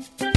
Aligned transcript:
Musik 0.00 0.29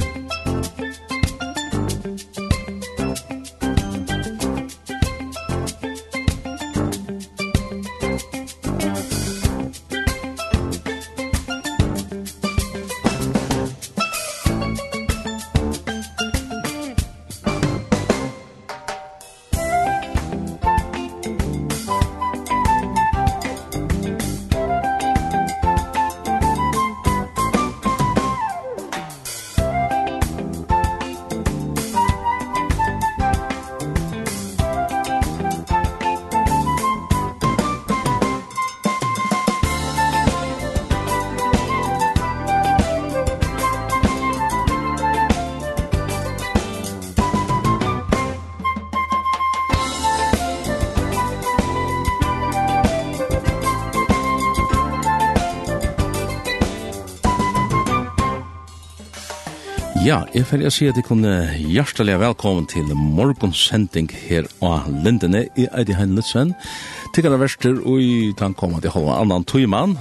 Ja, 60.04 60.18
jeg 60.34 60.44
får 60.44 60.60
si 60.68 60.84
at 60.84 60.98
jeg 60.98 61.06
kunne 61.06 61.30
hjertelig 61.56 62.18
velkommen 62.20 62.66
til 62.68 62.90
morgonsending 62.92 64.10
her 64.12 64.44
av 64.60 64.90
Lindene. 65.00 65.46
i 65.56 65.64
Eidi 65.72 65.94
Heinlitsen. 65.96 66.52
Hein 66.52 66.52
Lutzen, 66.52 67.12
tikkere 67.14 67.38
verster, 67.40 67.80
og 67.86 68.02
jeg 68.02 68.36
kan 68.36 68.52
komme 68.52 68.82
til 68.82 68.90
halva 68.92 69.22
annan 69.22 69.44
tøymann. 69.44 69.96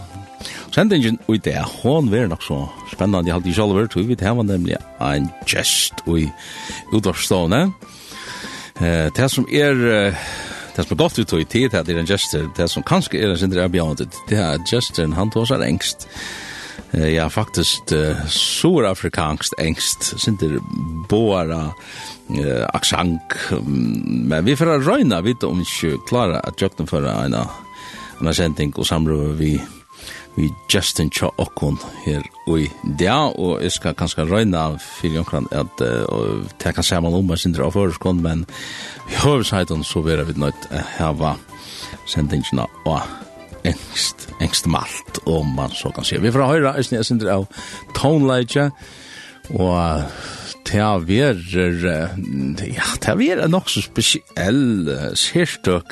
Sendingen, 0.76 1.20
og 1.30 1.40
det 1.46 1.56
er 1.56 1.64
hånd 1.64 2.10
vær 2.12 2.28
nok 2.28 2.44
så 2.44 2.68
spennende, 2.92 3.28
jeg 3.28 3.34
halte 3.34 3.50
ikke 3.50 3.64
alle 3.64 3.80
vært, 3.80 3.96
og 3.96 4.08
vi 4.10 4.16
tar 4.16 4.44
nemlig 4.44 4.76
en 5.00 5.32
gest 5.48 6.04
i 6.08 6.28
utvarstående. 6.92 7.72
Eh, 8.82 9.10
Det 9.16 9.32
som 9.32 9.48
er 9.52 9.74
det 10.76 10.86
som 10.86 10.98
er 10.98 11.04
godt 11.04 11.20
ut 11.20 11.34
i 11.34 11.44
tid, 11.44 11.70
det 11.70 11.90
er 11.90 12.00
en 12.00 12.06
gestur, 12.06 12.52
det 12.58 12.70
som 12.70 12.84
kanskje 12.84 13.22
er 13.22 13.30
en 13.32 13.38
sindre 13.38 13.64
erbjørnet, 13.64 14.12
det 14.28 14.38
er 14.38 14.58
gesturen, 14.68 15.14
han 15.14 15.30
tåsar 15.30 15.62
engst. 15.64 16.08
Eh, 16.08 16.43
ja, 16.94 17.30
faktisk 17.30 17.92
uh, 17.92 18.26
surafrikansk 18.30 19.56
engst, 19.62 20.12
sinter 20.22 20.60
boara 21.10 21.72
uh, 22.30 22.66
aksang, 22.74 23.18
um, 23.52 23.70
men 24.30 24.46
vi 24.46 24.56
får 24.56 24.86
røyna 24.86 25.24
vidt 25.26 25.44
om 25.48 25.62
vi 25.62 25.66
ikke 25.66 26.04
klarer 26.10 26.42
at 26.44 26.62
jøkken 26.62 26.90
for 26.90 27.06
en 27.06 27.34
annen 27.34 28.34
sending 28.34 28.76
og 28.78 28.86
samrøve 28.86 29.34
vi 29.40 29.56
vi 30.34 30.48
Justin 30.74 31.12
Cha 31.14 31.28
Okon 31.38 31.76
her 32.06 32.24
og 32.50 32.64
ja, 32.98 33.18
og 33.30 33.62
jeg 33.62 33.72
skal 33.72 33.94
kanskje 33.94 34.26
røyna 34.26 34.72
fyrir 34.82 35.20
jonkran 35.20 35.50
at 35.52 35.82
uh, 35.82 36.46
det 36.62 36.74
kan 36.74 36.86
saman 36.86 37.14
om 37.14 37.26
meg 37.30 37.42
sindra 37.42 37.68
av 37.68 37.76
føreskånd, 37.76 38.22
men 38.22 38.46
vi 39.08 39.18
i 39.18 39.22
høvesheiten 39.26 39.86
så 39.86 40.02
vera 40.06 40.26
vi 40.26 40.38
nøyt 40.38 40.70
hava 40.98 41.36
sendingina 42.10 42.66
og 42.86 43.02
engst, 43.68 44.28
engst 44.44 44.70
malt, 44.70 45.20
om 45.30 45.56
man 45.58 45.74
så 45.76 45.92
kan 45.96 46.08
se. 46.08 46.22
Vi 46.22 46.32
får 46.34 46.48
høyra, 46.50 46.76
jeg 46.78 46.90
synes 46.92 47.24
jeg 47.24 47.34
av 47.34 47.48
toneleitje, 47.98 48.70
og 49.54 50.04
det 50.64 50.80
har 50.80 51.04
ja, 51.10 52.88
det 52.96 53.10
har 53.10 53.20
vært 53.20 53.52
nok 53.52 53.70
så 53.70 53.84
spesiell 53.84 54.88
sérstøk 55.20 55.92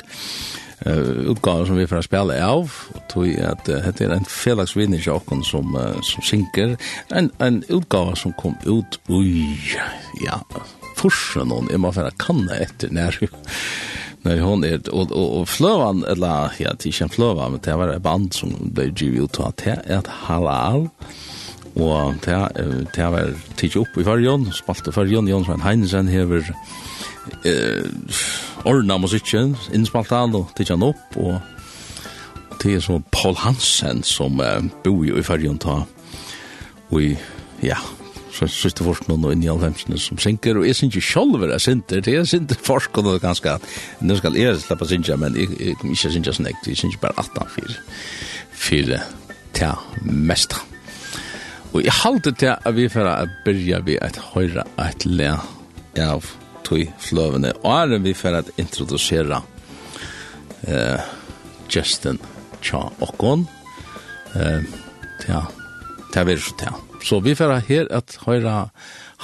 uh, 0.86 1.30
utgave 1.32 1.66
som 1.66 1.78
vi 1.78 1.86
får 1.86 2.06
spela 2.06 2.38
av, 2.46 2.72
og 2.94 3.02
tog 3.12 3.28
at 3.44 3.68
uh, 3.68 3.90
det 3.92 4.06
er 4.06 4.14
en 4.16 4.28
felagsvinner 4.28 5.02
til 5.02 5.16
åkken 5.16 5.44
som, 5.46 5.74
uh, 5.76 5.98
som 6.06 6.24
synker, 6.26 6.76
en, 7.14 7.30
en 7.44 7.62
utgave 7.68 8.16
som 8.18 8.34
kom 8.40 8.56
ut, 8.66 8.98
ui, 9.12 9.46
ja, 10.24 10.40
forsen 11.00 11.50
noen, 11.50 11.70
jeg 11.72 11.82
må 11.82 11.92
finne 11.94 12.14
kanna 12.22 12.58
etter 12.64 12.92
nær, 12.94 13.18
Nej, 14.22 14.40
hon 14.40 14.64
är 14.64 14.88
och 14.88 15.12
och 15.12 15.40
och 15.40 15.48
flövan 15.48 16.04
eller, 16.04 16.52
ja, 16.58 16.72
det 16.78 17.00
er 17.00 17.02
en 17.02 17.50
men 17.50 17.60
det 17.64 17.76
var 17.76 17.88
ett 17.88 18.02
band 18.02 18.32
som 18.32 18.70
blev 18.74 19.02
givet 19.02 19.24
ut 19.24 19.40
att 19.40 19.56
det 19.56 19.70
är 19.70 19.98
ett 19.98 20.06
halal, 20.06 20.88
Och 21.74 22.14
det, 22.24 22.48
det 22.94 23.10
var 23.10 23.34
tidsi 23.56 23.78
upp 23.78 23.98
i 23.98 24.04
fargen, 24.04 24.52
spalte 24.52 25.00
Jon 25.00 25.28
Jonsson 25.28 25.60
Heinsen 25.60 26.08
här 26.08 26.54
eh, 27.44 27.84
ordna 28.64 28.98
musikken, 28.98 29.56
innspalt 29.72 30.10
han, 30.10 30.34
og 30.34 30.46
tidsi 30.54 30.72
han 30.72 30.82
opp, 30.82 31.16
det 32.62 32.74
är 32.74 32.80
så 32.80 33.02
Paul 33.10 33.36
Hansen 33.36 34.02
som 34.02 34.40
eh, 34.40 34.62
bor 34.84 35.18
i 35.18 35.22
fargen 35.22 35.58
ta, 35.58 35.84
Vi 36.88 37.18
ja, 37.60 37.76
siste 38.32 38.84
forskning 38.84 39.24
og 39.24 39.34
inn 39.34 39.44
i 39.44 39.50
alvemsene 39.52 39.98
som 40.00 40.20
synker, 40.20 40.58
og 40.58 40.66
jeg 40.66 40.78
synes 40.78 40.96
ikke 40.96 41.08
selv 41.12 41.46
er 41.46 41.62
synter, 41.62 42.00
det 42.00 42.16
er 42.16 42.28
synter 42.28 42.58
forskning 42.64 43.08
og 43.12 43.20
ganske, 43.22 43.56
nå 44.00 44.16
skal 44.18 44.36
jeg 44.40 44.60
slippe 44.62 44.88
synja, 44.88 45.16
men 45.20 45.36
jeg, 45.36 45.48
jeg 45.60 45.78
kommer 45.80 45.96
ikke 45.96 46.12
synja 46.16 46.36
snekt, 46.36 46.68
jeg 46.68 46.80
synes 46.80 47.00
bare 47.02 47.16
18 47.18 47.48
for, 47.54 47.80
for 48.66 48.94
til 49.52 50.06
mesta. 50.08 50.60
Og 51.72 51.84
jeg 51.84 51.92
halte 52.02 52.32
til 52.32 52.52
at 52.52 52.76
vi 52.76 52.88
får 52.92 53.08
begynne 53.44 53.84
vi 53.86 53.96
et 53.96 54.18
høyre 54.32 54.64
et 54.80 55.06
le 55.08 55.32
av 56.00 56.28
tog 56.64 56.84
fløvene, 57.00 57.52
og 57.64 57.94
er 57.94 58.04
vi 58.04 58.14
får 58.16 58.38
at 58.42 58.52
introdusere 58.60 59.42
uh, 60.68 61.00
Justin 61.72 62.20
Tja 62.62 62.84
Okkon, 63.02 63.48
eh, 64.36 64.62
ja, 65.28 65.42
det 66.12 66.20
er 66.20 66.28
vi 66.28 66.36
så 66.38 66.56
til. 66.60 66.91
Så 67.02 67.20
vi 67.20 67.34
får 67.34 67.60
her 67.68 67.88
at 67.90 68.16
høyra 68.26 68.70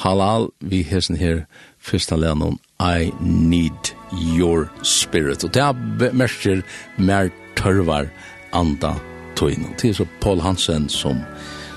halal 0.02 0.48
vi 0.60 0.82
hesen 0.82 1.16
her 1.16 1.44
fyrsta 1.78 2.16
lennom 2.16 2.58
I 2.80 3.10
need 3.20 3.94
your 4.12 4.68
spirit. 4.82 5.44
Og 5.44 5.54
det 5.54 5.62
er 5.62 6.12
merker 6.12 6.62
mer 6.96 7.30
tørvar 7.56 8.10
anda 8.52 8.94
tøyne. 9.36 9.74
Det 9.80 9.90
er 9.90 10.00
så 10.00 10.06
Paul 10.20 10.40
Hansen 10.40 10.88
som, 10.88 11.22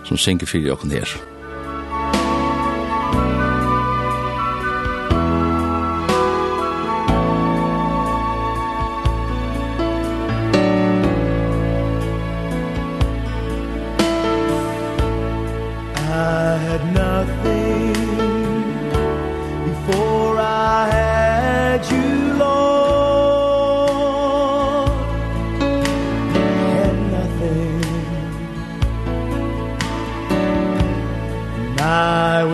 som 0.05 0.17
synker 0.17 0.49
fyrir 0.49 0.73
okken 0.73 0.91
her. 0.91 1.30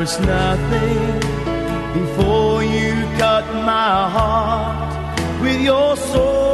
was 0.08 0.20
nothing 0.22 1.20
before 2.00 2.64
you 2.64 2.94
cut 3.20 3.46
my 3.66 4.10
heart 4.16 5.42
with 5.42 5.60
your 5.60 5.98
soul 5.98 6.47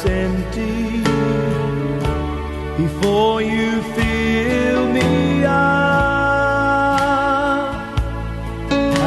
cups 0.00 0.10
empty 0.10 1.02
before 2.82 3.42
you 3.42 3.82
fill 3.94 4.86
me 4.92 5.44
up 5.44 5.50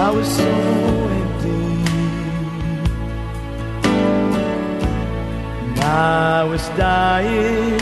I 0.05 0.11
was 0.11 0.27
so 0.27 0.43
empty. 1.19 1.49
And 5.63 5.79
I 5.79 6.43
was 6.43 6.67
dying 6.77 7.79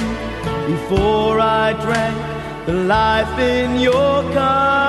before 0.67 1.39
I 1.39 1.73
drank 1.81 2.17
the 2.65 2.73
life 2.73 3.39
in 3.39 3.79
your 3.79 4.21
cup. 4.33 4.80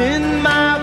in 0.00 0.42
my 0.42 0.81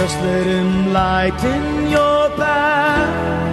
Just 0.00 0.18
let 0.22 0.46
him 0.46 0.94
light 0.94 1.44
in 1.44 1.90
your 1.90 2.30
path. 2.30 3.49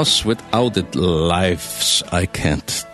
Because 0.00 0.24
without 0.24 0.78
it 0.78 0.94
lives 0.96 2.02
I 2.10 2.24
can't 2.24 2.86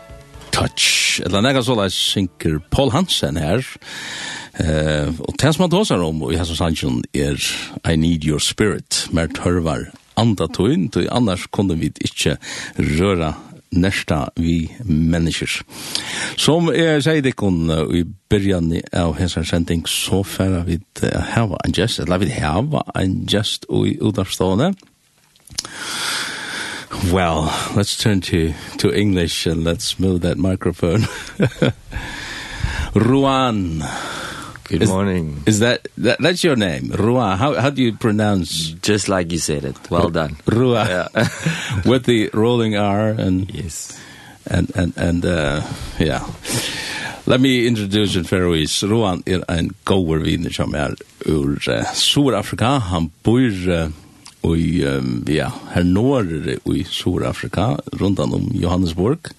touch. 0.50 1.20
Eller 1.24 1.40
nega 1.40 1.62
så 1.62 1.76
lai 1.78 1.86
synker 1.94 2.58
Paul 2.70 2.90
Hansen 2.90 3.36
her. 3.38 3.62
Uh, 4.58 5.14
og 5.20 5.36
det 5.38 5.52
som 5.54 5.62
han 5.62 5.70
tåsar 5.70 6.02
om, 6.02 6.24
og 6.26 6.32
jeg 6.34 6.46
som 6.48 6.58
sannsjon, 6.58 7.04
er 7.14 7.38
I 7.86 7.94
need 7.94 8.26
your 8.26 8.42
spirit, 8.42 9.06
mer 9.14 9.30
tørvar 9.38 9.84
anda 10.18 10.48
tøyn, 10.50 10.88
tøy 10.90 11.06
annars 11.06 11.46
kunne 11.46 11.76
vi 11.78 11.92
ikkje 11.94 12.40
røra 12.74 13.36
nesta 13.70 14.24
vi 14.34 14.72
mennesker. 14.82 15.60
Som 16.34 16.72
jeg 16.74 17.06
sier 17.06 17.22
det 17.22 17.36
kun 17.38 17.70
i 17.70 18.02
byrjan 18.02 18.72
av 18.90 19.14
hessar 19.20 19.46
sending, 19.46 19.86
så 19.86 20.24
færa 20.26 20.64
vi 20.66 20.80
hava 21.36 21.62
en 21.62 21.78
gest, 21.78 22.02
eller 22.02 22.18
vi 22.24 22.34
hava 22.34 22.82
en 22.98 23.20
gest 23.30 23.70
i 23.70 23.94
udarstående. 24.02 24.72
Well, 27.12 27.52
let's 27.76 27.96
turn 27.96 28.20
to 28.22 28.52
to 28.78 28.92
English 28.92 29.46
and 29.46 29.64
let's 29.64 29.98
move 29.98 30.22
that 30.22 30.38
microphone. 30.38 31.06
Ruan. 32.94 33.84
Good 34.64 34.82
is, 34.82 34.88
morning. 34.88 35.42
Is 35.46 35.60
that, 35.60 35.86
that 35.98 36.18
that's 36.18 36.42
your 36.42 36.56
name? 36.56 36.90
Ruan. 36.90 37.38
How 37.38 37.54
how 37.54 37.70
do 37.70 37.82
you 37.82 37.92
pronounce 37.92 38.74
just 38.82 39.08
like 39.08 39.30
you 39.30 39.38
said 39.38 39.64
it. 39.64 39.76
Well 39.90 40.10
done. 40.10 40.36
Ruan. 40.46 40.88
Yeah. 40.88 41.08
With 41.84 42.04
the 42.06 42.30
rolling 42.32 42.76
R 42.76 43.08
and 43.10 43.50
Yes. 43.54 44.00
And 44.46 44.74
and 44.74 44.96
and 44.96 45.24
uh 45.24 45.62
yeah. 45.98 46.26
Let 47.26 47.40
me 47.40 47.66
introduce 47.66 48.16
in 48.16 48.24
Faroese. 48.24 48.82
Ruan 48.82 49.22
er 49.26 49.44
ein 49.48 49.70
goer 49.84 50.24
vi 50.24 50.50
som 50.50 50.74
er 50.74 50.94
ur 51.26 51.58
uh, 51.68 51.84
Sur 51.94 52.34
Afrika. 52.34 52.78
Han 52.78 53.10
bor 53.22 53.50
uh, 53.68 53.90
i, 54.54 54.84
um, 54.84 55.24
ja, 55.28 55.50
her 55.72 55.84
norr 55.84 56.58
i 56.74 56.84
Sur-Afrika, 56.84 57.78
rundt 57.92 58.18
om 58.18 58.50
Johannesburg. 58.54 59.32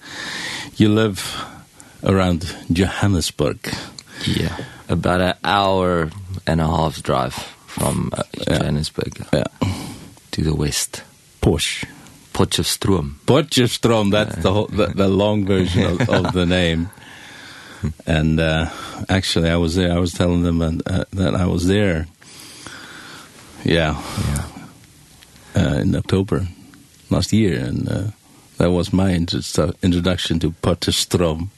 You 0.76 0.94
live 0.94 1.22
around 2.02 2.54
Johannesburg. 2.68 3.58
Yeah, 4.26 4.56
about 4.88 5.20
an 5.20 5.34
hour 5.44 6.10
and 6.46 6.60
a 6.60 6.66
half 6.66 7.02
drive 7.02 7.34
from 7.66 8.10
uh, 8.12 8.22
Johannesburg 8.46 9.24
yeah. 9.32 9.44
Yeah. 9.62 9.72
to 10.32 10.42
the 10.42 10.54
west. 10.54 11.02
Posh. 11.40 11.84
Potchefstroom. 12.32 13.14
Potchefstroom, 13.26 14.12
that's 14.12 14.36
the, 14.36 14.52
whole, 14.52 14.66
the, 14.66 14.86
the 14.86 15.08
long 15.08 15.44
version 15.44 15.84
of, 15.84 16.08
of 16.08 16.32
the 16.32 16.46
name. 16.46 16.90
and 18.06 18.38
uh, 18.38 18.70
actually, 19.08 19.50
I 19.50 19.56
was 19.56 19.74
there. 19.74 19.92
I 19.92 19.98
was 19.98 20.12
telling 20.12 20.42
them 20.42 20.58
that, 20.58 20.82
uh, 20.86 21.04
that 21.12 21.34
I 21.34 21.46
was 21.46 21.66
there. 21.66 22.06
Yeah. 23.64 24.00
yeah 24.28 24.57
uh, 25.56 25.78
in 25.80 25.94
October 25.94 26.46
last 27.10 27.32
year, 27.32 27.58
and 27.58 27.88
uh, 27.88 28.04
that 28.58 28.70
was 28.70 28.92
my 28.92 29.12
introduction 29.14 30.38
to 30.40 30.50
Potterstrom. 30.50 31.48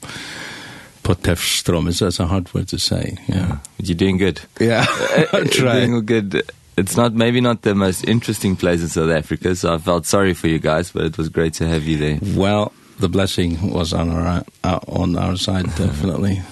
Potterstrom 1.02 1.88
is 1.88 2.00
that's 2.00 2.20
a 2.20 2.26
hard 2.26 2.52
word 2.54 2.68
to 2.68 2.78
say. 2.78 3.16
Yeah, 3.28 3.58
you're 3.78 3.96
doing 3.96 4.18
good. 4.18 4.40
Yeah, 4.60 4.84
I'm 5.32 5.48
trying. 5.48 5.90
Doing 5.90 6.06
good. 6.06 6.42
It's 6.76 6.96
not 6.96 7.14
maybe 7.14 7.40
not 7.40 7.62
the 7.62 7.74
most 7.74 8.04
interesting 8.08 8.56
place 8.56 8.80
in 8.80 8.88
South 8.88 9.10
Africa, 9.10 9.54
so 9.54 9.74
I 9.74 9.78
felt 9.78 10.06
sorry 10.06 10.34
for 10.34 10.48
you 10.48 10.58
guys, 10.58 10.92
but 10.92 11.04
it 11.04 11.18
was 11.18 11.28
great 11.28 11.54
to 11.54 11.68
have 11.68 11.84
you 11.84 11.98
there. 11.98 12.18
Well, 12.36 12.72
the 12.98 13.08
blessing 13.08 13.70
was 13.70 13.92
on 13.92 14.10
our 14.10 14.44
uh, 14.62 14.78
on 14.86 15.16
our 15.16 15.36
side 15.36 15.64
definitely. 15.76 16.42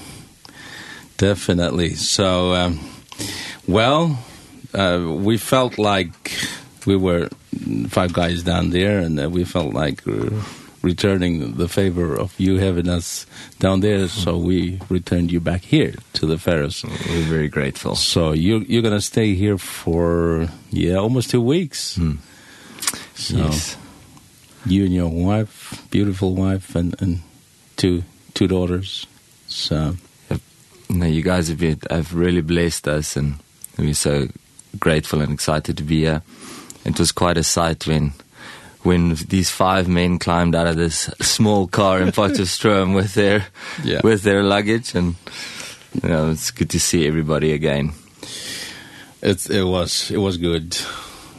definitely. 1.18 1.94
So 1.94 2.54
um 2.54 2.80
well, 3.66 4.18
uh 4.74 5.04
we 5.06 5.36
felt 5.38 5.78
like 5.78 6.32
we 6.88 6.96
were 6.96 7.28
five 7.88 8.14
guys 8.14 8.42
down 8.42 8.70
there 8.70 8.98
and 8.98 9.20
uh, 9.20 9.28
we 9.28 9.44
felt 9.44 9.74
like 9.74 10.08
uh, 10.08 10.30
returning 10.80 11.54
the 11.56 11.68
favor 11.68 12.18
of 12.18 12.32
you 12.40 12.56
having 12.56 12.88
us 12.88 13.26
down 13.58 13.80
there 13.80 14.08
so 14.08 14.38
we 14.38 14.80
returned 14.88 15.30
you 15.30 15.38
back 15.38 15.62
here 15.62 15.94
to 16.14 16.24
the 16.24 16.38
Faroes. 16.38 16.82
We're 16.84 17.28
very 17.28 17.48
grateful. 17.48 17.94
So 17.94 18.32
you 18.32 18.64
you're 18.70 18.80
going 18.80 18.94
to 18.94 19.04
stay 19.14 19.34
here 19.34 19.58
for 19.58 20.48
yeah, 20.70 20.94
almost 20.94 21.28
two 21.28 21.42
weeks. 21.42 21.98
Mm. 21.98 22.18
So 23.14 23.36
yes. 23.36 23.76
You 24.64 24.84
and 24.84 24.94
your 24.94 25.08
wife, 25.08 25.84
beautiful 25.90 26.34
wife 26.34 26.74
and 26.74 26.96
and 27.02 27.20
two 27.76 28.02
two 28.32 28.48
daughters. 28.48 29.06
So 29.46 29.96
no, 30.88 31.04
you 31.04 31.22
guys 31.22 31.48
have 31.48 31.58
been, 31.58 31.80
have 31.90 32.14
really 32.14 32.40
blessed 32.40 32.88
us 32.88 33.16
and 33.16 33.34
we're 33.76 33.92
so 33.92 34.28
grateful 34.78 35.20
and 35.20 35.32
excited 35.32 35.76
to 35.76 35.82
be 35.82 36.00
here 36.00 36.22
it 36.88 36.98
was 36.98 37.12
quite 37.12 37.36
a 37.36 37.44
sight 37.44 37.86
when 37.86 38.12
when 38.82 39.14
these 39.28 39.50
five 39.50 39.88
men 39.88 40.18
climbed 40.18 40.54
out 40.54 40.66
of 40.66 40.76
this 40.76 41.10
small 41.20 41.66
car 41.66 42.00
in 42.00 42.08
Potchefstroom 42.08 42.94
with 42.94 43.14
their 43.14 43.46
yeah. 43.84 44.00
with 44.02 44.22
their 44.22 44.42
luggage 44.42 44.94
and 44.94 45.16
you 46.02 46.08
know 46.08 46.30
it's 46.30 46.50
good 46.50 46.70
to 46.70 46.80
see 46.80 47.06
everybody 47.06 47.52
again. 47.52 47.92
It 49.20 49.50
it 49.50 49.64
was 49.64 50.10
it 50.10 50.18
was 50.18 50.36
good. 50.36 50.76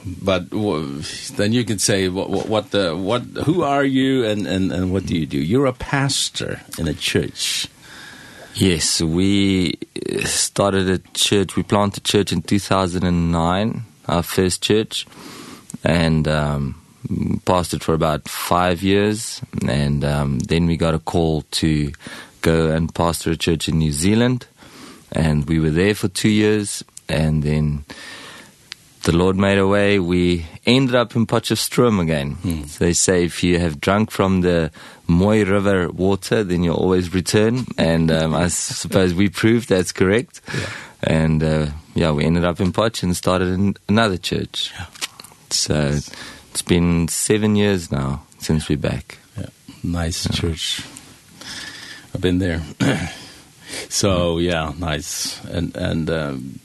But 0.06 0.50
then 0.52 1.52
you 1.52 1.66
could 1.66 1.82
say 1.82 2.08
what 2.10 2.30
what 2.30 2.48
what 2.48 2.72
the 2.72 2.96
what 2.96 3.24
who 3.46 3.64
are 3.64 3.84
you 3.84 4.26
and 4.26 4.48
and 4.48 4.72
and 4.72 4.92
what 4.94 5.06
do 5.06 5.18
you 5.18 5.26
do? 5.26 5.38
You're 5.40 5.66
a 5.66 5.74
pastor 5.74 6.62
in 6.78 6.88
a 6.88 6.94
church. 6.94 7.68
Yes 8.56 9.02
we 9.02 9.78
started 10.26 10.90
a 10.90 10.98
church 11.14 11.56
we 11.56 11.64
planted 11.64 12.04
a 12.04 12.08
church 12.08 12.32
in 12.34 12.42
2009 12.42 13.84
uh, 14.10 14.22
First 14.22 14.62
Church, 14.62 15.06
and 15.84 16.28
um, 16.28 16.82
pastored 17.46 17.84
for 17.84 17.94
about 17.94 18.28
five 18.28 18.84
years, 18.84 19.42
and 19.68 20.04
um, 20.04 20.40
then 20.40 20.66
we 20.66 20.78
got 20.78 20.94
a 20.94 21.00
call 21.00 21.44
to 21.52 21.92
go 22.42 22.72
and 22.72 22.94
pastor 22.94 23.32
a 23.32 23.38
church 23.38 23.68
in 23.70 23.78
New 23.78 23.92
Zealand, 23.92 24.48
and 25.12 25.46
we 25.48 25.60
were 25.60 25.72
there 25.72 25.96
for 25.96 26.08
two 26.08 26.30
years, 26.30 26.84
and 27.08 27.44
then 27.44 27.86
the 29.04 29.16
Lord 29.16 29.38
made 29.38 29.58
a 29.58 29.68
way. 29.68 30.00
We 30.00 30.46
ended 30.66 30.96
up 30.96 31.16
in 31.16 31.26
Potchefstroom 31.26 32.02
again. 32.02 32.36
Mm. 32.44 32.68
So 32.68 32.86
they 32.86 32.94
say 32.94 33.24
if 33.24 33.44
you 33.44 33.60
have 33.60 33.80
drunk 33.80 34.12
from 34.12 34.42
the 34.42 34.72
Moy 35.08 35.46
River 35.46 35.90
water, 35.90 36.44
then 36.44 36.64
you'll 36.64 36.76
always 36.76 37.14
return. 37.14 37.66
And 37.78 38.12
um, 38.12 38.36
I 38.36 38.48
suppose 38.50 39.14
we 39.14 39.30
proved 39.30 39.70
that's 39.70 39.92
correct. 39.92 40.42
Yeah. 40.54 40.70
And 41.02 41.44
uh, 41.44 41.68
yeah, 42.00 42.12
we 42.12 42.24
ended 42.24 42.46
up 42.46 42.62
in 42.62 42.72
Poch 42.72 43.04
and 43.04 43.14
started 43.14 43.50
in 43.50 43.76
another 43.90 44.18
church. 44.18 44.72
Yeah. 44.74 44.86
So 45.50 46.00
it's 46.52 46.62
been 46.62 47.10
seven 47.10 47.58
years 47.58 47.92
now 47.92 48.24
since 48.38 48.70
we're 48.70 48.78
back. 48.78 49.18
Yeah. 49.38 49.48
Nice 49.84 50.26
yeah. 50.26 50.32
church. 50.32 50.82
I've 52.16 52.22
been 52.22 52.40
there. 52.40 52.62
so 53.90 54.38
yeah, 54.38 54.72
nice. 54.80 55.44
And 55.48 55.76
and 55.76 56.10
um, 56.10 56.60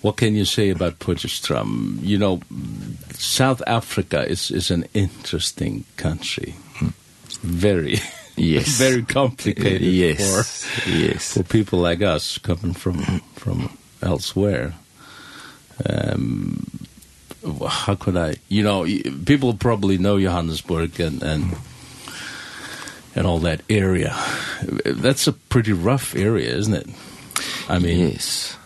what 0.00 0.16
can 0.16 0.34
you 0.34 0.44
say 0.44 0.70
about 0.70 0.98
Potchefstroom? 0.98 2.02
You 2.02 2.18
know, 2.18 2.40
South 3.12 3.62
Africa 3.68 4.28
is 4.28 4.50
is 4.50 4.72
an 4.72 4.86
interesting 4.94 5.84
country. 5.96 6.56
Very 7.42 8.00
yes. 8.34 8.78
very 8.78 9.04
complicated 9.04 9.82
yes. 9.82 10.18
for 10.18 10.90
yes. 10.90 11.34
for 11.34 11.44
people 11.44 11.78
like 11.78 12.02
us 12.02 12.38
coming 12.38 12.74
from 12.74 13.20
from 13.36 13.70
elsewhere. 14.02 14.74
Um, 15.88 16.66
how 17.68 17.94
could 17.94 18.16
I, 18.16 18.36
you 18.48 18.62
know, 18.62 18.86
people 19.24 19.54
probably 19.54 19.98
know 19.98 20.20
Johannesburg 20.20 21.00
and, 21.00 21.22
and, 21.22 21.56
and 23.14 23.26
all 23.26 23.38
that 23.40 23.62
area. 23.68 24.16
That's 24.84 25.26
a 25.26 25.32
pretty 25.32 25.72
rough 25.72 26.14
area, 26.14 26.54
isn't 26.54 26.74
it? 26.74 26.88
I 27.68 27.78
mean, 27.78 27.98
yes. 27.98 28.56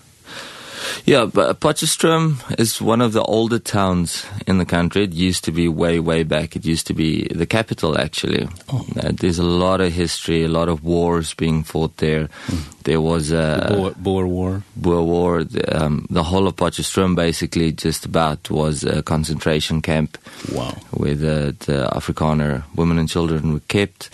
Yeah, 1.07 1.27
but 1.27 1.61
Potchefstroom 1.61 2.59
is 2.59 2.83
one 2.83 3.01
of 3.01 3.13
the 3.13 3.23
older 3.23 3.61
towns 3.61 4.27
in 4.45 4.59
the 4.59 4.65
country. 4.65 5.05
It 5.05 5.13
used 5.13 5.45
to 5.45 5.53
be 5.53 5.69
way, 5.69 6.01
way 6.01 6.25
back. 6.25 6.57
It 6.57 6.67
used 6.67 6.89
to 6.89 6.95
be 6.95 7.29
the 7.29 7.47
capital, 7.47 7.97
actually. 7.97 8.49
Oh. 8.73 8.85
Uh, 9.01 9.13
there's 9.13 9.39
a 9.39 9.45
lot 9.45 9.81
of 9.81 9.93
history, 9.93 10.43
a 10.43 10.49
lot 10.49 10.69
of 10.69 10.83
wars 10.83 11.33
being 11.35 11.63
fought 11.63 11.99
there. 11.99 12.29
Mm. 12.49 12.83
There 12.83 13.01
was 13.01 13.31
a... 13.31 13.69
The 13.69 13.75
Boer, 13.77 13.95
Boer 13.97 14.27
War. 14.27 14.63
Boer 14.75 15.03
War. 15.05 15.45
The, 15.45 15.85
um, 15.85 16.09
the 16.11 16.25
whole 16.25 16.49
of 16.49 16.57
Potchefstroom, 16.57 17.15
basically, 17.15 17.71
just 17.71 18.05
about 18.05 18.51
was 18.51 18.83
a 18.83 19.01
concentration 19.05 19.83
camp. 19.83 20.19
Wow. 20.53 20.75
Where 20.91 21.15
the, 21.15 21.55
the 21.67 21.89
Afrikaner 21.95 22.65
women 22.75 22.99
and 22.99 23.09
children 23.09 23.53
were 23.53 23.61
kept. 23.69 24.11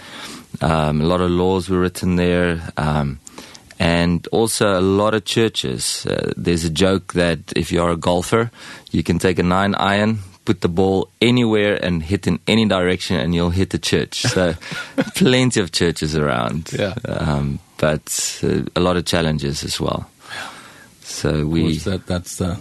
Um, 0.61 1.00
a 1.00 1.06
lot 1.06 1.22
of 1.22 1.30
laws 1.30 1.70
were 1.70 1.80
written 1.80 2.16
there. 2.16 2.61
Um, 2.76 3.18
and 3.82 4.28
also 4.32 4.78
a 4.78 4.80
lot 4.80 5.14
of 5.14 5.24
churches 5.24 6.06
uh, 6.06 6.32
there's 6.36 6.64
a 6.64 6.70
joke 6.70 7.12
that 7.14 7.38
if 7.56 7.72
you're 7.72 7.90
a 7.90 7.96
golfer 7.96 8.50
you 8.90 9.02
can 9.02 9.18
take 9.18 9.38
a 9.38 9.42
9 9.42 9.74
iron 9.74 10.18
put 10.44 10.60
the 10.60 10.68
ball 10.68 11.08
anywhere 11.20 11.78
and 11.82 12.02
hit 12.02 12.26
in 12.26 12.38
any 12.46 12.66
direction 12.66 13.16
and 13.16 13.34
you'll 13.34 13.50
hit 13.50 13.70
the 13.70 13.78
church. 13.78 14.22
So 14.22 14.54
plenty 15.14 15.60
of 15.60 15.72
churches 15.72 16.16
around. 16.16 16.70
Yeah. 16.72 16.94
um 17.06 17.58
but 17.78 18.40
uh, 18.44 18.62
a 18.76 18.80
lot 18.80 18.96
of 18.96 19.04
challenges 19.04 19.64
as 19.64 19.80
well. 19.80 20.08
So 21.00 21.46
we 21.46 21.78
that 21.78 22.06
that's 22.06 22.36
the 22.36 22.58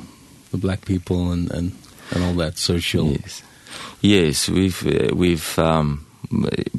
the 0.51 0.57
black 0.57 0.85
people 0.85 1.31
and 1.31 1.51
and 1.51 1.71
and 2.11 2.23
all 2.23 2.33
that 2.35 2.57
social 2.57 3.07
yes. 3.11 3.43
Yes 4.01 4.49
we've 4.49 4.85
uh, 4.85 5.15
we've 5.15 5.59
um 5.59 6.05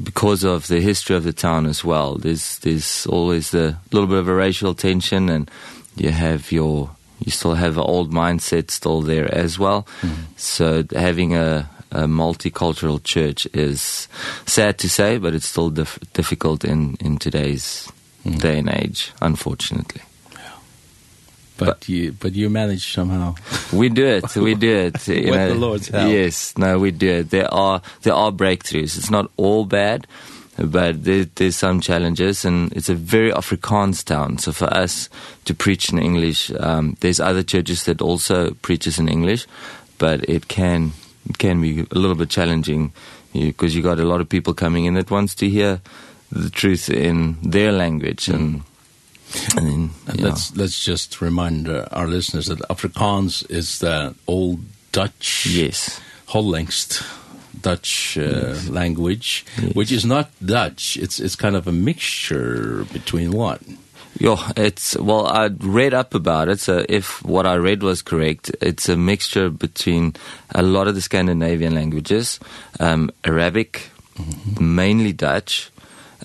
because 0.03 0.43
of 0.43 0.67
the 0.67 0.79
history 0.79 1.15
of 1.15 1.23
the 1.23 1.33
town 1.33 1.65
as 1.65 1.83
well 1.83 2.15
there's 2.15 2.59
there's 2.59 3.05
always 3.07 3.53
a 3.53 3.77
little 3.91 4.07
bit 4.07 4.17
of 4.17 4.27
a 4.27 4.33
racial 4.33 4.73
tension 4.73 5.29
and 5.29 5.49
you 5.95 6.09
have 6.09 6.51
your 6.51 6.89
you 7.19 7.31
still 7.31 7.53
have 7.53 7.77
an 7.77 7.83
old 7.83 8.11
mindset 8.11 8.71
still 8.71 9.01
there 9.01 9.33
as 9.33 9.59
well 9.59 9.87
mm 10.01 10.09
-hmm. 10.09 10.23
so 10.37 10.83
having 10.95 11.35
a 11.35 11.69
a 11.91 12.07
multicultural 12.07 12.99
church 13.03 13.47
is 13.53 14.07
sad 14.45 14.77
to 14.77 14.89
say 14.89 15.19
but 15.19 15.33
it's 15.33 15.47
still 15.47 15.69
dif 15.69 15.99
difficult 16.13 16.63
in 16.63 16.95
in 16.99 17.17
today's 17.17 17.87
mm 18.23 18.33
-hmm. 18.33 18.41
day 18.41 18.57
and 18.57 18.69
age 18.69 19.13
unfortunately 19.21 20.01
but, 21.57 21.65
but 21.65 21.89
you 21.89 22.11
but 22.13 22.33
you 22.33 22.49
manage 22.49 22.93
somehow. 22.93 23.35
We 23.71 23.89
do 23.89 24.05
it 24.05 24.35
we 24.35 24.55
do 24.55 24.75
it 24.75 25.07
you 25.07 25.31
know, 25.31 25.49
the 25.49 25.55
Lord's 25.55 25.87
help. 25.87 26.11
yes 26.11 26.57
no 26.57 26.79
we 26.79 26.91
do 26.91 27.09
it. 27.09 27.29
There 27.29 27.51
are 27.53 27.81
there 28.01 28.13
are 28.13 28.31
breakthroughs. 28.31 28.97
It's 28.97 29.11
not 29.11 29.29
all 29.37 29.65
bad 29.65 30.07
but 30.57 31.03
there, 31.03 31.25
there's 31.35 31.55
some 31.55 31.81
challenges 31.81 32.45
and 32.45 32.71
it's 32.73 32.89
a 32.89 32.95
very 32.95 33.31
afrikaans 33.31 34.03
town. 34.03 34.37
So 34.37 34.51
for 34.51 34.71
us 34.73 35.09
to 35.45 35.53
preach 35.53 35.91
in 35.91 35.99
english 35.99 36.51
um 36.59 36.95
there's 37.01 37.19
other 37.19 37.43
churches 37.43 37.83
that 37.85 38.01
also 38.01 38.51
preaches 38.61 38.99
in 38.99 39.07
english 39.07 39.45
but 39.97 40.27
it 40.29 40.47
can 40.47 40.91
it 41.29 41.37
can 41.37 41.61
be 41.61 41.81
a 41.81 41.97
little 41.97 42.15
bit 42.15 42.29
challenging 42.29 42.91
because 43.33 43.73
you, 43.73 43.81
you 43.81 43.83
got 43.83 43.99
a 43.99 44.05
lot 44.05 44.21
of 44.21 44.29
people 44.29 44.53
coming 44.53 44.85
in 44.85 44.93
that 44.93 45.09
wants 45.09 45.33
to 45.35 45.49
hear 45.49 45.81
the 46.31 46.49
truth 46.49 46.89
in 46.89 47.37
their 47.41 47.71
language 47.71 48.25
mm. 48.27 48.33
and 48.33 48.63
And 49.57 49.67
then, 49.67 49.89
and 50.07 50.19
yeah. 50.19 50.25
let's 50.25 50.55
let's 50.55 50.83
just 50.83 51.21
remind 51.21 51.67
our 51.69 52.07
listeners 52.07 52.47
that 52.47 52.59
Afrikaans 52.69 53.49
is 53.49 53.79
the 53.79 54.15
old 54.27 54.59
Dutch, 54.91 55.47
yes, 55.49 55.99
Hollandst 56.27 57.03
Dutch 57.59 58.17
uh, 58.17 58.21
yes. 58.21 58.69
language, 58.69 59.45
yes. 59.57 59.73
which 59.73 59.91
is 59.91 60.05
not 60.05 60.29
Dutch. 60.43 60.97
It's 60.97 61.19
it's 61.19 61.35
kind 61.35 61.55
of 61.55 61.67
a 61.67 61.71
mixture 61.71 62.85
between 62.93 63.31
what. 63.31 63.61
Yeah, 64.19 64.51
it's 64.55 64.95
well 64.97 65.25
I 65.25 65.47
read 65.47 65.93
up 65.93 66.13
about 66.13 66.47
it 66.47 66.59
so 66.59 66.85
if 66.87 67.23
what 67.25 67.47
I 67.47 67.55
read 67.55 67.81
was 67.81 68.03
correct 68.03 68.51
it's 68.61 68.87
a 68.87 68.95
mixture 68.95 69.49
between 69.49 70.13
a 70.53 70.61
lot 70.61 70.87
of 70.87 70.93
the 70.93 71.01
Scandinavian 71.01 71.73
languages 71.73 72.39
um 72.79 73.09
Arabic 73.23 73.89
mm 74.15 74.23
-hmm. 74.23 74.61
mainly 74.61 75.13
Dutch 75.13 75.72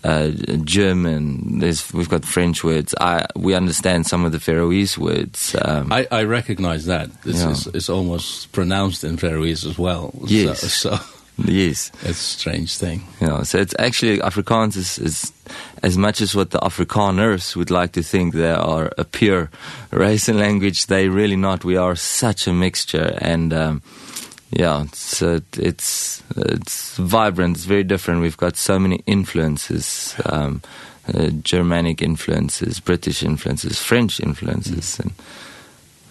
uh, 0.05 0.31
German. 0.65 1.61
There's, 1.61 1.93
we've 1.93 2.09
got 2.09 2.25
French 2.25 2.65
words. 2.65 2.95
I, 3.01 3.27
we 3.37 3.55
understand 3.55 4.07
some 4.07 4.25
of 4.25 4.33
the 4.33 4.41
Faroese 4.41 4.99
words. 4.99 5.57
Um, 5.63 5.93
I, 5.93 6.07
I 6.11 6.25
recognize 6.25 6.87
that. 6.87 7.11
This 7.23 7.43
yeah. 7.43 7.51
it's, 7.51 7.67
it's 7.69 7.89
almost 7.89 8.53
pronounced 8.53 9.05
in 9.05 9.17
Faroese 9.17 9.65
as 9.65 9.79
well. 9.79 10.13
Yes. 10.25 10.61
So, 10.73 10.97
so 10.97 11.05
yes. 11.39 11.91
It's 12.03 12.11
a 12.11 12.15
strange 12.15 12.77
thing. 12.77 13.05
Yeah, 13.21 13.43
so 13.43 13.59
it's 13.59 13.75
actually 13.79 14.19
Afrikaans 14.19 14.77
is, 14.77 14.99
is 14.99 15.33
as 15.83 15.97
much 15.97 16.21
as 16.21 16.35
what 16.35 16.51
the 16.51 16.59
Afrikaners 16.59 17.57
would 17.57 17.71
like 17.71 17.93
to 17.93 18.03
think 18.03 18.35
they 18.35 18.51
are 18.51 18.93
a 18.99 19.05
pure 19.05 19.51
race 19.91 20.29
and 20.29 20.39
language, 20.39 20.87
they 20.87 21.09
really 21.09 21.37
not. 21.37 21.65
We 21.65 21.77
are 21.77 21.97
such 21.97 22.47
a 22.47 22.53
mixture 22.53 23.19
and... 23.21 23.53
Um, 23.53 23.83
yeah, 24.51 24.83
it's 24.83 25.23
uh, 25.23 25.41
it's 25.59 26.23
it's 26.37 26.97
vibrant. 26.97 27.57
It's 27.57 27.67
very 27.67 27.85
different. 27.85 28.23
We've 28.23 28.37
got 28.37 28.57
so 28.57 28.79
many 28.79 29.03
influences, 29.07 30.15
um, 30.25 30.63
uh, 31.13 31.29
Germanic 31.43 32.01
influences, 32.01 32.81
British 32.81 33.23
influences, 33.23 33.83
French 33.83 34.21
influences, 34.21 34.97
mm. 34.97 35.01
and 35.01 35.13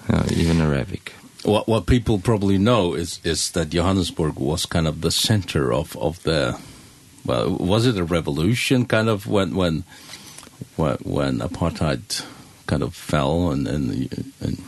uh, 0.10 0.26
even 0.36 0.62
Arabic. 0.62 1.14
What 1.44 1.68
what 1.68 1.88
people 1.88 2.20
probably 2.20 2.60
know 2.60 2.94
is 2.94 3.20
is 3.24 3.52
that 3.52 3.70
Johannesburg 3.70 4.38
was 4.38 4.68
kind 4.68 4.88
of 4.88 5.02
the 5.02 5.12
center 5.12 5.74
of 5.74 5.98
of 5.98 6.22
the 6.24 6.60
well, 7.26 7.58
was 7.58 7.88
it 7.88 7.98
a 7.98 8.04
revolution 8.04 8.86
kind 8.86 9.10
of 9.10 9.26
when 9.26 9.56
when 9.56 9.84
when, 10.76 10.98
when 10.98 11.40
apartheid 11.40 12.24
kind 12.68 12.84
of 12.84 12.94
fell 12.94 13.50
and 13.50 13.68
and 13.68 14.34
and 14.42 14.62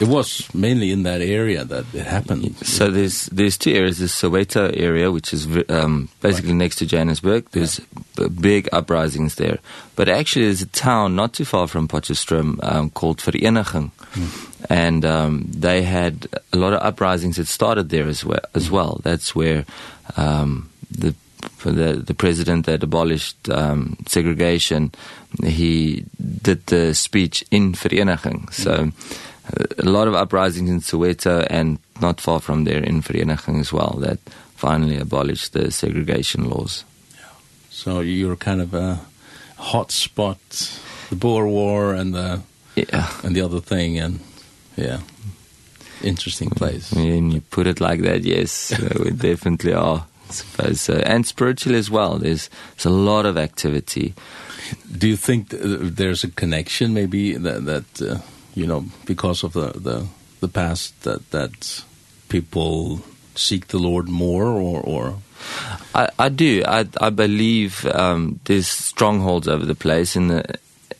it 0.00 0.08
was 0.08 0.52
mainly 0.54 0.90
in 0.90 1.02
that 1.04 1.20
area 1.20 1.64
that 1.64 1.84
it 1.94 2.06
happened. 2.06 2.56
So 2.66 2.90
there's 2.90 3.26
there's 3.26 3.58
two 3.58 3.72
areas: 3.72 3.98
the 3.98 4.06
Soweto 4.06 4.72
area, 4.76 5.10
which 5.10 5.32
is 5.32 5.46
um, 5.68 6.08
basically 6.20 6.50
right. 6.50 6.58
next 6.58 6.76
to 6.76 6.86
Johannesburg. 6.86 7.48
There's 7.52 7.80
yeah. 8.18 8.28
big 8.28 8.68
uprisings 8.72 9.36
there, 9.36 9.58
but 9.96 10.08
actually 10.08 10.46
there's 10.46 10.62
a 10.62 10.66
town 10.66 11.14
not 11.14 11.34
too 11.34 11.44
far 11.44 11.68
from 11.68 11.88
Potchefstroom 11.88 12.58
um, 12.62 12.90
called 12.90 13.18
Vereniging, 13.18 13.90
mm. 14.14 14.66
and 14.68 15.04
um, 15.04 15.46
they 15.48 15.82
had 15.82 16.28
a 16.52 16.56
lot 16.56 16.72
of 16.72 16.82
uprisings 16.82 17.36
that 17.36 17.46
started 17.46 17.90
there 17.90 18.08
as 18.08 18.24
well. 18.24 18.40
As 18.54 18.70
well, 18.70 19.00
that's 19.02 19.34
where 19.34 19.64
um, 20.16 20.70
the 20.90 21.14
the 21.64 22.02
the 22.06 22.14
president 22.14 22.66
that 22.66 22.82
abolished 22.82 23.48
um 23.48 23.96
segregation 24.06 24.92
he 25.42 26.04
did 26.42 26.64
the 26.66 26.94
speech 26.94 27.44
in 27.50 27.72
Vereniging 27.72 28.52
so 28.52 28.86
mm 28.86 28.92
a 29.78 29.84
lot 29.84 30.08
of 30.08 30.14
uprisings 30.14 30.70
in 30.70 30.80
Soweto 30.80 31.46
and 31.50 31.78
not 32.00 32.20
far 32.20 32.40
from 32.40 32.64
there 32.64 32.82
in 32.82 33.02
Vereniging 33.02 33.60
as 33.60 33.72
well 33.72 33.98
that 34.00 34.18
finally 34.56 34.96
abolished 34.96 35.52
the 35.52 35.70
segregation 35.70 36.48
laws. 36.48 36.84
Yeah. 37.14 37.24
So 37.70 38.00
you're 38.00 38.36
kind 38.36 38.60
of 38.60 38.74
a 38.74 39.00
hot 39.58 39.90
spot, 39.90 40.38
the 41.10 41.16
Boer 41.16 41.46
War 41.46 41.94
and 41.94 42.14
the 42.14 42.42
yeah. 42.76 43.10
and 43.22 43.36
the 43.36 43.42
other 43.42 43.60
thing 43.60 43.98
and 43.98 44.20
yeah. 44.76 45.00
Interesting 46.02 46.50
place. 46.50 46.92
When 46.92 47.30
you 47.30 47.40
put 47.42 47.66
it 47.66 47.80
like 47.80 48.00
that, 48.02 48.24
yes, 48.24 48.72
we 48.98 49.10
definitely 49.10 49.72
are. 49.74 50.06
Suppose 50.30 50.80
so. 50.80 50.94
and 50.94 51.26
spiritual 51.26 51.74
as 51.74 51.90
well. 51.90 52.18
There's 52.18 52.48
there's 52.76 52.86
a 52.86 52.90
lot 52.90 53.26
of 53.26 53.36
activity. 53.36 54.14
Do 54.96 55.06
you 55.06 55.16
think 55.16 55.50
th 55.50 55.60
there's 55.62 56.24
a 56.24 56.30
connection 56.30 56.94
maybe 56.94 57.36
that 57.36 57.64
that 57.66 57.88
uh, 58.00 58.18
you 58.54 58.66
know 58.66 58.84
because 59.06 59.44
of 59.44 59.52
the 59.52 59.72
the 59.72 60.06
the 60.40 60.48
past 60.48 61.02
that 61.04 61.30
that 61.30 61.84
people 62.28 63.00
seek 63.34 63.68
the 63.68 63.78
Lord 63.78 64.08
more 64.08 64.44
or 64.46 64.80
or? 64.82 65.18
I 65.94 66.08
I 66.18 66.28
do. 66.28 66.62
I 66.66 66.86
I 67.00 67.10
believe 67.10 67.86
um 67.86 68.40
there's 68.44 68.68
strongholds 68.68 69.48
over 69.48 69.64
the 69.64 69.74
place 69.74 70.16
in 70.16 70.28
the 70.28 70.44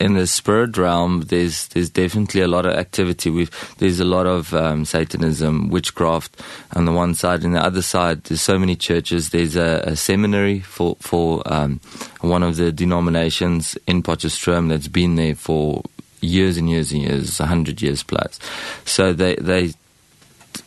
in 0.00 0.14
the 0.14 0.26
spirit 0.26 0.76
realm 0.76 1.20
there's 1.28 1.68
there's 1.68 1.88
definitely 1.88 2.40
a 2.40 2.48
lot 2.48 2.66
of 2.66 2.72
activity. 2.72 3.30
We've 3.30 3.50
there's 3.78 4.00
a 4.00 4.04
lot 4.04 4.26
of 4.26 4.52
um 4.54 4.84
satanism 4.84 5.68
witchcraft 5.68 6.40
on 6.74 6.86
the 6.86 6.92
one 6.92 7.14
side. 7.14 7.44
And 7.44 7.54
the 7.54 7.64
other 7.64 7.82
side 7.82 8.24
there's 8.24 8.42
so 8.42 8.58
many 8.58 8.74
churches. 8.74 9.30
There's 9.30 9.56
a, 9.56 9.82
a 9.86 9.96
seminary 9.96 10.60
for 10.60 10.96
for 11.00 11.42
um 11.46 11.80
one 12.20 12.42
of 12.42 12.56
the 12.56 12.72
denominations 12.72 13.78
in 13.86 14.02
Potchefstroom 14.02 14.68
that's 14.68 14.88
been 14.88 15.14
there 15.16 15.36
for 15.36 15.82
years 16.22 16.56
and 16.56 16.70
years 16.70 16.92
and 16.92 17.02
years, 17.02 17.38
100 17.38 17.82
years 17.82 18.02
plus. 18.02 18.38
So 18.84 19.12
they, 19.12 19.36
they 19.36 19.72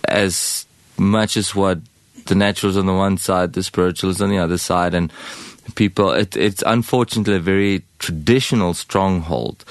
as 0.07 0.65
much 0.97 1.37
as 1.37 1.55
what 1.55 1.79
the 2.25 2.35
naturals 2.35 2.77
on 2.77 2.85
the 2.85 2.93
one 2.93 3.17
side, 3.17 3.53
the 3.53 3.63
spirituals 3.63 4.21
on 4.21 4.29
the 4.29 4.37
other 4.37 4.57
side, 4.57 4.93
and 4.93 5.11
people, 5.75 6.11
it, 6.11 6.35
it's 6.35 6.63
unfortunately 6.65 7.35
a 7.35 7.39
very 7.39 7.83
traditional 7.99 8.73
stronghold. 8.73 9.63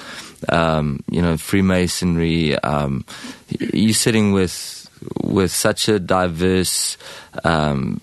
Um, 0.49 1.03
you 1.09 1.21
know, 1.21 1.37
Freemasonry, 1.37 2.57
um, 2.59 3.05
you're 3.49 3.93
sitting 3.93 4.31
with, 4.31 4.89
with 5.23 5.51
such 5.51 5.89
a 5.89 5.99
diverse, 5.99 6.97
um, 7.43 8.01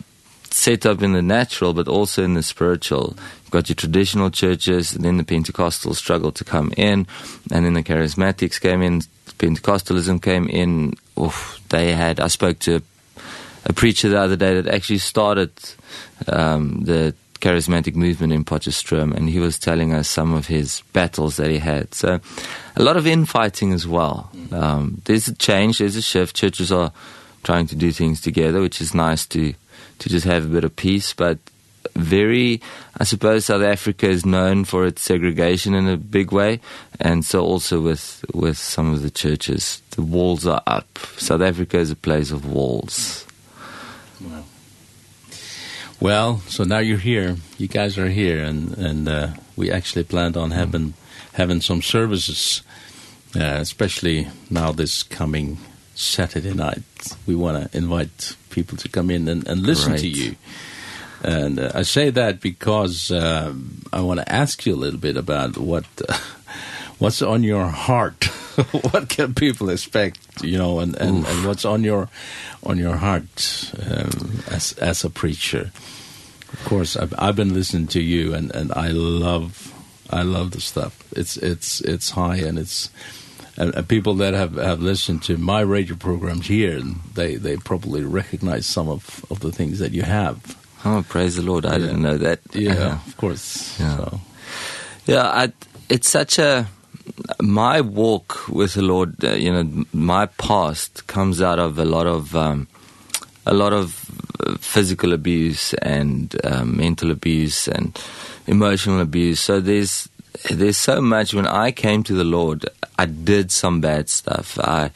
set 0.53 0.87
up 0.87 1.03
in 1.03 1.12
the 1.12 1.23
natural 1.23 1.73
but 1.73 1.88
also 1.88 2.23
in 2.23 2.35
the 2.35 2.43
spiritual. 2.43 3.17
You've 3.43 3.51
got 3.51 3.69
your 3.69 3.77
traditional 3.77 4.31
churches 4.31 4.95
and 4.95 5.05
then 5.05 5.17
the 5.17 5.25
Pentecostals 5.25 5.97
struggled 5.97 6.37
to 6.37 6.45
come 6.45 6.73
in 6.77 7.07
and 7.51 7.65
then 7.65 7.75
the 7.75 7.83
Charismatics 7.83 8.61
came 8.61 8.83
in, 8.83 9.01
Pentecostalism 9.38 10.23
came 10.23 10.49
in. 10.49 10.95
Oof, 11.19 11.61
they 11.69 11.93
had, 11.93 12.21
I 12.21 12.29
spoke 12.29 12.59
to 12.61 12.77
a, 12.77 12.83
a 13.67 13.73
preacher 13.73 14.09
the 14.09 14.21
other 14.21 14.37
day 14.37 14.61
that 14.61 14.73
actually 14.73 14.99
started 14.99 15.53
um, 16.27 16.85
the 16.85 17.15
charismatic 17.43 17.97
movement 17.97 18.33
in 18.33 18.45
Potchefstroom 18.45 19.15
and 19.15 19.29
he 19.29 19.41
was 19.41 19.59
telling 19.59 19.93
us 19.93 20.09
some 20.09 20.33
of 20.33 20.47
his 20.47 20.83
battles 20.93 21.37
that 21.37 21.51
he 21.51 21.59
had. 21.59 21.93
So 21.93 22.21
a 22.77 22.83
lot 22.83 22.97
of 22.97 23.07
infighting 23.07 23.73
as 23.73 23.87
well. 23.87 24.31
Um, 24.53 25.03
there's 25.05 25.27
a 25.27 25.35
change, 25.35 25.79
there's 25.79 25.97
a 25.97 26.03
shift. 26.03 26.37
Churches 26.37 26.71
are 26.71 26.93
trying 27.43 27.67
to 27.67 27.75
do 27.75 27.91
things 27.91 28.21
together, 28.21 28.61
which 28.61 28.81
is 28.81 28.95
nice 28.95 29.27
to 29.27 29.55
to 30.03 30.09
just 30.09 30.27
have 30.27 30.45
a 30.45 30.49
bit 30.49 30.65
of 30.65 30.75
peace, 30.75 31.12
but 31.12 31.38
very 31.95 32.61
I 32.99 33.05
suppose 33.05 33.47
South 33.47 33.62
Africa 33.62 34.09
is 34.09 34.25
known 34.25 34.65
for 34.65 34.87
its 34.87 35.03
segregation 35.03 35.75
in 35.75 35.88
a 35.88 35.97
big 35.97 36.33
way 36.33 36.61
and 37.01 37.25
so 37.25 37.43
also 37.43 37.81
with 37.81 38.25
with 38.35 38.59
some 38.59 38.93
of 38.93 39.03
the 39.03 39.11
churches. 39.11 39.83
The 39.91 40.03
walls 40.03 40.47
are 40.47 40.62
up. 40.67 40.99
South 41.17 41.41
Africa 41.41 41.79
is 41.79 41.91
a 41.91 41.97
place 41.97 42.31
of 42.31 42.47
walls. 42.47 43.27
Wow. 44.21 44.45
well 46.01 46.38
so 46.49 46.65
now 46.65 46.79
you're 46.79 46.99
here. 46.99 47.37
You 47.59 47.69
guys 47.69 47.99
are 47.99 48.09
here 48.09 48.43
and 48.43 48.77
and 48.79 49.09
uh, 49.09 49.29
we 49.57 49.71
actually 49.71 50.05
planned 50.05 50.37
on 50.37 50.53
having 50.53 50.95
having 51.35 51.61
some 51.61 51.83
services 51.83 52.62
uh, 53.35 53.59
especially 53.61 54.29
now 54.51 54.73
this 54.73 55.03
coming 55.03 55.59
Saturday 56.03 56.55
night. 56.55 56.83
We 57.27 57.35
want 57.35 57.71
to 57.71 57.77
invite 57.77 58.37
people 58.51 58.77
to 58.79 58.88
come 58.88 59.11
in 59.11 59.29
and, 59.29 59.47
and 59.47 59.62
listen 59.62 59.93
right. 59.93 60.01
to 60.01 60.09
you. 60.09 60.37
And 61.23 61.61
uh, 61.61 61.73
I 61.75 61.83
say 61.83 62.11
that 62.11 62.41
because 62.41 63.11
um, 63.11 63.83
I 63.93 64.01
want 64.01 64.21
to 64.21 64.33
ask 64.33 64.67
you 64.67 64.75
a 64.75 64.77
little 64.77 64.99
bit 64.99 65.17
about 65.17 65.57
what 65.57 65.85
uh, 66.09 66.19
what's 66.99 67.23
on 67.23 67.43
your 67.43 67.67
heart. 67.67 68.25
what 68.93 69.09
can 69.09 69.33
people 69.33 69.71
expect, 69.71 70.43
you 70.43 70.59
know, 70.59 70.81
and 70.81 70.95
and, 70.97 71.27
and 71.27 71.47
what's 71.47 71.65
on 71.65 71.85
your 71.85 72.11
on 72.65 72.77
your 72.77 72.97
heart 72.97 73.73
um, 73.87 74.43
as 74.51 74.75
as 74.75 75.05
a 75.05 75.11
preacher. 75.11 75.71
Of 76.53 76.65
course, 76.65 76.97
I've 76.97 77.15
I've 77.19 77.37
been 77.37 77.55
listening 77.55 77.87
to 77.88 78.03
you 78.03 78.35
and 78.35 78.55
and 78.55 78.73
I 78.73 78.88
love 78.88 79.73
I 80.11 80.23
love 80.23 80.51
the 80.51 80.61
stuff. 80.61 81.03
It's 81.17 81.37
it's 81.38 81.81
it's 81.81 82.11
high 82.11 82.37
and 82.37 82.59
it's 82.59 82.91
and, 83.57 83.75
and 83.75 83.88
people 83.88 84.15
that 84.15 84.35
have, 84.35 84.55
have 84.57 84.81
listened 84.81 85.23
to 85.25 85.37
my 85.37 85.61
radio 85.61 85.97
programs 85.97 86.47
here, 86.47 86.81
they, 87.15 87.37
they 87.37 87.57
probably 87.57 88.03
recognize 88.03 88.67
some 88.67 88.88
of, 88.88 89.25
of 89.31 89.41
the 89.41 89.53
things 89.53 89.79
that 89.79 89.93
you 89.93 90.03
have. 90.03 90.57
Oh, 90.85 91.05
praise 91.09 91.37
the 91.37 91.43
Lord. 91.43 91.67
I 91.67 91.73
yeah. 91.73 91.79
didn't 91.79 92.03
know 92.03 92.19
that. 92.19 92.41
Yeah, 92.53 93.01
of 93.07 93.17
course. 93.17 93.79
Yeah, 93.79 93.97
so. 93.97 94.21
yeah 95.07 95.27
I, 95.27 95.53
it's 95.88 96.09
such 96.09 96.38
a... 96.38 96.69
My 97.41 97.81
walk 97.81 98.49
with 98.49 98.75
the 98.75 98.83
Lord, 98.83 99.25
uh, 99.25 99.33
you 99.33 99.53
know, 99.53 99.85
my 99.93 100.27
past 100.27 101.07
comes 101.07 101.43
out 101.43 101.59
of 101.59 101.79
a 101.79 101.85
lot 101.85 102.07
of... 102.07 102.35
Um, 102.35 102.69
a 103.45 103.53
lot 103.53 103.73
of 103.73 103.95
physical 104.61 105.12
abuse 105.12 105.75
and 105.75 106.37
um, 106.45 106.77
mental 106.77 107.11
abuse 107.11 107.67
and 107.67 108.01
emotional 108.47 109.01
abuse 109.01 109.41
so 109.41 109.61
there's 109.61 110.09
there's 110.51 110.77
so 110.77 111.01
much 111.01 111.35
when 111.35 111.47
I 111.47 111.73
came 111.73 112.03
to 112.05 112.14
the 112.14 112.25
Lord, 112.25 112.66
I 112.99 113.07
did 113.07 113.51
some 113.51 113.81
bad 113.81 114.09
stuff. 114.09 114.59
I 114.59 114.90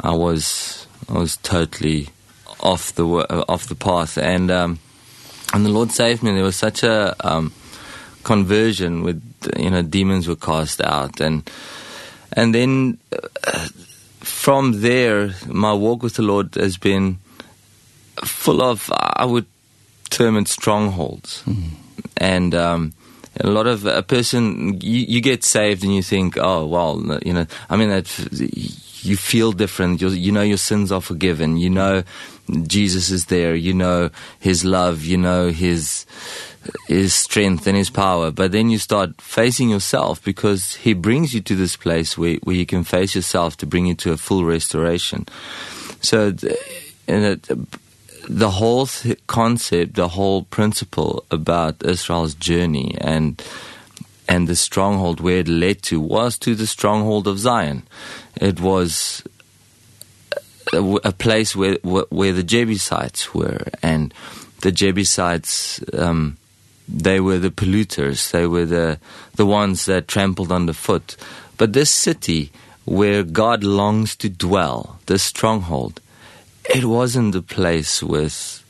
I 0.00 0.14
was 0.14 0.86
I 1.08 1.18
was 1.18 1.36
totally 1.38 2.08
off 2.60 2.94
the 2.94 3.04
off 3.48 3.66
the 3.66 3.74
path 3.74 4.18
and 4.18 4.50
um 4.50 4.78
and 5.52 5.64
the 5.64 5.70
Lord 5.70 5.90
saved 5.90 6.22
me. 6.22 6.32
There 6.32 6.42
was 6.42 6.56
such 6.56 6.82
a 6.82 7.14
um 7.20 7.52
conversion 8.22 9.02
with 9.02 9.22
you 9.56 9.70
know 9.70 9.82
demons 9.82 10.26
were 10.28 10.36
cast 10.36 10.80
out 10.80 11.20
and 11.20 11.48
and 12.32 12.54
then 12.54 12.98
uh, 13.12 13.68
from 14.20 14.80
there 14.80 15.34
my 15.46 15.72
walk 15.72 16.02
with 16.02 16.14
the 16.14 16.22
Lord 16.22 16.54
has 16.54 16.76
been 16.76 17.18
full 18.24 18.62
of 18.62 18.90
I 18.92 19.24
would 19.24 19.46
term 20.10 20.36
it 20.36 20.48
strongholds. 20.48 21.42
Mm. 21.44 21.70
And 22.16 22.54
um 22.54 22.92
a 23.40 23.48
lot 23.48 23.66
of 23.66 23.84
a 23.86 24.02
person 24.02 24.80
you, 24.80 25.04
you 25.06 25.20
get 25.20 25.44
saved 25.44 25.84
and 25.84 25.94
you 25.94 26.02
think 26.02 26.36
oh 26.38 26.66
well 26.66 27.00
you 27.24 27.32
know 27.32 27.46
i 27.70 27.76
mean 27.76 27.88
that 27.88 28.06
you 29.06 29.16
feel 29.16 29.52
different. 29.52 30.00
You 30.00 30.10
you 30.10 30.32
know 30.32 30.42
your 30.42 30.58
sins 30.58 30.92
are 30.92 31.00
forgiven. 31.00 31.56
You 31.56 31.70
know 31.70 32.02
Jesus 32.66 33.10
is 33.10 33.26
there. 33.26 33.54
You 33.54 33.72
know 33.72 34.10
his 34.40 34.64
love. 34.64 35.04
You 35.04 35.16
know 35.16 35.50
his 35.50 36.06
his 36.88 37.14
strength 37.14 37.66
and 37.66 37.76
his 37.76 37.90
power. 37.90 38.30
But 38.30 38.52
then 38.52 38.70
you 38.70 38.78
start 38.78 39.20
facing 39.20 39.70
yourself 39.70 40.22
because 40.24 40.74
he 40.74 40.92
brings 40.92 41.32
you 41.32 41.40
to 41.42 41.54
this 41.54 41.76
place 41.76 42.18
where 42.18 42.36
where 42.42 42.56
you 42.56 42.66
can 42.66 42.84
face 42.84 43.14
yourself 43.14 43.56
to 43.58 43.66
bring 43.66 43.86
you 43.86 43.94
to 43.94 44.12
a 44.12 44.16
full 44.16 44.44
restoration. 44.44 45.26
So 46.00 46.34
and 47.08 47.24
it 47.24 47.48
the 48.28 48.50
whole 48.50 48.86
th 48.86 49.18
concept, 49.26 49.94
the 49.94 50.08
whole 50.08 50.42
principle 50.42 51.24
about 51.30 51.84
Israel's 51.84 52.34
journey 52.34 52.96
and 53.00 53.42
and 54.28 54.48
the 54.48 54.56
stronghold 54.56 55.20
where 55.20 55.38
it 55.38 55.48
led 55.48 55.82
to 55.82 56.00
was 56.00 56.36
to 56.38 56.54
the 56.54 56.66
stronghold 56.66 57.28
of 57.28 57.38
Zion. 57.38 57.84
It 58.34 58.60
was 58.60 59.22
a, 60.72 60.82
a 61.04 61.12
place 61.12 61.54
where, 61.54 61.76
where 61.84 62.32
the 62.32 62.42
Jebusites 62.42 63.32
were 63.32 63.66
and 63.82 64.12
the 64.62 64.72
Jebusites 64.72 65.80
um 65.92 66.36
they 66.88 67.20
were 67.20 67.38
the 67.38 67.50
polluters 67.50 68.30
they 68.30 68.46
were 68.46 68.64
the 68.64 68.98
the 69.34 69.46
ones 69.46 69.86
that 69.86 70.08
trampled 70.08 70.52
underfoot 70.52 71.16
but 71.56 71.72
this 71.72 71.90
city 71.90 72.50
where 72.84 73.22
God 73.24 73.64
longs 73.64 74.14
to 74.16 74.28
dwell 74.28 75.00
this 75.06 75.24
stronghold 75.24 76.00
it 76.74 76.84
wasn't 76.84 77.34
a 77.34 77.42
place 77.42 78.02
with 78.02 78.62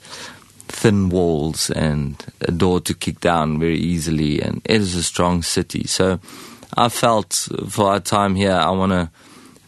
thin 0.68 1.08
walls 1.08 1.70
and 1.70 2.24
a 2.40 2.52
door 2.52 2.80
to 2.80 2.94
kick 2.94 3.20
down 3.20 3.58
very 3.58 3.78
easily 3.78 4.40
and 4.42 4.60
it 4.64 4.80
is 4.80 4.94
a 4.94 5.02
strong 5.02 5.42
city. 5.42 5.86
So 5.86 6.20
I 6.76 6.88
felt 6.88 7.48
for 7.68 7.90
our 7.90 8.00
time 8.00 8.34
here 8.34 8.52
I 8.52 8.70
want 8.70 8.92
to 8.92 9.10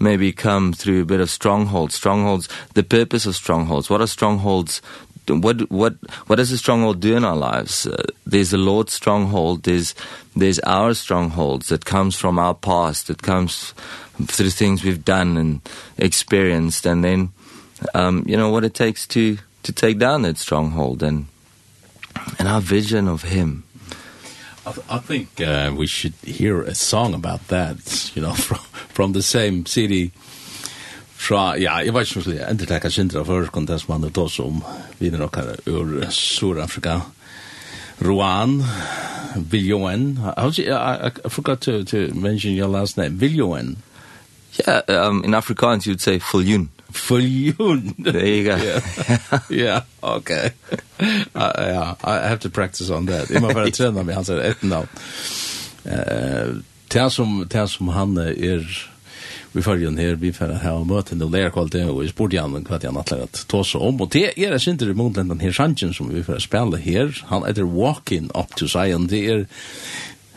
maybe 0.01 0.33
come 0.33 0.73
through 0.73 1.03
a 1.03 1.07
bit 1.07 1.21
of 1.21 1.31
strongholds. 1.31 1.95
Strongholds 1.95 2.49
the 2.75 2.83
purpose 2.83 3.27
of 3.27 3.37
strongholds. 3.37 3.89
What 3.89 4.01
are 4.01 4.07
strongholds? 4.07 4.83
What 5.29 5.71
what 5.71 5.95
what 6.27 6.37
does 6.37 6.53
a 6.53 6.59
stronghold 6.59 7.01
do 7.01 7.17
in 7.17 7.25
our 7.25 7.37
lives? 7.37 7.87
Uh, 7.87 8.03
there's 8.27 8.51
the 8.51 8.59
lord's 8.59 8.95
stronghold 8.95 9.65
there's 9.65 9.95
there's 10.35 10.59
our 10.61 10.95
strongholds 10.95 11.69
that 11.69 11.85
comes 11.85 12.17
from 12.17 12.39
our 12.39 12.55
past 12.55 13.09
that 13.09 13.23
comes 13.23 13.75
through 14.27 14.51
things 14.51 14.83
we've 14.83 15.05
done 15.05 15.37
and 15.37 15.61
experienced 15.99 16.87
and 16.87 17.05
then 17.05 17.31
um, 17.95 18.25
you 18.27 18.37
know, 18.37 18.51
what 18.51 18.65
it 18.65 18.75
takes 18.75 19.07
to, 19.09 19.39
to 19.63 19.73
take 19.73 19.99
down 19.99 20.23
that 20.23 20.39
stronghold 20.39 21.03
and, 21.03 21.27
and 22.39 22.49
our 22.49 22.61
vision 22.61 23.09
of 23.09 23.23
him. 23.23 23.65
I, 24.67 24.73
th 24.73 24.85
I 24.91 24.99
think 24.99 25.41
uh, 25.41 25.73
we 25.75 25.87
should 25.87 26.15
hear 26.23 26.61
a 26.61 26.75
song 26.75 27.15
about 27.15 27.49
that, 27.49 27.79
you 28.15 28.23
know, 28.23 28.35
from, 28.47 28.59
from 28.97 29.13
the 29.13 29.23
same 29.23 29.67
city. 29.67 30.13
Fra, 31.19 31.57
ja, 31.59 31.79
jeg 31.83 31.95
vet 31.95 32.07
ikke 32.07 32.21
om 32.21 32.25
det 32.31 32.41
er 32.41 32.51
endur 32.51 32.67
tekka 32.71 32.89
for 33.11 33.25
før 33.25 33.49
kontest 33.51 33.89
man 33.89 34.03
det 34.03 34.19
også 34.19 34.45
om 34.45 34.63
videre 35.01 35.25
okkar 35.25 35.57
ur 35.67 36.11
Sur-Afrika. 36.11 37.01
Ruan, 38.01 38.63
Viljoen, 39.37 40.19
I, 40.37 41.11
I 41.25 41.29
forgot 41.29 41.61
to, 41.63 41.83
to 41.85 42.15
mention 42.15 42.55
your 42.55 42.69
last 42.69 42.97
name, 42.97 43.19
Viljoen. 43.19 43.77
Yeah, 44.61 44.83
um, 44.89 45.25
in 45.25 45.35
Afrikaans 45.35 45.87
you'd 45.87 46.01
say 46.01 46.19
Fuljun. 46.19 46.69
Fuljun. 46.93 47.95
There 48.05 48.27
you 48.27 48.45
go. 48.45 48.57
Yeah, 48.59 49.41
yeah 49.51 49.83
okay. 50.03 50.51
Uh, 51.35 51.53
yeah, 51.59 51.95
I 52.03 52.27
have 52.27 52.41
to 52.41 52.51
practice 52.51 52.91
on 52.91 53.07
that. 53.07 53.31
Jeg 53.31 53.41
må 53.41 53.53
bare 53.55 53.71
trene 53.71 54.03
meg, 54.03 54.17
han 54.19 54.25
sier 54.27 54.41
et 54.43 54.63
navn. 54.67 54.89
Uh, 55.87 56.59
det 56.91 57.05
som, 57.15 57.45
det 57.47 57.69
som 57.71 57.93
han 57.95 58.17
er 58.19 58.65
vi 59.53 59.63
följer 59.63 59.91
her, 59.91 60.15
vi 60.15 60.33
för 60.33 60.49
att 60.49 60.63
ha 60.63 60.85
möten 60.85 61.23
och 61.23 61.31
lära 61.31 61.51
kvalitet 61.51 61.85
och 61.85 62.03
vi 62.03 62.09
sport 62.09 62.33
igen 62.33 62.65
kvart 62.65 62.83
igen 62.83 62.97
att 62.97 63.11
lära 63.11 63.27
ta 63.27 63.65
sig 63.65 63.81
om 63.81 64.01
och 64.01 64.09
det 64.09 64.45
är 64.45 64.51
det 64.51 64.61
synte 64.61 64.85
det 64.85 64.95
mot 64.95 65.15
den 65.15 65.41
här 65.41 65.53
chansen 65.53 65.95
som 65.95 66.15
vi 66.15 66.23
får 66.25 66.39
spela 66.39 66.77
här 66.77 67.25
han 67.27 67.45
heter 67.45 67.63
walking 67.63 68.31
up 68.35 68.55
to 68.57 68.69
Zion 68.69 69.07
det 69.07 69.27
är 69.27 69.47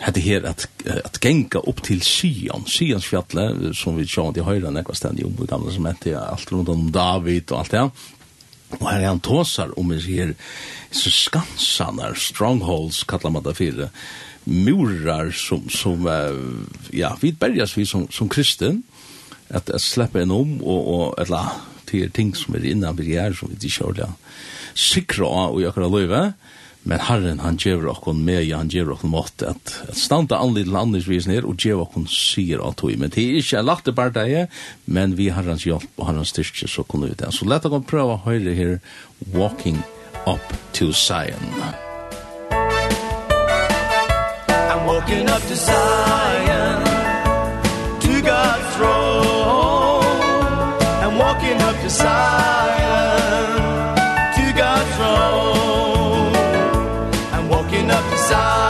hade 0.02 0.20
här 0.20 0.44
att 0.44 0.68
att 1.04 1.26
gänga 1.26 1.60
upp 1.64 1.84
till 1.84 2.02
Sion, 2.02 2.64
Sions 2.66 3.06
fjäll 3.06 3.76
som 3.76 3.98
vi 3.98 4.08
såg 4.08 4.38
i 4.38 4.42
höjden 4.42 4.74
där 4.74 4.84
kostar 4.84 5.14
ju 5.18 5.24
om 5.24 5.46
gamla 5.50 5.72
som 5.72 5.86
hette 5.86 6.20
allt 6.20 6.52
runt 6.52 6.70
om 6.70 6.92
David 6.92 7.52
och 7.52 7.60
allt 7.60 7.72
det. 7.72 7.90
Och 8.70 8.90
här 8.90 9.00
är 9.00 9.08
han 9.08 9.20
tåsar 9.20 9.80
om 9.80 9.90
vi 9.90 10.02
ser 10.02 10.36
så 10.92 11.10
skansanar, 11.10 12.14
strongholds 12.14 13.04
kallar 13.04 13.30
man 13.30 13.44
det 13.44 13.54
för 13.54 13.90
murar 14.44 15.32
som 15.32 15.70
som 15.70 16.08
ja, 16.92 17.18
vi 17.22 17.32
bergas 17.32 17.78
vi 17.78 17.86
som 17.86 18.08
som 18.12 18.30
kristen 18.30 18.84
att, 19.48 19.70
att 19.70 19.82
släppa 19.82 20.22
en 20.22 20.32
om 20.32 20.62
och 20.62 21.08
och 21.08 21.20
alla 21.20 21.52
till 21.86 22.12
ting 22.12 22.36
som 22.36 22.56
är 22.56 22.66
innan 22.66 22.96
vi 22.96 23.16
är 23.16 23.34
som 23.34 23.48
vi 23.48 23.54
inte 23.54 23.70
kör 23.70 23.94
där. 23.94 24.12
Sikra 24.74 25.28
och 25.28 25.62
jag 25.62 25.74
kan. 25.74 26.34
Men 26.84 27.04
Herren 27.06 27.40
han 27.44 27.60
gjør 27.62 27.92
okkon 27.92 28.24
med, 28.26 28.48
han 28.50 28.72
gjør 28.74 28.96
okkon 28.96 29.14
mått 29.14 29.44
at, 29.46 29.74
at 29.86 29.98
standa 29.98 30.40
anlid 30.42 30.66
til 30.66 30.80
andres 30.80 31.28
ned 31.30 31.46
og 31.46 31.62
gjør 31.62 31.84
okkon 31.86 32.08
sier 32.10 32.64
av 32.66 32.74
tog. 32.82 32.96
Men 32.98 33.14
det 33.14 33.22
er 33.22 33.38
ikke 33.42 33.62
en 33.62 33.70
lagt 33.70 33.92
deg 33.92 34.48
men 34.86 35.18
vi 35.18 35.30
Herrens 35.30 35.66
hjelp 35.68 36.02
og 36.02 36.08
hans 36.10 36.34
styrke 36.34 36.68
så 36.68 36.84
kunne 36.84 37.12
vi 37.12 37.20
det. 37.22 37.30
Så 37.36 37.46
lett 37.46 37.66
okkon 37.70 37.86
prøve 37.86 38.18
å 38.18 38.24
høre 38.26 38.56
her 38.58 38.80
Walking 39.36 39.80
Up 40.26 40.42
to 40.74 40.92
Zion. 40.94 41.36
I'm 44.72 44.86
walking 44.86 45.28
up 45.30 45.42
to 45.42 45.56
Zion 45.56 46.84
To 48.02 48.22
God's 48.22 48.76
throne 48.76 50.06
I'm 51.04 51.18
walking 51.18 51.62
up 51.62 51.76
to 51.82 51.90
Zion 51.90 52.31
sun 58.32 58.61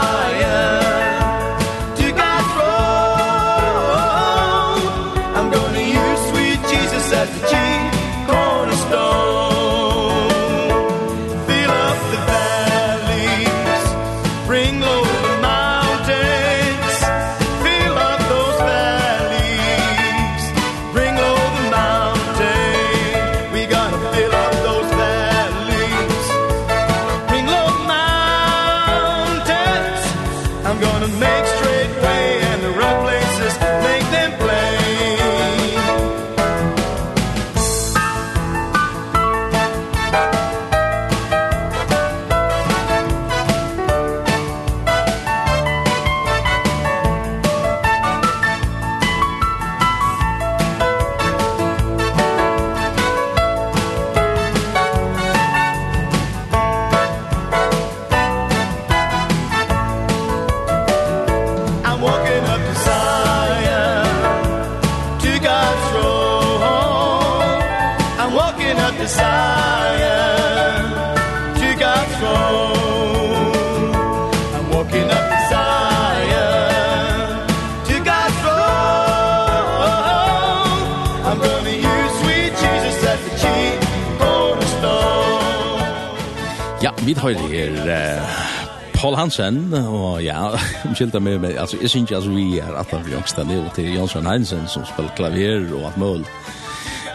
høyre 87.22 87.48
her 87.52 87.76
uh, 87.86 88.70
Paul 88.96 89.14
Hansen 89.14 89.74
og 89.74 90.22
ja, 90.24 90.48
skilta 90.96 91.20
meg 91.22 91.38
med, 91.42 91.56
altså 91.58 91.78
jeg 91.80 91.90
synes 91.90 92.12
altså 92.12 92.30
vi 92.34 92.58
er 92.58 92.74
at 92.78 92.90
han 92.90 93.06
jongsta 93.12 93.44
ned 93.46 93.68
til 93.76 93.94
Jonsson 93.94 94.26
Hansen 94.26 94.66
som 94.68 94.86
spiller 94.86 95.14
klavier 95.18 95.68
og 95.76 95.86
alt 95.90 96.00
mål 96.02 96.26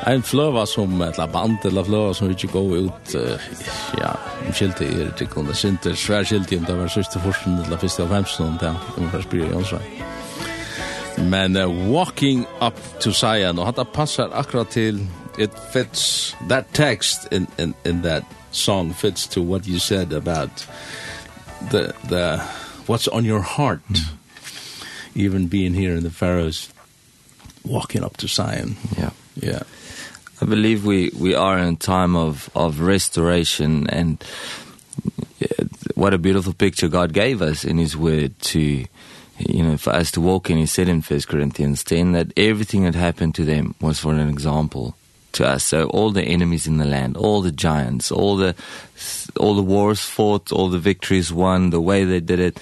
en 0.08 0.24
fløva 0.24 0.64
som 0.70 1.02
et 1.04 1.20
band 1.34 1.66
eller 1.68 1.84
fløva 1.84 2.14
som 2.16 2.32
ikke 2.32 2.52
går 2.54 2.88
ut 2.88 3.16
uh, 3.20 3.50
ja, 4.00 4.14
skilta 4.54 4.88
er 4.88 5.12
til 5.20 5.28
kunne 5.32 5.56
sinter 5.56 5.96
svær 5.96 6.24
skilta 6.24 6.60
om 6.62 6.70
det 6.70 6.78
var 6.80 6.92
sørste 6.94 7.20
forsen 7.24 7.60
eller 7.66 7.84
første 7.84 8.08
av 8.08 8.16
femsen 8.16 8.48
om 8.48 8.58
det 9.12 9.24
spyrir 9.28 9.52
Jonsson 9.52 9.84
men 11.28 11.58
uh, 11.58 11.68
Walking 11.92 12.46
Up 12.62 12.80
to 13.04 13.12
Zion 13.12 13.60
og 13.60 13.74
hatt 13.74 13.84
passar 13.94 14.32
akkurat 14.32 14.72
til 14.72 15.04
it 15.38 15.52
fits 15.74 16.36
that 16.50 16.66
text 16.74 17.28
in, 17.32 17.48
in, 17.60 17.76
in 17.86 18.02
that 18.04 18.24
song 18.58 18.94
fits 18.94 19.28
to 19.28 19.42
what 19.42 19.68
you 19.68 19.80
said 19.80 20.14
about 20.14 20.66
the 21.72 21.94
the 22.08 22.38
what's 22.88 23.08
on 23.08 23.26
your 23.26 23.42
heart 23.42 23.82
mm. 23.88 24.14
even 25.16 25.48
being 25.48 25.74
here 25.74 25.96
in 25.96 26.04
the 26.04 26.10
Faroes 26.10 26.70
walking 27.64 28.04
up 28.04 28.18
to 28.18 28.28
Zion. 28.28 28.78
Yeah. 28.98 29.12
Yeah. 29.36 29.64
I 30.42 30.46
believe 30.46 30.86
we 30.86 31.12
we 31.18 31.36
are 31.36 31.58
in 31.58 31.74
a 31.74 31.78
time 31.78 32.16
of 32.16 32.50
of 32.56 32.80
restoration 32.80 33.90
and 33.90 34.24
what 35.96 36.14
a 36.14 36.18
beautiful 36.18 36.54
picture 36.54 36.88
God 36.88 37.12
gave 37.12 37.42
us 37.42 37.66
in 37.66 37.78
his 37.78 37.98
word 37.98 38.38
to 38.54 38.86
you 39.40 39.64
know 39.64 39.78
for 39.78 39.92
us 39.92 40.12
to 40.12 40.22
walk 40.22 40.50
in 40.50 40.58
he 40.58 40.66
said 40.66 40.88
in 40.88 41.02
1 41.02 41.22
Corinthians 41.22 41.84
10 41.84 42.12
that 42.12 42.32
everything 42.38 42.84
that 42.84 42.96
happened 42.96 43.34
to 43.36 43.46
them 43.46 43.76
was 43.82 44.00
for 44.00 44.14
an 44.14 44.30
example 44.30 44.96
to 45.34 45.48
us. 45.48 45.64
So 45.64 45.86
all 45.90 46.12
the 46.12 46.24
enemies 46.24 46.68
in 46.68 46.78
the 46.78 46.86
land, 46.86 47.18
all 47.18 47.42
the 47.42 47.52
giants, 47.52 48.12
all 48.12 48.38
the 48.38 48.56
all 49.40 49.56
the 49.56 49.64
wars 49.64 50.02
fought, 50.02 50.52
all 50.52 50.70
the 50.70 50.80
victories 50.80 51.32
won, 51.32 51.70
the 51.70 51.82
way 51.82 52.04
they 52.06 52.20
did 52.20 52.40
it. 52.40 52.60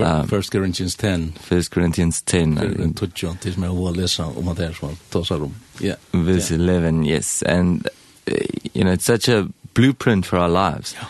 Um, 0.00 0.26
First 0.26 0.50
Corinthians 0.50 0.96
10. 0.96 1.32
First 1.32 1.70
Corinthians 1.70 2.22
10. 2.22 2.58
And 2.58 2.96
Tutjon 2.96 3.36
till 3.36 3.58
mig 3.58 3.68
att 3.68 3.96
läsa 3.96 4.26
om 4.26 4.54
det 4.56 4.66
här 4.66 4.72
som 4.72 4.96
tar 5.24 5.42
om. 5.42 5.54
Yeah. 5.80 5.98
Verse 6.12 6.54
11, 6.54 7.04
yes. 7.04 7.42
And 7.42 7.88
uh, 8.26 8.34
you 8.72 8.82
know, 8.84 8.92
it's 8.92 9.04
such 9.04 9.28
a 9.28 9.48
blueprint 9.74 10.26
for 10.26 10.38
our 10.38 10.48
lives. 10.48 10.94
Yeah. 10.94 11.08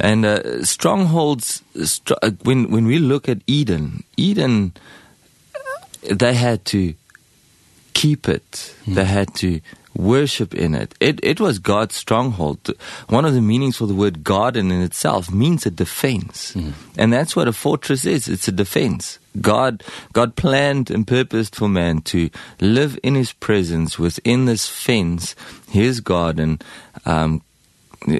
And 0.00 0.26
uh, 0.26 0.64
strongholds 0.64 1.62
str 1.84 2.14
when 2.42 2.70
when 2.70 2.86
we 2.86 2.98
look 2.98 3.28
at 3.28 3.38
Eden, 3.46 4.04
Eden 4.16 4.72
they 6.02 6.34
had 6.34 6.64
to 6.66 6.94
keep 7.94 8.28
it. 8.28 8.74
Mm. 8.86 8.94
They 8.94 9.04
had 9.04 9.34
to 9.36 9.60
worship 9.96 10.54
in 10.54 10.74
it. 10.74 10.94
It 11.00 11.20
it 11.22 11.40
was 11.40 11.58
God's 11.58 11.94
stronghold. 11.94 12.70
One 13.08 13.24
of 13.24 13.34
the 13.34 13.40
meanings 13.40 13.76
for 13.76 13.86
the 13.86 13.94
word 13.94 14.24
garden 14.24 14.70
in 14.70 14.82
itself 14.82 15.30
means 15.30 15.66
a 15.66 15.70
defense. 15.70 16.52
Mm. 16.52 16.72
And 16.96 17.12
that's 17.12 17.34
what 17.34 17.48
a 17.48 17.52
fortress 17.52 18.04
is. 18.04 18.28
It's 18.28 18.48
a 18.48 18.52
defense. 18.52 19.18
God 19.40 19.82
God 20.12 20.36
planned 20.36 20.90
and 20.90 21.06
purposed 21.06 21.56
for 21.56 21.68
man 21.68 22.02
to 22.02 22.30
live 22.60 22.98
in 23.02 23.14
his 23.14 23.32
presence 23.32 23.98
within 23.98 24.44
this 24.44 24.68
fence, 24.68 25.34
his 25.70 26.00
garden 26.00 26.60
um 27.04 27.42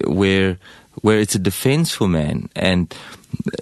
where 0.06 0.58
where 1.02 1.18
it's 1.18 1.34
a 1.34 1.38
defense 1.38 1.92
for 1.92 2.08
man 2.08 2.48
and 2.56 2.94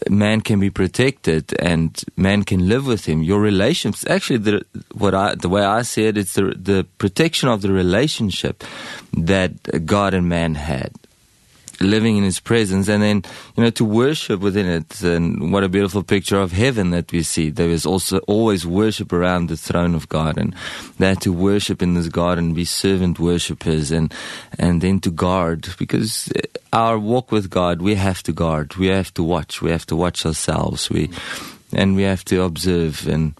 man 0.08 0.40
can 0.40 0.60
be 0.60 0.70
protected 0.70 1.54
and 1.60 2.04
man 2.16 2.42
can 2.44 2.68
live 2.68 2.86
with 2.86 3.06
him. 3.06 3.22
Your 3.22 3.40
relationships 3.40 4.08
actually 4.08 4.38
the 4.38 4.62
what 4.92 5.14
I 5.14 5.34
the 5.34 5.48
way 5.48 5.64
I 5.64 5.82
see 5.82 6.04
it 6.04 6.16
it's 6.16 6.34
the 6.34 6.54
the 6.56 6.86
protection 6.98 7.48
of 7.48 7.62
the 7.62 7.72
relationship 7.72 8.64
that 9.12 9.86
God 9.86 10.14
and 10.14 10.28
man 10.28 10.54
had 10.54 10.92
living 11.80 12.16
in 12.16 12.24
his 12.24 12.40
presence 12.40 12.88
and 12.88 13.02
then 13.02 13.22
you 13.56 13.62
know 13.62 13.70
to 13.70 13.84
worship 13.84 14.40
within 14.40 14.66
it. 14.66 15.02
And 15.02 15.52
what 15.52 15.64
a 15.64 15.68
beautiful 15.68 16.02
picture 16.02 16.40
of 16.40 16.52
heaven 16.52 16.90
that 16.90 17.12
we 17.12 17.22
see. 17.22 17.50
There 17.50 17.68
is 17.68 17.86
also 17.86 18.18
always 18.20 18.66
worship 18.66 19.12
around 19.12 19.48
the 19.48 19.56
throne 19.56 19.94
of 19.94 20.08
God 20.08 20.38
and 20.38 20.54
that 20.98 21.20
to 21.22 21.32
worship 21.32 21.82
in 21.82 21.94
this 21.94 22.08
garden 22.08 22.54
be 22.54 22.64
servant 22.64 23.18
worshippers 23.18 23.90
and 23.90 24.12
and 24.58 24.80
then 24.80 25.00
to 25.00 25.10
guard. 25.10 25.68
Because 25.78 26.32
our 26.72 26.98
walk 26.98 27.32
with 27.32 27.50
God 27.50 27.82
we 27.82 27.94
have 27.94 28.22
to 28.24 28.32
guard. 28.32 28.76
We 28.76 28.88
have 28.88 29.12
to 29.14 29.22
watch. 29.22 29.62
We 29.62 29.70
have 29.70 29.86
to 29.86 29.96
watch 29.96 30.24
ourselves. 30.26 30.90
We 30.90 31.10
and 31.72 31.96
we 31.96 32.02
have 32.02 32.24
to 32.26 32.42
observe 32.42 33.06
and 33.08 33.34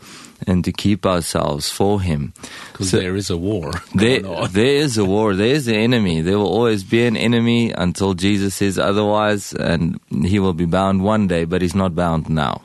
and 0.47 0.65
to 0.65 0.73
keep 0.73 1.07
ourselves 1.07 1.69
for 1.69 2.01
him. 2.01 2.33
Because 2.73 2.91
so 2.91 2.99
there 2.99 3.17
is 3.17 3.31
a 3.31 3.37
war. 3.37 3.73
There, 3.95 4.21
there 4.49 4.77
is 4.85 4.99
a 4.99 5.05
war. 5.05 5.35
There 5.35 5.55
is 5.55 5.69
an 5.69 5.75
enemy. 5.75 6.21
There 6.21 6.39
will 6.39 6.49
always 6.49 6.85
be 6.85 7.07
an 7.07 7.17
enemy 7.17 7.71
until 7.71 8.15
Jesus 8.15 8.57
says 8.57 8.79
otherwise, 8.79 9.53
and 9.55 10.01
he 10.11 10.39
will 10.39 10.53
be 10.53 10.67
bound 10.67 11.03
one 11.03 11.29
day, 11.29 11.45
but 11.45 11.63
he's 11.63 11.75
not 11.75 11.95
bound 11.95 12.29
now 12.29 12.63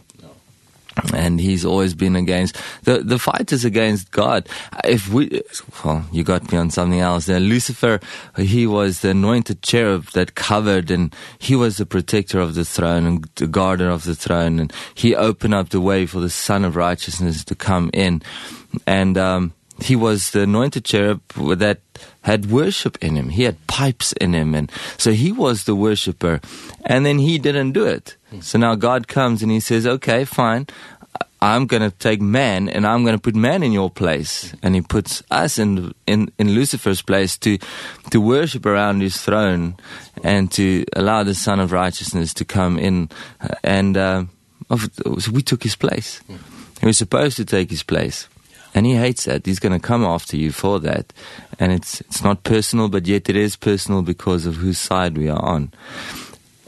and 1.14 1.40
he's 1.40 1.66
always 1.66 1.94
been 1.94 2.16
against 2.16 2.58
the 2.84 3.00
the 3.00 3.20
fight 3.20 3.52
is 3.52 3.66
against 3.66 4.12
god. 4.12 4.48
If 4.84 5.10
we 5.10 5.42
well 5.84 6.06
you 6.12 6.24
got 6.24 6.52
me 6.52 6.58
on 6.58 6.70
something 6.70 7.00
else. 7.00 7.26
Then 7.26 7.44
lucifer 7.44 8.00
he 8.38 8.68
was 8.68 9.02
the 9.02 9.12
anointed 9.12 9.62
cherub 9.62 10.06
that 10.14 10.36
covered 10.36 10.92
and 10.92 11.16
he 11.38 11.56
was 11.56 11.78
the 11.78 11.86
protector 11.86 12.40
of 12.40 12.56
the 12.56 12.66
throne 12.66 13.06
and 13.06 13.30
the 13.36 13.48
guardian 13.48 13.90
of 13.90 14.04
the 14.04 14.16
throne. 14.16 14.60
And 14.60 14.74
he 14.94 15.16
opened 15.16 15.54
up 15.54 15.70
the 15.70 15.82
way 15.82 16.06
for 16.06 16.20
the 16.20 16.30
son 16.30 16.66
of 16.66 16.76
righteousness 16.76 17.44
to 17.46 17.56
come 17.56 17.90
in. 17.94 18.22
And 18.86 19.18
um 19.18 19.54
he 19.82 19.96
was 19.96 20.32
the 20.32 20.42
anointed 20.42 20.86
cherub 20.86 21.22
that 21.58 21.80
had 22.22 22.52
worship 22.52 22.98
in 23.02 23.16
him. 23.16 23.30
He 23.30 23.44
had 23.44 23.66
pipes 23.68 24.14
in 24.14 24.34
him. 24.34 24.54
And 24.54 24.72
so 24.98 25.12
he 25.12 25.32
was 25.32 25.64
the 25.64 25.76
worshipper 25.76 26.42
And 26.86 27.06
then 27.06 27.20
he 27.20 27.38
didn't 27.38 27.72
do 27.72 27.86
it. 27.86 28.18
So 28.42 28.58
now 28.58 28.76
God 28.76 29.08
comes 29.08 29.42
and 29.42 29.52
he 29.52 29.60
says, 29.60 29.88
okay, 29.88 30.26
fine. 30.26 30.68
I'm 31.42 31.68
going 31.68 31.82
to 31.82 31.92
take 31.92 32.20
man 32.20 32.68
and 32.68 32.86
I'm 32.86 33.04
going 33.04 33.16
to 33.16 33.22
put 33.22 33.36
man 33.36 33.64
in 33.64 33.72
your 33.72 33.90
place. 33.90 34.54
And 34.62 34.76
he 34.76 34.82
puts 34.82 35.24
us 35.32 35.58
in, 35.58 35.94
in, 36.06 36.32
in 36.38 36.50
Lucifer's 36.50 37.02
place 37.02 37.38
to, 37.38 37.58
to 38.12 38.20
worship 38.20 38.66
around 38.66 39.02
his 39.02 39.22
throne 39.22 39.78
and 40.24 40.52
to 40.52 40.86
allow 40.96 41.24
the 41.24 41.36
son 41.36 41.60
of 41.60 41.72
righteousness 41.72 42.34
to 42.36 42.46
come 42.46 42.78
in. 42.78 43.10
And 43.64 43.96
uh, 43.96 44.26
so 45.20 45.32
we 45.32 45.42
took 45.42 45.64
his 45.64 45.76
place. 45.76 46.22
He 46.82 46.86
was 46.86 46.98
supposed 46.98 47.38
to 47.38 47.46
take 47.46 47.70
his 47.70 47.84
place. 47.84 48.28
And 48.74 48.86
he 48.86 48.96
hates 48.96 49.26
that. 49.26 49.46
He's 49.46 49.60
going 49.60 49.74
to 49.74 49.80
come 49.80 50.06
after 50.06 50.38
you 50.38 50.52
for 50.52 50.80
that. 50.82 51.12
And 51.60 51.72
it's 51.72 52.02
it's 52.02 52.24
not 52.24 52.44
personal, 52.44 52.90
but 52.90 53.08
yet 53.08 53.30
it 53.30 53.36
is 53.36 53.56
personal 53.56 54.02
because 54.02 54.46
of 54.46 54.56
whose 54.56 54.78
side 54.78 55.18
we 55.18 55.30
are 55.30 55.42
on. 55.42 55.72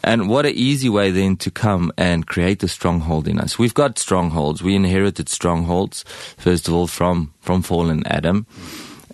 And 0.04 0.28
what 0.28 0.46
an 0.46 0.54
easy 0.56 0.90
way 0.90 1.12
then 1.12 1.38
to 1.38 1.52
come 1.52 1.92
and 1.96 2.26
create 2.26 2.64
a 2.64 2.68
stronghold 2.68 3.28
in 3.28 3.40
us. 3.40 3.60
We've 3.60 3.74
got 3.74 4.00
strongholds. 4.00 4.64
We 4.64 4.76
inherited 4.76 5.30
strongholds 5.30 6.04
first 6.38 6.68
of 6.68 6.74
all 6.74 6.88
from 6.88 7.34
from 7.42 7.62
fallen 7.62 8.06
Adam. 8.08 8.48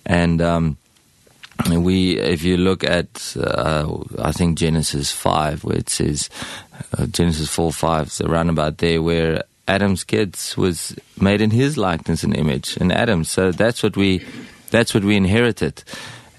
And 0.05 0.41
um 0.41 0.77
we 1.69 2.17
if 2.17 2.43
you 2.43 2.57
look 2.57 2.83
at 2.83 3.35
uh, 3.37 3.97
I 4.19 4.31
think 4.31 4.57
Genesis 4.57 5.11
5 5.11 5.63
where 5.63 5.77
it 5.77 5.89
says 5.89 6.29
uh, 6.97 7.07
Genesis 7.07 7.49
4 7.49 7.73
5 7.73 8.11
so 8.11 8.25
around 8.25 8.49
about 8.49 8.77
there 8.77 9.01
where 9.01 9.43
Adam's 9.67 10.03
kids 10.03 10.55
was 10.57 10.95
made 11.19 11.41
in 11.41 11.51
his 11.51 11.77
likeness 11.77 12.23
and 12.23 12.35
image 12.35 12.77
in 12.77 12.91
Adam 12.91 13.23
so 13.23 13.51
that's 13.51 13.83
what 13.83 13.97
we 13.97 14.25
that's 14.69 14.93
what 14.93 15.03
we 15.03 15.15
inherited. 15.15 15.83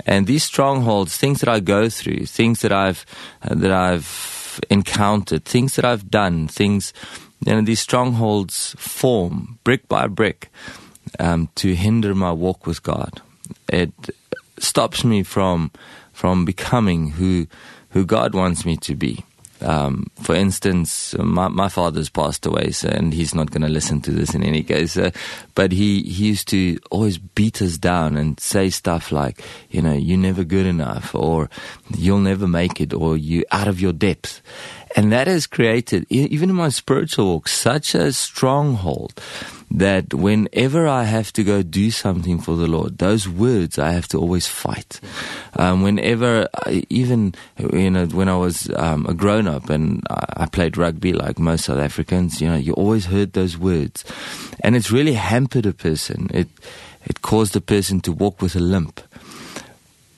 And 0.07 0.27
these 0.27 0.45
strongholds 0.45 1.17
things 1.17 1.41
that 1.41 1.49
I 1.49 1.61
go 1.61 1.89
through 1.89 2.27
things 2.27 2.61
that 2.63 2.73
I've 2.73 3.05
uh, 3.43 3.55
that 3.55 3.73
I've 3.73 4.61
encountered 4.71 5.45
things 5.45 5.77
that 5.77 5.85
I've 5.85 6.11
done 6.11 6.49
things 6.49 6.93
you 7.45 7.53
know 7.53 7.63
these 7.63 7.81
strongholds 7.81 8.75
form 8.79 9.59
brick 9.65 9.87
by 9.89 10.07
brick 10.07 10.51
um 11.19 11.49
to 11.57 11.75
hinder 11.75 12.15
my 12.15 12.33
walk 12.33 12.67
with 12.67 12.83
God. 12.83 13.21
It 13.69 13.93
stops 14.59 15.05
me 15.05 15.23
from 15.23 15.71
from 16.13 16.45
becoming 16.45 17.11
who 17.11 17.47
who 17.91 18.05
God 18.05 18.35
wants 18.35 18.65
me 18.65 18.77
to 18.79 18.95
be 18.95 19.25
um 19.63 20.07
for 20.23 20.35
instance 20.35 21.15
my 21.19 21.49
my 21.49 21.69
father's 21.69 22.09
passed 22.09 22.47
away 22.47 22.71
so, 22.71 22.89
and 22.89 23.13
he's 23.13 23.35
not 23.35 23.51
going 23.51 23.63
to 23.63 23.69
listen 23.69 24.01
to 24.01 24.11
this 24.11 24.35
in 24.35 24.43
any 24.43 24.63
case 24.63 24.97
uh, 24.97 25.11
but 25.55 25.73
he 25.73 26.03
he 26.03 26.29
used 26.29 26.49
to 26.49 26.79
always 26.91 27.19
beat 27.19 27.61
us 27.63 27.79
down 27.79 28.17
and 28.17 28.39
say 28.41 28.71
stuff 28.71 29.11
like 29.13 29.43
you 29.71 29.83
know 29.83 29.93
you're 29.93 30.19
never 30.19 30.45
good 30.45 30.67
enough 30.67 31.15
or 31.15 31.49
you'll 31.97 32.19
never 32.19 32.47
make 32.49 32.81
it 32.81 32.93
or 32.93 33.17
you 33.17 33.45
out 33.51 33.69
of 33.69 33.81
your 33.81 33.93
depth. 33.93 34.43
And 34.97 35.13
that 35.13 35.27
has 35.27 35.47
created, 35.47 36.07
even 36.09 36.51
in 36.51 36.57
my 36.57 36.71
spiritual 36.71 37.27
walk, 37.27 37.49
such 37.49 37.95
a 37.95 38.13
stronghold 38.13 39.21
that 39.71 40.15
whenever 40.15 40.89
I 40.89 41.05
have 41.05 41.33
to 41.35 41.45
go 41.45 41.63
do 41.63 41.91
something 41.91 42.41
for 42.41 42.57
the 42.57 42.67
Lord, 42.67 42.99
those 42.99 43.29
words 43.29 43.79
I 43.79 43.93
have 43.93 44.09
to 44.09 44.19
always 44.19 44.47
fight. 44.47 45.01
Um, 45.57 45.83
whenever, 45.83 46.49
I, 46.65 46.87
even 46.89 47.35
you 47.59 47.91
know, 47.91 48.07
when 48.07 48.29
I 48.29 48.37
was 48.37 48.71
um, 48.77 49.05
a 49.07 49.15
grown-up 49.15 49.69
and 49.69 50.03
I, 50.09 50.47
played 50.47 50.79
rugby 50.79 51.13
like 51.13 51.39
most 51.39 51.67
South 51.67 51.79
Africans, 51.79 52.41
you 52.41 52.49
know, 52.49 52.57
you 52.57 52.73
always 52.73 53.07
heard 53.07 53.35
those 53.35 53.59
words. 53.59 54.05
And 54.61 54.75
it's 54.75 54.91
really 54.91 55.13
hampered 55.13 55.67
a 55.67 55.75
person. 55.75 56.31
It, 56.33 56.49
it 57.05 57.21
caused 57.21 57.55
a 57.55 57.61
person 57.61 58.01
to 58.01 58.13
walk 58.13 58.41
with 58.41 58.57
a 58.57 58.61
limp. 58.61 59.01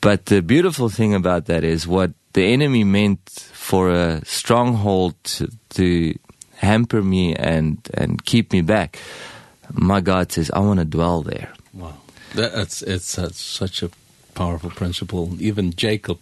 But 0.01 0.27
the 0.27 0.41
beautiful 0.41 0.89
thing 0.89 1.15
about 1.15 1.47
that 1.47 1.65
is 1.65 1.87
what 1.87 2.13
the 2.33 2.45
enemy 2.53 2.85
meant 2.85 3.29
for 3.53 3.91
a 3.91 4.25
stronghold 4.25 5.15
to, 5.25 5.51
to 5.71 6.19
hamper 6.57 7.03
me 7.03 7.35
and 7.35 7.79
and 7.95 8.25
keep 8.25 8.53
me 8.53 8.61
back. 8.61 8.99
My 9.73 10.01
god 10.01 10.33
says 10.33 10.51
i 10.51 10.59
want 10.59 10.79
to 10.81 10.85
dwell 10.85 11.23
there. 11.23 11.53
Wow. 11.73 11.95
That's 12.35 12.83
it's 12.83 13.19
a, 13.19 13.33
such 13.33 13.83
a 13.83 13.91
powerful 14.35 14.71
principle. 14.71 15.37
Even 15.39 15.73
jacob 15.75 16.19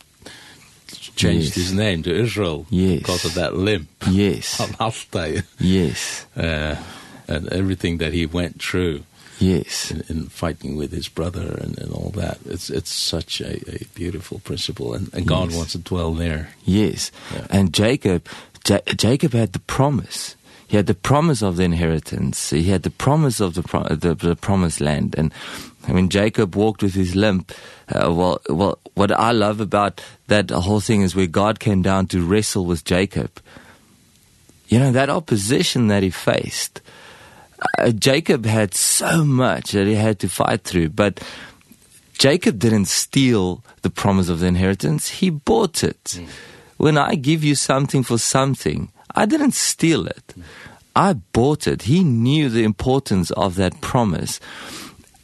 changed 1.17 1.49
yes. 1.49 1.55
his 1.55 1.73
name 1.73 2.03
to 2.03 2.15
israel 2.15 2.65
yes. 2.71 3.01
because 3.01 3.25
of 3.25 3.35
that 3.35 3.55
limp 3.55 3.89
yes. 4.11 4.61
on 4.63 4.71
half 4.75 5.07
yes. 5.59 6.27
Uh 6.37 6.77
and 7.29 7.47
everything 7.53 7.99
that 7.99 8.13
he 8.13 8.25
went 8.25 8.61
through 8.63 9.03
yes. 9.39 9.91
In, 9.91 10.03
in 10.09 10.27
fighting 10.29 10.77
with 10.77 10.93
his 10.93 11.09
brother 11.09 11.59
and 11.61 11.79
and 11.79 11.93
all 11.93 12.11
that. 12.17 12.39
It's 12.47 12.71
it's 12.71 12.91
such 12.93 13.41
a 13.41 13.57
a 13.71 13.85
beautiful 13.95 14.41
principle 14.41 14.95
and 14.95 15.13
and 15.13 15.25
yes. 15.25 15.29
God 15.29 15.55
wants 15.55 15.73
to 15.73 15.79
dwell 15.79 16.15
there. 16.15 16.51
Yes. 16.65 17.11
Yeah. 17.35 17.47
and 17.51 17.73
Jacob 17.73 18.27
ja 18.69 18.79
Jacob 18.97 19.33
had 19.33 19.53
the 19.53 19.61
promise. 19.61 20.37
He 20.67 20.77
had 20.77 20.87
the 20.87 20.95
promise 20.95 21.41
of 21.41 21.57
the 21.57 21.65
inheritance. 21.65 22.51
He 22.51 22.65
had 22.65 22.83
the 22.83 22.91
promise 22.91 23.41
of 23.41 23.55
the 23.55 23.63
pro 23.63 23.85
the, 23.85 24.15
the 24.15 24.37
promised 24.37 24.81
land. 24.81 25.15
And 25.17 25.33
i 25.87 25.93
mean 25.93 26.09
jacob 26.11 26.55
walked 26.57 26.83
with 26.83 26.95
his 26.95 27.15
limp. 27.15 27.53
Uh, 27.89 28.13
well 28.13 28.41
well 28.49 28.79
what 28.95 29.11
i 29.13 29.33
love 29.33 29.61
about 29.61 30.03
that 30.27 30.51
whole 30.51 30.81
thing 30.81 31.01
is 31.03 31.17
where 31.17 31.27
god 31.27 31.59
came 31.59 31.81
down 31.81 32.07
to 32.09 32.21
wrestle 32.21 32.67
with 32.67 32.85
jacob. 32.85 33.41
You 34.69 34.79
know 34.79 34.93
that 34.93 35.09
opposition 35.09 35.89
that 35.89 36.03
he 36.03 36.11
faced 36.11 36.83
uh, 37.79 37.91
Jacob 37.91 38.47
had 38.47 38.75
so 38.75 39.25
much 39.25 39.73
that 39.73 39.87
he 39.87 39.95
had 39.95 40.19
to 40.21 40.29
fight 40.29 40.65
through, 40.65 40.91
but 40.91 41.21
Jacob 42.19 42.59
didn't 42.59 42.87
steal 42.87 43.63
the 43.83 43.91
promise 43.91 44.29
of 44.29 44.41
the 44.41 44.47
inheritance, 44.47 45.09
he 45.09 45.31
bought 45.31 45.85
it. 45.85 46.03
Mm. 46.05 46.29
When 46.77 46.99
I 46.99 47.15
give 47.15 47.45
you 47.45 47.55
something 47.55 48.03
for 48.03 48.19
something, 48.19 48.91
I 49.15 49.27
didn't 49.27 49.55
steal 49.55 50.07
it. 50.07 50.35
Mm. 50.37 50.43
I 50.95 51.13
bought 51.13 51.67
it. 51.69 51.83
He 51.83 52.03
knew 52.03 52.49
the 52.49 52.65
importance 52.65 53.31
of 53.33 53.55
that 53.55 53.81
promise 53.81 54.41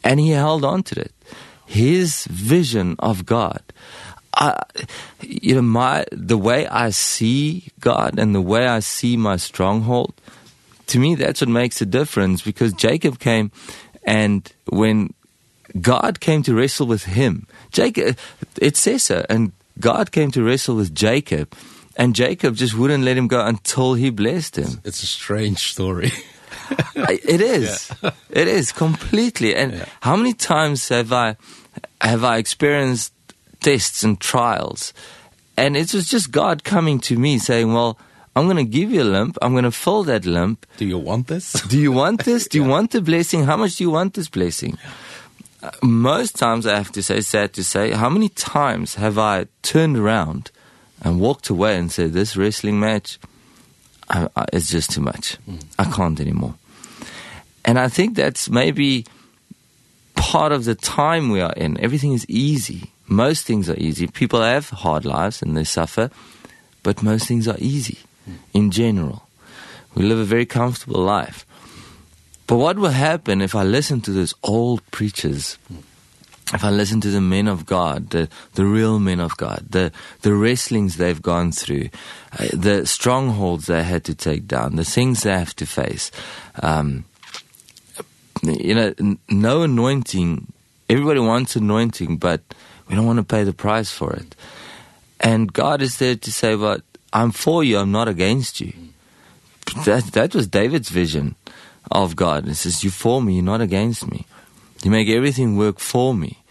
and 0.05 0.19
he 0.19 0.29
held 0.29 0.63
on 0.63 0.83
to 0.83 1.01
it. 1.01 1.11
His 1.65 2.25
vision 2.25 2.95
of 2.99 3.25
God. 3.25 3.61
I, 4.37 4.63
you 5.21 5.55
know 5.55 5.61
my 5.61 6.05
the 6.11 6.37
way 6.37 6.67
I 6.67 6.89
see 6.89 7.69
God 7.79 8.19
and 8.19 8.35
the 8.35 8.41
way 8.41 8.67
I 8.67 8.79
see 8.79 9.17
my 9.17 9.37
stronghold 9.37 10.13
to 10.87 10.99
me 10.99 11.15
that's 11.15 11.41
what 11.41 11.49
makes 11.49 11.81
a 11.81 11.85
difference 11.85 12.41
because 12.41 12.73
Jacob 12.73 13.19
came 13.19 13.51
and 14.03 14.51
when 14.69 15.13
God 15.79 16.19
came 16.19 16.43
to 16.43 16.53
wrestle 16.53 16.87
with 16.87 17.05
him 17.05 17.47
Jacob 17.71 18.17
it 18.61 18.77
says 18.77 19.03
so 19.03 19.25
and 19.29 19.51
God 19.79 20.11
came 20.11 20.31
to 20.31 20.43
wrestle 20.43 20.75
with 20.75 20.93
Jacob 20.93 21.55
and 21.97 22.15
Jacob 22.15 22.55
just 22.55 22.75
wouldn't 22.75 23.03
let 23.03 23.17
him 23.17 23.27
go 23.27 23.45
until 23.45 23.93
he 23.93 24.09
blessed 24.09 24.57
him 24.57 24.81
it's, 24.83 25.03
a 25.03 25.07
strange 25.07 25.71
story 25.71 26.11
it 26.95 27.41
is 27.41 27.91
yeah. 28.01 28.11
it 28.29 28.47
is 28.47 28.71
completely 28.71 29.55
and 29.55 29.73
yeah. 29.73 29.85
how 30.01 30.15
many 30.15 30.33
times 30.33 30.89
have 30.89 31.11
I 31.11 31.35
have 32.01 32.23
I 32.23 32.37
experienced 32.37 33.13
tests 33.59 34.03
and 34.03 34.19
trials 34.19 34.93
and 35.57 35.75
it 35.75 35.93
was 35.93 36.07
just 36.07 36.31
God 36.31 36.63
coming 36.63 36.99
to 37.01 37.17
me 37.17 37.39
saying 37.39 37.73
well 37.73 37.97
I'm 38.35 38.45
going 38.45 38.57
to 38.57 38.65
give 38.65 38.91
you 38.91 39.01
a 39.01 39.05
lump. 39.05 39.37
I'm 39.41 39.53
going 39.53 39.63
to 39.63 39.71
fill 39.71 40.03
that 40.03 40.25
lump. 40.25 40.65
Do 40.77 40.85
you 40.85 40.97
want 40.97 41.27
this? 41.27 41.53
do 41.69 41.79
you 41.79 41.91
want 41.91 42.25
this? 42.25 42.47
Do 42.47 42.57
you 42.57 42.65
want 42.65 42.91
the 42.91 43.01
blessing? 43.01 43.45
How 43.45 43.55
much 43.55 43.77
do 43.77 43.85
you 43.85 43.91
want 43.91 44.13
this 44.13 44.27
blessing? 44.27 44.77
Uh, 45.63 45.71
most 45.81 46.35
times 46.35 46.67
I 46.67 46.75
have 46.75 46.91
to 46.93 47.01
say, 47.01 47.21
sad 47.21 47.53
to 47.53 47.63
say, 47.63 47.91
how 47.91 48.09
many 48.09 48.29
times 48.29 48.95
have 48.95 49.17
I 49.17 49.47
turned 49.61 49.97
around 49.97 50.51
and 51.01 51.21
walked 51.21 51.49
away 51.49 51.77
and 51.77 51.91
said, 51.91 52.11
this 52.11 52.35
wrestling 52.35 52.79
match, 52.79 53.19
I, 54.09 54.27
I, 54.35 54.45
it's 54.51 54.69
just 54.69 54.91
too 54.91 55.01
much. 55.01 55.37
Mm. 55.49 55.63
I 55.79 55.85
can't 55.85 56.19
anymore. 56.19 56.55
And 57.63 57.79
I 57.79 57.87
think 57.87 58.15
that's 58.15 58.49
maybe 58.49 59.05
part 60.15 60.51
of 60.51 60.65
the 60.65 60.75
time 60.75 61.29
we 61.29 61.39
are 61.39 61.53
in. 61.53 61.79
Everything 61.79 62.11
is 62.11 62.25
easy. 62.29 62.91
Most 63.07 63.45
things 63.45 63.69
are 63.69 63.77
easy. 63.77 64.07
People 64.07 64.41
have 64.41 64.69
hard 64.69 65.05
lives 65.05 65.41
and 65.41 65.55
they 65.55 65.63
suffer, 65.63 66.09
but 66.83 67.01
most 67.01 67.27
things 67.27 67.47
are 67.47 67.57
easy 67.59 67.99
in 68.53 68.71
general. 68.71 69.27
We 69.95 70.03
live 70.03 70.19
a 70.19 70.25
very 70.25 70.45
comfortable 70.45 71.01
life. 71.01 71.45
But 72.47 72.57
what 72.57 72.77
will 72.77 72.89
happen 72.89 73.41
if 73.41 73.55
I 73.55 73.63
listen 73.63 74.01
to 74.01 74.11
these 74.11 74.33
old 74.43 74.85
preachers? 74.91 75.57
If 76.53 76.63
I 76.63 76.69
listen 76.69 77.01
to 77.01 77.09
the 77.09 77.21
men 77.21 77.47
of 77.47 77.65
God, 77.65 78.11
the 78.11 78.29
the 78.53 78.65
real 78.65 78.99
men 78.99 79.19
of 79.19 79.35
God, 79.37 79.65
the 79.69 79.91
the 80.21 80.33
wrestlings 80.35 80.97
they've 80.97 81.21
gone 81.21 81.51
through, 81.51 81.89
uh, 82.37 82.47
the 82.53 82.85
strongholds 82.85 83.65
they 83.65 83.83
had 83.83 84.03
to 84.05 84.13
take 84.13 84.47
down, 84.47 84.75
the 84.75 84.85
things 84.85 85.23
they 85.23 85.31
have 85.31 85.55
to 85.55 85.65
face. 85.65 86.11
Um 86.61 87.05
you 88.43 88.75
know, 88.75 88.93
no 89.27 89.63
anointing. 89.63 90.51
Everybody 90.87 91.19
wants 91.19 91.55
anointing, 91.55 92.17
but 92.17 92.41
we 92.87 92.95
don't 92.95 93.07
want 93.07 93.17
to 93.17 93.23
pay 93.23 93.43
the 93.43 93.53
price 93.53 93.89
for 93.91 94.13
it. 94.13 94.35
And 95.19 95.51
God 95.51 95.81
is 95.81 95.97
there 95.97 96.15
to 96.15 96.31
say, 96.31 96.53
"But 96.55 96.83
I'm 97.15 97.31
for 97.31 97.63
you, 97.63 97.77
I'm 97.77 97.93
not 97.93 98.09
against 98.09 98.59
you. 98.59 98.73
That, 99.85 100.11
that 100.11 100.35
was 100.35 100.47
David's 100.47 100.89
vision 100.89 101.35
of 101.89 102.17
God. 102.17 102.45
He 102.45 102.53
says, 102.53 102.83
you're 102.83 102.91
for 102.91 103.21
me, 103.21 103.35
you're 103.35 103.43
not 103.43 103.61
against 103.61 104.11
me. 104.11 104.25
You 104.83 104.91
make 104.91 105.07
everything 105.07 105.55
work 105.55 105.79
for 105.79 106.13
me. 106.13 106.43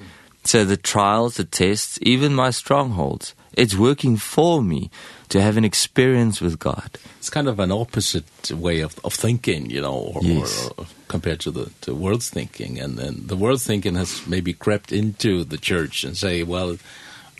So 0.42 0.64
the 0.64 0.78
trials, 0.78 1.36
the 1.36 1.44
tests, 1.44 1.98
even 2.00 2.34
my 2.34 2.48
strongholds, 2.50 3.34
it's 3.52 3.74
working 3.74 4.16
for 4.16 4.62
me 4.62 4.90
to 5.28 5.40
have 5.42 5.58
an 5.58 5.64
experience 5.64 6.40
with 6.40 6.58
God. 6.58 6.90
It's 7.18 7.30
kind 7.30 7.46
of 7.46 7.60
an 7.60 7.70
opposite 7.70 8.50
way 8.50 8.80
of 8.80 8.98
of 9.04 9.14
thinking, 9.14 9.70
you 9.70 9.80
know, 9.80 10.12
or, 10.14 10.22
yes. 10.22 10.66
or, 10.66 10.72
or 10.78 10.86
compared 11.08 11.40
to 11.40 11.50
the 11.50 11.70
to 11.82 11.94
world's 11.94 12.30
thinking 12.30 12.80
and 12.80 12.98
then 12.98 13.26
the 13.26 13.36
world's 13.36 13.66
thinking 13.66 13.94
has 13.94 14.26
maybe 14.26 14.52
crept 14.52 14.92
into 14.92 15.44
the 15.44 15.58
church 15.58 16.04
and 16.04 16.16
say, 16.16 16.42
well, 16.42 16.76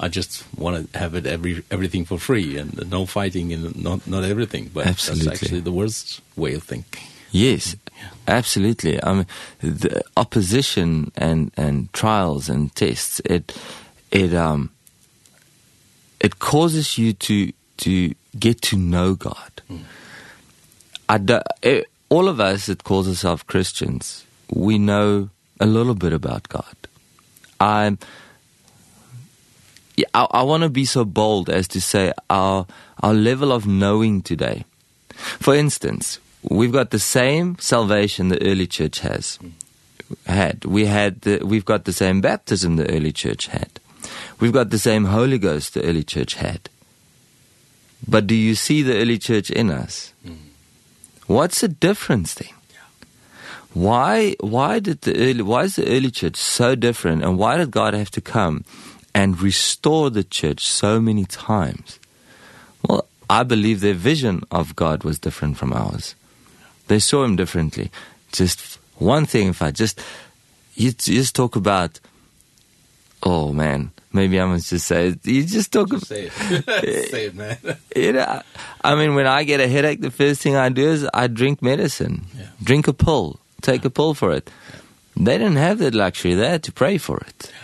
I 0.01 0.09
just 0.09 0.45
want 0.59 0.93
to 0.93 0.99
have 0.99 1.15
it 1.15 1.27
every 1.27 1.63
everything 1.71 2.05
for 2.05 2.19
free 2.19 2.59
and 2.59 2.91
no 2.91 3.07
fighting 3.07 3.53
and 3.53 3.77
not 3.83 4.07
not 4.07 4.25
everything 4.25 4.71
but 4.73 4.87
absolutely. 4.87 5.27
that's 5.27 5.43
actually 5.43 5.61
the 5.61 5.73
worst 5.73 6.21
way 6.37 6.55
of 6.55 6.63
thinking 6.65 7.07
yes 7.31 7.77
yeah. 7.97 8.09
absolutely 8.29 9.03
i 9.03 9.13
mean 9.13 9.27
the 9.61 10.03
opposition 10.17 11.13
and 11.17 11.53
and 11.57 11.93
trials 11.93 12.49
and 12.49 12.75
tests 12.75 13.21
it 13.25 13.57
it 14.11 14.35
um 14.35 14.71
it 16.21 16.39
causes 16.39 16.99
you 16.99 17.13
to 17.13 17.53
to 17.77 18.15
get 18.39 18.61
to 18.63 18.77
know 18.77 19.15
god 19.15 19.63
mm. 19.71 19.81
i 21.09 21.19
do, 21.19 21.41
it, 21.63 21.87
all 22.09 22.29
of 22.29 22.41
us 22.41 22.67
that 22.67 22.83
calls 22.83 23.09
ourselves 23.09 23.43
christians 23.45 24.25
we 24.51 24.77
know 24.77 25.29
a 25.61 25.67
little 25.67 25.95
bit 25.95 26.13
about 26.13 26.49
god 26.49 26.77
i'm 27.61 27.97
yeah, 29.97 30.07
I, 30.15 30.27
I 30.31 30.43
want 30.43 30.63
to 30.63 30.69
be 30.69 30.85
so 30.85 31.05
bold 31.05 31.49
as 31.49 31.69
to 31.69 31.81
say 31.81 32.13
our, 32.29 32.67
our 33.03 33.15
level 33.15 33.53
of 33.53 33.67
knowing 33.67 34.23
today. 34.23 34.65
For 35.15 35.55
instance, 35.55 36.19
we've 36.43 36.73
got 36.73 36.91
the 36.91 36.99
same 36.99 37.57
salvation 37.59 38.29
the 38.29 38.43
early 38.43 38.67
church 38.67 39.01
has 39.01 39.39
had. 40.27 40.65
We 40.65 40.87
had 40.87 41.23
the, 41.23 41.45
we've 41.45 41.65
got 41.65 41.85
the 41.85 41.93
same 41.93 42.21
baptism 42.21 42.77
the 42.77 42.91
early 42.91 43.13
church 43.13 43.47
had. 43.47 43.81
We've 44.41 44.53
got 44.53 44.71
the 44.71 44.79
same 44.79 45.07
Holy 45.07 45.39
Ghost 45.39 45.75
the 45.75 45.85
early 45.85 46.03
church 46.03 46.35
had. 46.35 46.69
But 48.07 48.27
do 48.27 48.35
you 48.35 48.55
see 48.55 48.83
the 48.83 48.97
early 48.97 49.19
church 49.19 49.51
in 49.51 49.71
us? 49.71 50.13
Mm. 50.27 50.37
What's 51.27 51.61
the 51.63 51.69
difference 51.69 52.35
then? 52.35 52.49
Why 53.73 54.37
why 54.39 54.79
did 54.79 55.03
the 55.03 55.17
early 55.19 55.43
why 55.43 55.65
is 55.65 55.77
the 55.77 55.89
early 55.89 56.11
church 56.11 56.37
so 56.37 56.77
different 56.77 57.25
and 57.25 57.39
why 57.39 57.57
did 57.57 57.73
God 57.73 57.93
have 57.93 58.11
to 58.13 58.21
come 58.21 58.65
and 59.15 59.41
restore 59.41 60.11
the 60.11 60.25
church 60.25 60.67
so 60.67 61.01
many 61.01 61.25
times. 61.25 62.01
Well, 62.87 63.07
I 63.31 63.45
believe 63.45 63.81
their 63.81 63.95
vision 63.95 64.43
of 64.51 64.77
God 64.77 65.05
was 65.05 65.19
different 65.19 65.57
from 65.57 65.73
ours. 65.73 66.15
They 66.89 66.99
saw 66.99 67.25
him 67.25 67.37
differently. 67.37 67.91
Just 68.33 68.79
one 68.97 69.25
thing 69.27 69.49
if 69.49 69.63
I 69.63 69.71
just 69.71 70.01
you, 70.75 70.89
you 70.89 71.21
just 71.23 71.35
talk 71.35 71.57
about 71.57 72.01
oh 73.23 73.53
man, 73.53 73.91
maybe 74.13 74.39
I 74.39 74.45
must 74.45 74.69
just 74.69 74.87
say 74.87 75.09
it. 75.09 75.27
you 75.27 75.45
just 75.45 75.73
talk 75.73 75.89
just 75.91 76.09
say 76.09 76.27
it. 76.27 77.09
say 77.11 77.27
it, 77.27 77.35
man. 77.35 77.57
you 77.97 78.13
know, 78.13 78.43
I 78.83 78.95
mean 78.97 79.15
when 79.15 79.27
I 79.27 79.45
get 79.45 79.61
a 79.61 79.69
headache 79.69 80.01
the 80.01 80.11
first 80.11 80.43
thing 80.43 80.57
I 80.57 80.69
do 80.69 80.89
is 80.91 81.09
I 81.15 81.29
drink 81.29 81.63
medicine. 81.63 82.27
Yeah. 82.37 82.49
Drink 82.63 82.89
a 82.89 82.93
pill. 82.93 83.41
Take 83.63 83.83
yeah. 83.83 83.89
a 83.89 83.91
pill 83.91 84.15
for 84.15 84.33
it. 84.33 84.51
Yeah. 84.51 84.81
They 85.17 85.39
didn't 85.39 85.57
have 85.57 85.79
that 85.79 85.95
luxury. 85.95 86.35
They 86.35 86.49
had 86.49 86.65
to 86.65 86.73
pray 86.73 86.99
for 86.99 87.19
it. 87.19 87.51
Yeah 87.51 87.64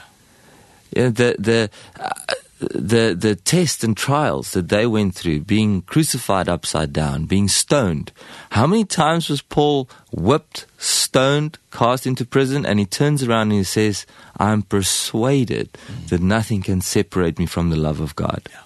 you 0.95 1.03
know, 1.03 1.11
the 1.11 1.36
the 1.38 1.70
uh, 1.99 2.34
the 2.61 3.16
the 3.18 3.34
tests 3.34 3.82
and 3.82 3.97
trials 3.97 4.51
that 4.53 4.68
they 4.68 4.86
went 4.86 5.14
through 5.14 5.41
being 5.41 5.80
crucified 5.82 6.49
upside 6.49 6.93
down 6.93 7.24
being 7.24 7.49
stoned 7.49 8.12
how 8.51 8.66
many 8.66 8.84
times 8.84 9.30
was 9.30 9.41
paul 9.41 9.88
whipped 10.12 10.66
stoned 10.76 11.59
cast 11.70 12.07
into 12.07 12.24
prison 12.24 12.66
and 12.66 12.78
he 12.78 12.84
turns 12.84 13.22
around 13.22 13.51
and 13.51 13.53
he 13.53 13.64
says 13.64 14.05
i'm 14.38 14.61
persuaded 14.61 15.72
mm. 15.72 16.09
that 16.09 16.20
nothing 16.20 16.61
can 16.61 16.82
separate 16.82 17.38
me 17.38 17.47
from 17.47 17.70
the 17.70 17.76
love 17.76 17.99
of 17.99 18.14
god 18.14 18.43
yeah. 18.53 18.61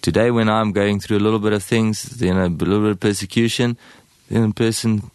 today 0.00 0.30
when 0.30 0.48
i'm 0.48 0.70
going 0.70 1.00
through 1.00 1.18
a 1.18 1.24
little 1.26 1.40
bit 1.40 1.52
of 1.52 1.62
things 1.62 2.22
you 2.22 2.32
know 2.32 2.46
a 2.46 2.46
little 2.46 2.82
bit 2.82 2.92
of 2.92 3.00
persecution 3.00 3.76
then 4.30 4.44
a 4.44 4.52
person 4.52 5.10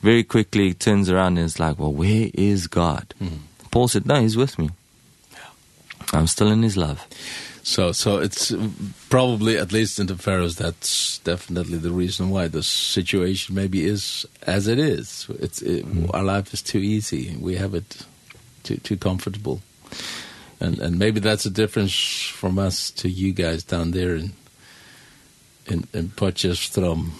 very 0.00 0.22
quickly 0.22 0.72
turns 0.72 1.10
around 1.10 1.36
and 1.38 1.46
is 1.46 1.58
like 1.58 1.76
well 1.76 1.92
where 1.92 2.30
is 2.34 2.68
god 2.68 3.14
mm. 3.20 3.38
paul 3.72 3.88
said 3.88 4.06
no 4.06 4.20
he's 4.20 4.36
with 4.36 4.60
me 4.60 4.70
I'm 6.12 6.26
still 6.26 6.50
in 6.50 6.62
his 6.62 6.76
love. 6.76 7.06
So, 7.62 7.92
so 7.92 8.18
it's 8.18 8.54
probably, 9.10 9.58
at 9.58 9.72
least 9.72 9.98
in 9.98 10.06
the 10.06 10.16
Pharaohs, 10.16 10.56
that's 10.56 11.18
definitely 11.18 11.76
the 11.76 11.90
reason 11.90 12.30
why 12.30 12.48
the 12.48 12.62
situation 12.62 13.54
maybe 13.54 13.84
is 13.84 14.26
as 14.46 14.68
it 14.68 14.78
is. 14.78 15.26
It's, 15.38 15.60
it, 15.60 15.84
mm. 15.84 16.10
Our 16.14 16.22
life 16.22 16.54
is 16.54 16.62
too 16.62 16.78
easy. 16.78 17.36
We 17.38 17.56
have 17.56 17.74
it 17.74 18.06
too, 18.62 18.76
too 18.76 18.96
comfortable. 18.96 19.60
And, 20.60 20.78
and 20.78 20.98
maybe 20.98 21.20
that's 21.20 21.44
a 21.44 21.50
difference 21.50 21.92
from 21.92 22.58
us 22.58 22.90
to 22.92 23.10
you 23.10 23.32
guys 23.32 23.62
down 23.64 23.90
there 23.90 24.16
in, 24.16 24.32
in, 25.66 25.86
in 25.92 26.08
Potchefstroom, 26.08 27.10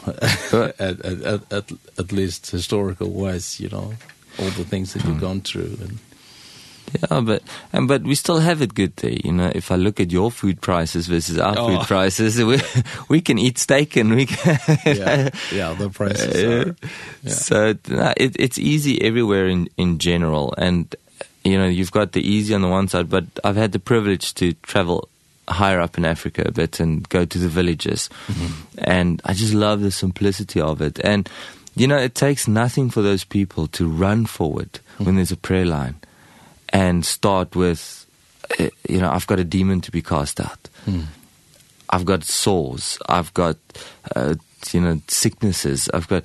at, 0.80 1.00
at, 1.00 1.52
at, 1.52 1.72
at 1.98 2.12
least 2.12 2.50
historical-wise, 2.50 3.60
you 3.60 3.68
know, 3.68 3.92
all 4.38 4.50
the 4.50 4.64
things 4.64 4.94
that 4.94 5.04
you've 5.04 5.20
gone 5.20 5.42
through 5.42 5.76
and 5.82 5.98
Yeah, 7.10 7.20
but 7.20 7.42
and 7.72 7.88
but 7.88 8.02
we 8.02 8.14
still 8.14 8.38
have 8.38 8.62
it 8.62 8.74
good 8.74 8.96
there. 8.96 9.12
You 9.12 9.32
know, 9.32 9.50
if 9.54 9.70
I 9.70 9.76
look 9.76 10.00
at 10.00 10.10
your 10.10 10.30
food 10.30 10.60
prices 10.60 11.06
versus 11.06 11.38
our 11.38 11.54
oh. 11.58 11.68
food 11.68 11.86
prices, 11.86 12.42
we 12.42 12.60
we 13.08 13.20
can 13.20 13.38
eat 13.38 13.58
steak 13.58 13.96
and 13.96 14.14
we 14.14 14.26
can 14.26 14.58
yeah, 14.84 15.30
yeah, 15.52 15.72
the 15.74 15.90
prices 15.90 16.42
are. 16.44 16.76
Yeah. 17.22 17.32
So 17.32 17.74
no, 17.88 18.12
it 18.16 18.36
it's 18.38 18.58
easy 18.58 19.02
everywhere 19.02 19.48
in 19.48 19.68
in 19.76 19.98
general, 19.98 20.54
and 20.58 20.94
you 21.44 21.58
know 21.58 21.66
you've 21.66 21.92
got 21.92 22.12
the 22.12 22.22
easy 22.22 22.54
on 22.54 22.62
the 22.62 22.68
one 22.68 22.88
side, 22.88 23.08
but 23.08 23.24
I've 23.44 23.56
had 23.56 23.72
the 23.72 23.80
privilege 23.80 24.34
to 24.34 24.54
travel 24.62 25.08
higher 25.48 25.80
up 25.80 25.96
in 25.96 26.04
Africa 26.04 26.42
a 26.46 26.52
bit 26.52 26.78
and 26.78 27.08
go 27.08 27.24
to 27.24 27.38
the 27.38 27.48
villages, 27.48 28.10
mm 28.28 28.34
-hmm. 28.34 28.52
and 28.84 29.20
I 29.24 29.34
just 29.34 29.52
love 29.52 29.82
the 29.82 29.90
simplicity 29.90 30.60
of 30.60 30.80
it. 30.80 31.04
And 31.04 31.28
you 31.74 31.86
know, 31.86 31.96
it 31.96 32.14
takes 32.14 32.48
nothing 32.48 32.90
for 32.90 33.02
those 33.02 33.24
people 33.24 33.68
to 33.68 33.86
run 33.86 34.26
forward 34.26 34.70
mm 34.72 34.80
-hmm. 34.80 35.04
when 35.04 35.14
there's 35.14 35.32
a 35.32 35.36
prayer 35.36 35.66
line 35.66 35.94
and 36.70 37.04
start 37.04 37.56
with 37.56 38.06
uh, 38.58 38.68
you 38.88 39.00
know 39.00 39.10
I've 39.10 39.26
got 39.26 39.38
a 39.38 39.44
demon 39.44 39.80
to 39.82 39.90
be 39.90 40.02
cast 40.02 40.40
out. 40.40 40.68
Mm. 40.86 41.06
I've 41.90 42.04
got 42.04 42.24
sores, 42.24 42.98
I've 43.08 43.32
got 43.34 43.56
uh, 44.14 44.34
you 44.72 44.80
know 44.80 45.00
sicknesses, 45.08 45.88
I've 45.92 46.08
got 46.08 46.24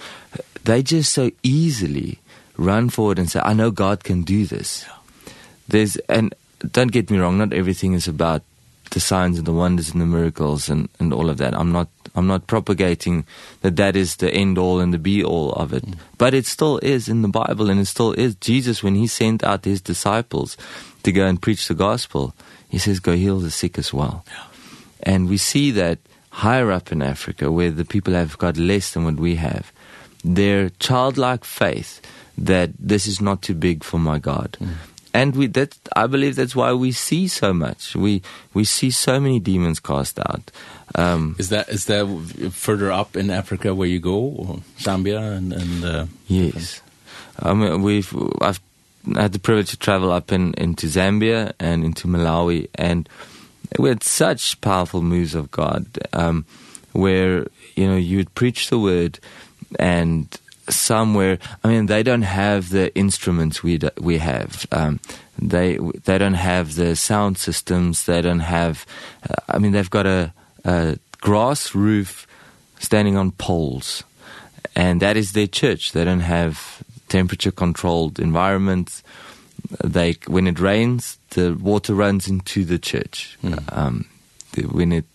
they 0.64 0.84
just 0.84 1.14
so 1.14 1.32
easily 1.44 2.20
run 2.58 2.90
forward 2.90 3.20
and 3.20 3.30
say 3.30 3.42
I 3.44 3.54
know 3.54 3.72
God 3.72 4.04
can 4.04 4.24
do 4.24 4.46
this. 4.46 4.86
Yeah. 4.88 5.32
There's 5.68 5.96
and 6.10 6.34
don't 6.72 6.92
get 6.92 7.10
me 7.10 7.18
wrong, 7.18 7.38
not 7.38 7.54
everything 7.54 7.94
is 7.94 8.08
about 8.08 8.44
the 8.92 9.00
signs 9.00 9.38
and 9.38 9.48
the 9.48 9.54
wonders 9.54 9.92
and 9.92 10.02
the 10.02 10.06
miracles 10.06 10.70
and 10.70 10.90
and 11.00 11.14
all 11.14 11.30
of 11.30 11.38
that. 11.38 11.54
I'm 11.54 11.72
not 11.72 11.90
I'm 12.16 12.28
not 12.28 12.48
propagating 12.48 13.26
that 13.62 13.76
that 13.78 13.96
is 13.96 14.18
the 14.18 14.32
end 14.32 14.58
all 14.58 14.80
and 14.80 14.94
the 14.94 15.00
be 15.00 15.24
all 15.24 15.52
of 15.54 15.74
it. 15.74 15.86
Mm. 15.86 15.98
But 16.18 16.34
it 16.34 16.46
still 16.46 16.78
is 16.80 17.10
in 17.10 17.22
the 17.22 17.28
Bible 17.28 17.70
and 17.70 17.80
it 17.80 17.88
still 17.88 18.14
is 18.14 18.36
Jesus 18.36 18.84
when 18.84 18.96
he 18.96 19.08
sent 19.08 19.44
out 19.44 19.66
his 19.66 19.82
disciples 19.82 20.56
to 21.04 21.12
go 21.12 21.26
and 21.26 21.42
preach 21.42 21.68
the 21.68 21.74
gospel. 21.74 22.36
He 22.70 22.78
says 22.78 23.00
go 23.00 23.14
heal 23.16 23.40
the 23.40 23.52
sick 23.52 23.78
as 23.78 23.94
well. 23.94 24.26
Yeah. 24.28 24.44
And 25.04 25.28
we 25.28 25.38
see 25.38 25.72
that 25.72 26.00
higher 26.30 26.72
up 26.72 26.92
in 26.92 27.02
Africa 27.02 27.52
where 27.52 27.72
the 27.72 27.86
people 27.86 28.14
have 28.14 28.38
got 28.38 28.58
less 28.58 28.94
than 28.94 29.06
what 29.06 29.16
we 29.16 29.36
have. 29.36 29.72
Their 30.24 30.70
childlike 30.80 31.46
faith 31.46 32.02
that 32.38 32.72
this 32.80 33.08
is 33.08 33.22
not 33.22 33.42
too 33.42 33.54
big 33.54 33.84
for 33.84 34.00
my 34.00 34.20
God. 34.20 34.58
Mm 34.60 34.74
and 35.14 35.36
we 35.36 35.48
that 35.48 35.78
I 35.96 36.08
believe 36.08 36.36
that's 36.36 36.56
why 36.56 36.74
we 36.74 36.92
see 36.92 37.28
so 37.28 37.54
much. 37.54 37.96
We 37.96 38.22
we 38.54 38.64
see 38.64 38.92
so 38.92 39.20
many 39.20 39.40
demons 39.40 39.80
cast 39.80 40.20
out. 40.20 40.52
Um 40.96 41.36
Is 41.40 41.50
that 41.50 41.70
is 41.70 41.86
there 41.86 42.06
further 42.52 42.92
up 42.92 43.16
in 43.16 43.30
Africa 43.30 43.74
where 43.74 43.88
you 43.88 44.00
go 44.00 44.18
or 44.18 44.60
Zambia 44.80 45.38
and 45.38 45.54
and 45.54 45.86
uh, 45.86 46.06
Yes. 46.28 46.82
I 47.40 47.54
mean 47.54 47.82
we've 47.82 48.14
I've 48.42 48.60
had 49.16 49.34
the 49.34 49.40
privilege 49.40 49.70
to 49.72 49.78
travel 49.78 50.12
up 50.12 50.32
in 50.32 50.54
into 50.56 50.88
Zambia 50.88 51.54
and 51.60 51.84
into 51.84 52.08
Malawi 52.08 52.70
and 52.76 53.08
we 53.80 53.90
had 53.90 54.04
such 54.04 54.60
powerful 54.62 55.02
moves 55.02 55.36
of 55.36 55.52
God 55.52 55.86
um 56.14 56.46
where 56.92 57.48
you 57.76 57.88
know 57.88 57.98
you 57.98 58.18
would 58.18 58.34
preach 58.36 58.70
the 58.70 58.80
word 58.80 59.20
and 59.80 60.28
somewhere 60.70 61.38
i 61.64 61.68
mean 61.68 61.88
they 61.88 62.04
don't 62.04 62.24
have 62.24 62.70
the 62.70 62.94
instruments 62.96 63.64
we 63.64 63.78
do, 63.78 63.90
we 64.00 64.18
have. 64.18 64.66
Um 64.72 65.00
they 65.38 65.78
they 66.06 66.18
don't 66.18 66.36
have 66.36 66.76
the 66.76 66.96
sound 66.96 67.38
systems 67.38 68.06
they 68.06 68.22
don't 68.22 68.46
have 68.46 68.86
uh, 69.30 69.36
i 69.50 69.58
mean 69.60 69.72
they've 69.72 69.90
got 69.90 70.06
a 70.06 70.32
a 70.64 70.98
grass 71.22 71.74
roof 71.74 72.28
standing 72.84 73.16
on 73.16 73.32
poles. 73.32 74.04
And 74.76 75.02
that 75.02 75.18
is 75.18 75.32
their 75.32 75.48
church. 75.48 75.94
They 75.94 76.04
don't 76.04 76.20
have 76.20 76.84
temperature 77.08 77.52
controlled 77.52 78.20
environments. 78.20 79.04
They 79.84 80.18
when 80.28 80.48
it 80.48 80.60
rains 80.60 81.18
the 81.32 81.54
water 81.54 81.96
runs 81.96 82.28
into 82.28 82.66
the 82.66 82.78
church. 82.78 83.38
Mm. 83.44 83.78
um 83.78 84.06
when 84.72 84.92
it 84.92 85.06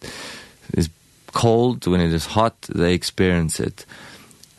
is 0.75 0.89
cold 1.33 1.87
when 1.87 2.01
it 2.01 2.13
is 2.13 2.27
hot 2.27 2.57
they 2.63 2.95
experience 2.95 3.61
it 3.61 3.85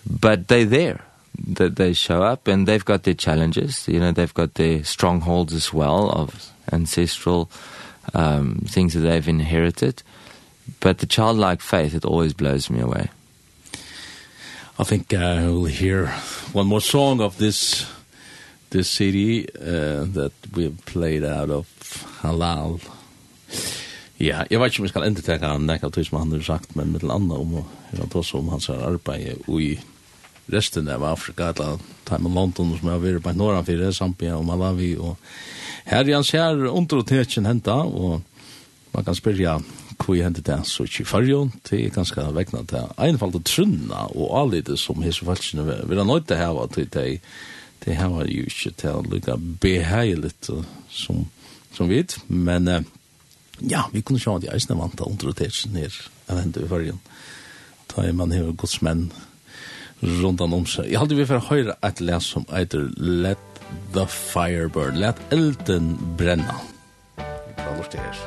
but 0.07 0.47
they're 0.47 0.65
there. 0.65 1.01
that 1.47 1.75
they 1.77 1.93
show 1.93 2.21
up 2.21 2.47
and 2.47 2.67
they've 2.67 2.83
got 2.83 3.03
their 3.03 3.13
challenges. 3.13 3.87
You 3.87 3.99
know, 3.99 4.11
they've 4.11 4.33
got 4.33 4.55
their 4.55 4.83
strongholds 4.83 5.53
as 5.53 5.73
well 5.73 6.09
of 6.09 6.51
ancestral 6.71 7.49
um, 8.13 8.63
things 8.67 8.93
that 8.93 9.01
they've 9.01 9.27
inherited. 9.27 10.03
But 10.79 10.97
the 10.99 11.05
childlike 11.05 11.61
faith, 11.61 11.93
it 11.93 12.05
always 12.05 12.33
blows 12.33 12.69
me 12.69 12.79
away. 12.81 13.09
I 14.77 14.83
think 14.83 15.13
uh, 15.13 15.41
we'll 15.43 15.65
hear 15.65 16.07
one 16.53 16.67
more 16.67 16.81
song 16.81 17.21
of 17.21 17.37
this 17.37 17.85
this 18.69 18.87
CD 18.89 19.47
uh, 19.59 20.05
that 20.13 20.31
we've 20.53 20.77
played 20.85 21.23
out 21.23 21.49
of 21.49 21.65
Halal. 22.21 22.79
Ja, 24.19 24.41
jeg 24.51 24.59
vet 24.59 24.73
ikke 24.73 24.81
om 24.81 24.87
jeg 24.87 24.91
skal 24.91 25.05
endeteke 25.07 25.47
han, 25.47 25.69
det 25.69 25.79
er 25.79 26.03
som 26.03 26.17
han 26.19 26.33
har 26.35 26.41
sagt, 26.43 26.75
men 26.75 26.91
med 26.91 27.05
landa 27.07 27.37
om, 27.39 27.53
jeg 27.93 28.01
vet 28.01 28.15
også 28.19 28.41
om 28.41 28.49
hans 28.51 28.67
arbeid 28.69 29.45
i 29.47 29.69
resten 30.51 30.89
av 30.91 31.05
Afrika, 31.07 31.53
eller 31.53 31.79
Time 32.09 32.31
London, 32.33 32.73
som 32.75 32.89
har 32.91 32.99
vært 32.99 33.23
på 33.23 33.31
Norran 33.37 33.63
for 33.63 33.91
Zambia 33.95 34.35
og 34.35 34.43
Malawi, 34.49 34.97
og 34.97 35.15
her 35.87 36.03
er 36.03 36.17
han 36.17 36.27
ser 36.27 36.65
underteken 36.67 37.47
henta, 37.47 37.77
og 37.87 38.19
man 38.91 39.07
kan 39.07 39.15
spyrja 39.15 39.59
hvor 39.99 40.15
jeg 40.15 40.27
hentet 40.27 40.47
det, 40.47 40.59
så 40.67 40.83
ikke 40.83 41.03
i 41.03 41.07
fargen, 41.07 41.55
det 41.69 41.79
er 41.79 41.95
ganske 41.95 42.27
vekna 42.35 42.65
til 42.67 42.91
einfalt 42.99 43.39
og 43.39 43.47
trunna 43.47 44.05
og 44.15 44.35
avlite 44.41 44.77
som 44.79 45.03
hese 45.03 45.27
falskene 45.27 45.63
vil 45.63 45.99
ha 45.99 46.07
nøyde 46.07 46.37
her, 46.39 46.59
til 46.73 46.91
det 46.91 47.07
det 47.85 47.95
her 47.95 48.11
var 48.11 48.27
jo 48.27 48.43
ikke 48.43 48.71
til 48.75 48.95
å 48.95 49.03
lukka 49.07 49.37
beheiligt 49.63 50.49
som, 50.91 51.21
som 51.71 51.87
vet, 51.87 52.17
men 52.27 52.67
eh, 52.67 52.87
Ja, 53.59 53.85
vi 53.91 54.01
kunne 54.01 54.21
sjå 54.21 54.37
at 54.37 54.45
jeg 54.45 54.55
eisne 54.55 54.77
vant 54.79 55.01
av 55.01 55.11
underrotation 55.11 55.75
her, 55.75 55.95
av 56.31 56.39
hendet 56.39 56.63
i 56.63 56.69
fargen. 56.69 57.01
Da 57.91 58.05
er 58.05 58.15
man 58.15 58.31
hever 58.31 58.55
godsmenn 58.55 59.09
rundan 60.01 60.55
om 60.55 60.65
seg. 60.69 60.87
Jeg 60.91 61.01
hadde 61.01 61.17
vi 61.19 61.27
for 61.27 61.41
å 61.41 61.47
høre 61.49 61.75
et 61.83 61.99
les 61.99 62.31
som 62.35 62.47
eiter 62.55 62.87
Let 62.97 63.43
the 63.93 64.05
fire 64.07 64.69
burn, 64.71 64.99
let 65.01 65.19
elden 65.35 65.95
brenna. 66.17 66.59
Vi 67.17 67.57
kan 67.59 67.77
lort 67.77 67.91
det 67.91 67.99
her. 67.99 68.25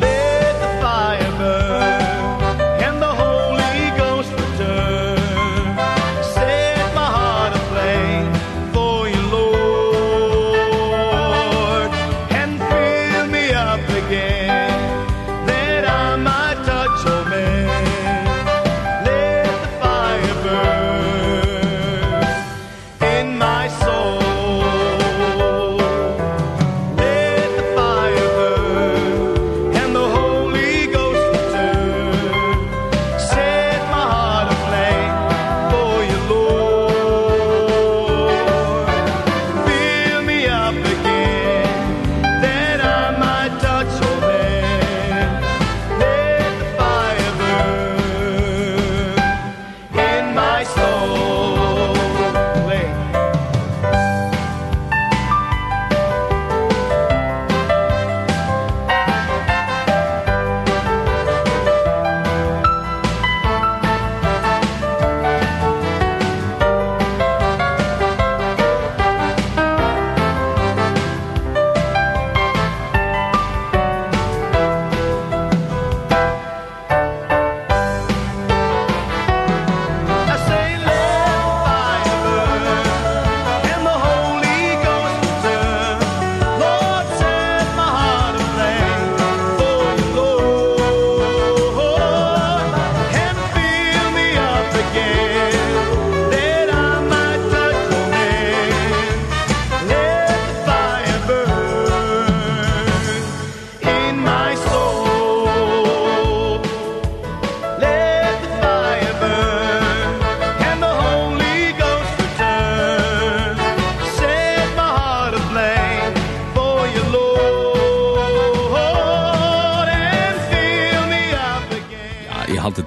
Let 0.00 0.60
the 0.62 0.72
fire 0.82 1.30
burn 1.38 2.05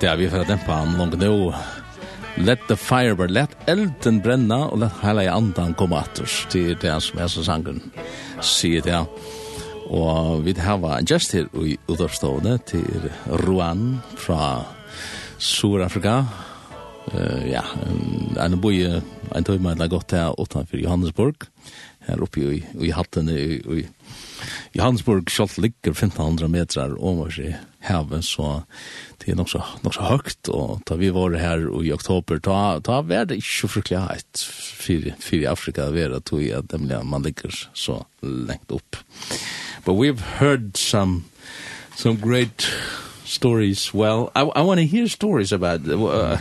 Ja, 0.10 0.16
vi 0.16 0.30
får 0.30 0.46
dempa 0.50 0.74
han 0.74 0.96
langt 0.98 1.20
nå. 1.22 1.54
Let 2.42 2.64
the 2.68 2.74
fire 2.76 3.14
burn, 3.16 3.30
let 3.30 3.52
elden 3.70 4.16
brenna, 4.26 4.64
og 4.72 4.80
let 4.82 4.96
heila 5.04 5.22
i 5.22 5.30
andan 5.30 5.76
komme 5.78 6.00
atter. 6.02 6.26
Det 6.50 6.64
er 6.72 6.80
det 6.82 6.96
som 7.06 7.22
er 7.22 7.30
så 7.30 7.44
sangen, 7.46 7.78
sier 8.42 8.82
det. 8.82 9.04
Og 9.86 10.42
vi 10.48 10.56
har 10.58 10.82
en 10.82 11.06
gest 11.06 11.38
her 11.38 11.46
i 11.62 11.78
utavstående 11.86 12.56
til 12.66 13.06
Ruan 13.46 14.00
fra 14.18 14.66
Sur-Afrika. 15.38 16.24
Uh, 17.14 17.46
ja, 17.46 17.62
en 18.42 18.58
boi, 18.58 18.82
en 18.90 19.46
tøyma 19.46 19.76
eller 19.76 19.94
godt 19.94 20.18
her 20.18 20.34
utenfor 20.42 20.82
Johannesburg. 20.82 21.46
Her 22.10 22.26
oppe 22.26 22.48
i, 22.50 22.64
i 22.82 22.90
hattene 22.98 23.38
i, 23.38 23.62
i 23.62 23.86
Johannesburg, 24.74 25.30
selv 25.30 25.62
ligger 25.62 25.94
1500 25.94 26.50
meter 26.50 26.98
over 26.98 27.30
seg 27.30 27.60
havet, 27.86 28.26
så 28.26 28.64
det 29.30 29.34
är 29.34 29.38
nog 29.38 29.50
så 29.50 29.64
nok 29.82 29.94
så 29.94 30.02
høyt, 30.10 30.50
og 30.50 30.80
da 30.90 30.96
vi 30.98 31.12
var 31.14 31.36
her 31.38 31.62
i 31.86 31.92
oktober 31.94 32.40
ta 32.42 32.80
ta 32.82 33.02
var 33.06 33.28
det 33.30 33.36
inte 33.36 33.68
fruktligt 33.68 34.12
ett 34.12 34.40
för 34.42 35.14
för 35.20 35.48
Afrika 35.52 35.86
det 35.86 36.10
var 36.10 36.18
att 36.18 36.34
vi 36.34 36.56
nemlig 36.72 36.90
dem 36.90 37.10
man 37.10 37.24
ligger 37.24 37.70
så 37.74 38.06
lengt 38.22 38.72
opp. 38.72 38.96
but 39.86 39.96
we've 39.96 40.22
heard 40.40 40.78
some 40.78 41.24
some 41.96 42.16
great 42.16 42.68
stories 43.26 43.94
well 43.94 44.32
i 44.36 44.42
i 44.42 44.62
want 44.64 44.80
to 44.80 44.98
hear 44.98 45.08
stories 45.08 45.52
about 45.52 45.88
uh, 45.88 46.38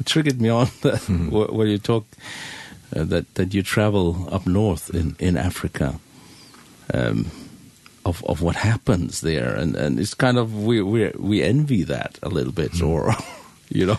it 0.00 0.06
triggered 0.06 0.40
me 0.40 0.50
on 0.50 0.66
that, 0.82 1.08
mm 1.08 1.30
-hmm. 1.30 1.56
where 1.56 1.68
you 1.68 1.78
talk 1.78 2.04
uh, 2.96 3.08
that 3.08 3.24
that 3.34 3.54
you 3.54 3.62
travel 3.62 4.34
up 4.34 4.46
north 4.46 4.94
in 4.94 5.14
in 5.18 5.36
Africa 5.36 5.94
um 6.94 7.41
of 8.04 8.24
of 8.24 8.42
what 8.42 8.56
happens 8.56 9.20
there. 9.20 9.54
And 9.54 9.76
and 9.76 9.98
it's 9.98 10.14
kind 10.14 10.38
of 10.38 10.54
we 10.54 10.82
we 10.82 11.10
we 11.16 11.42
envy 11.42 11.82
that 11.84 12.18
a 12.22 12.28
little 12.28 12.52
bit 12.52 12.72
mm. 12.72 12.88
or 12.88 13.14
you 13.68 13.86
know 13.86 13.98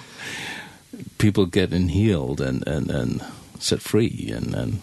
people 1.17 1.45
getting 1.45 1.89
healed 1.89 2.41
and 2.41 2.65
and 2.67 2.89
and 2.89 3.23
set 3.59 3.81
free 3.81 4.31
and 4.33 4.53
and 4.53 4.81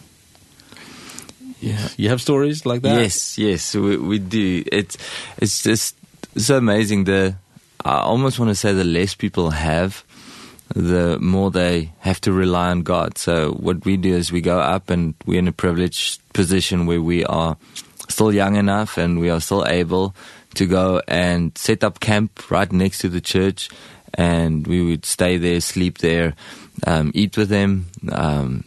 yeah. 1.60 1.88
You 1.98 2.08
have 2.08 2.22
stories 2.22 2.64
like 2.64 2.82
that? 2.82 3.00
Yes 3.00 3.38
yes 3.38 3.74
we 3.74 3.96
we 3.96 4.18
do. 4.18 4.64
It's 4.72 4.96
it's 5.38 5.62
just 5.62 5.96
so 6.36 6.56
amazing 6.56 7.04
the 7.04 7.36
I 7.84 8.00
almost 8.00 8.38
want 8.38 8.50
to 8.50 8.54
say 8.54 8.72
the 8.72 8.84
less 8.84 9.14
people 9.14 9.50
have 9.50 10.04
the 10.74 11.18
more 11.18 11.50
they 11.50 11.90
have 12.00 12.20
to 12.22 12.32
rely 12.32 12.70
on 12.70 12.82
God. 12.82 13.18
So 13.18 13.52
what 13.52 13.84
we 13.84 13.96
do 13.96 14.14
is 14.14 14.30
we 14.30 14.40
go 14.40 14.60
up 14.60 14.90
and 14.90 15.14
we're 15.26 15.38
in 15.38 15.48
a 15.48 15.52
privileged 15.52 16.20
position 16.32 16.86
where 16.86 17.02
we 17.02 17.24
are 17.24 17.56
still 18.10 18.32
young 18.32 18.56
enough 18.56 18.98
and 18.98 19.18
we 19.18 19.30
are 19.30 19.40
still 19.40 19.66
able 19.66 20.14
to 20.54 20.66
go 20.66 21.00
and 21.06 21.56
set 21.56 21.84
up 21.84 22.00
camp 22.00 22.50
right 22.50 22.70
next 22.72 22.98
to 22.98 23.08
the 23.08 23.20
church 23.20 23.70
and 24.14 24.66
we 24.66 24.84
would 24.84 25.04
stay 25.04 25.36
there, 25.36 25.60
sleep 25.60 25.98
there, 25.98 26.34
um, 26.86 27.12
eat 27.14 27.36
with 27.36 27.48
them. 27.48 27.86
Um, 28.10 28.64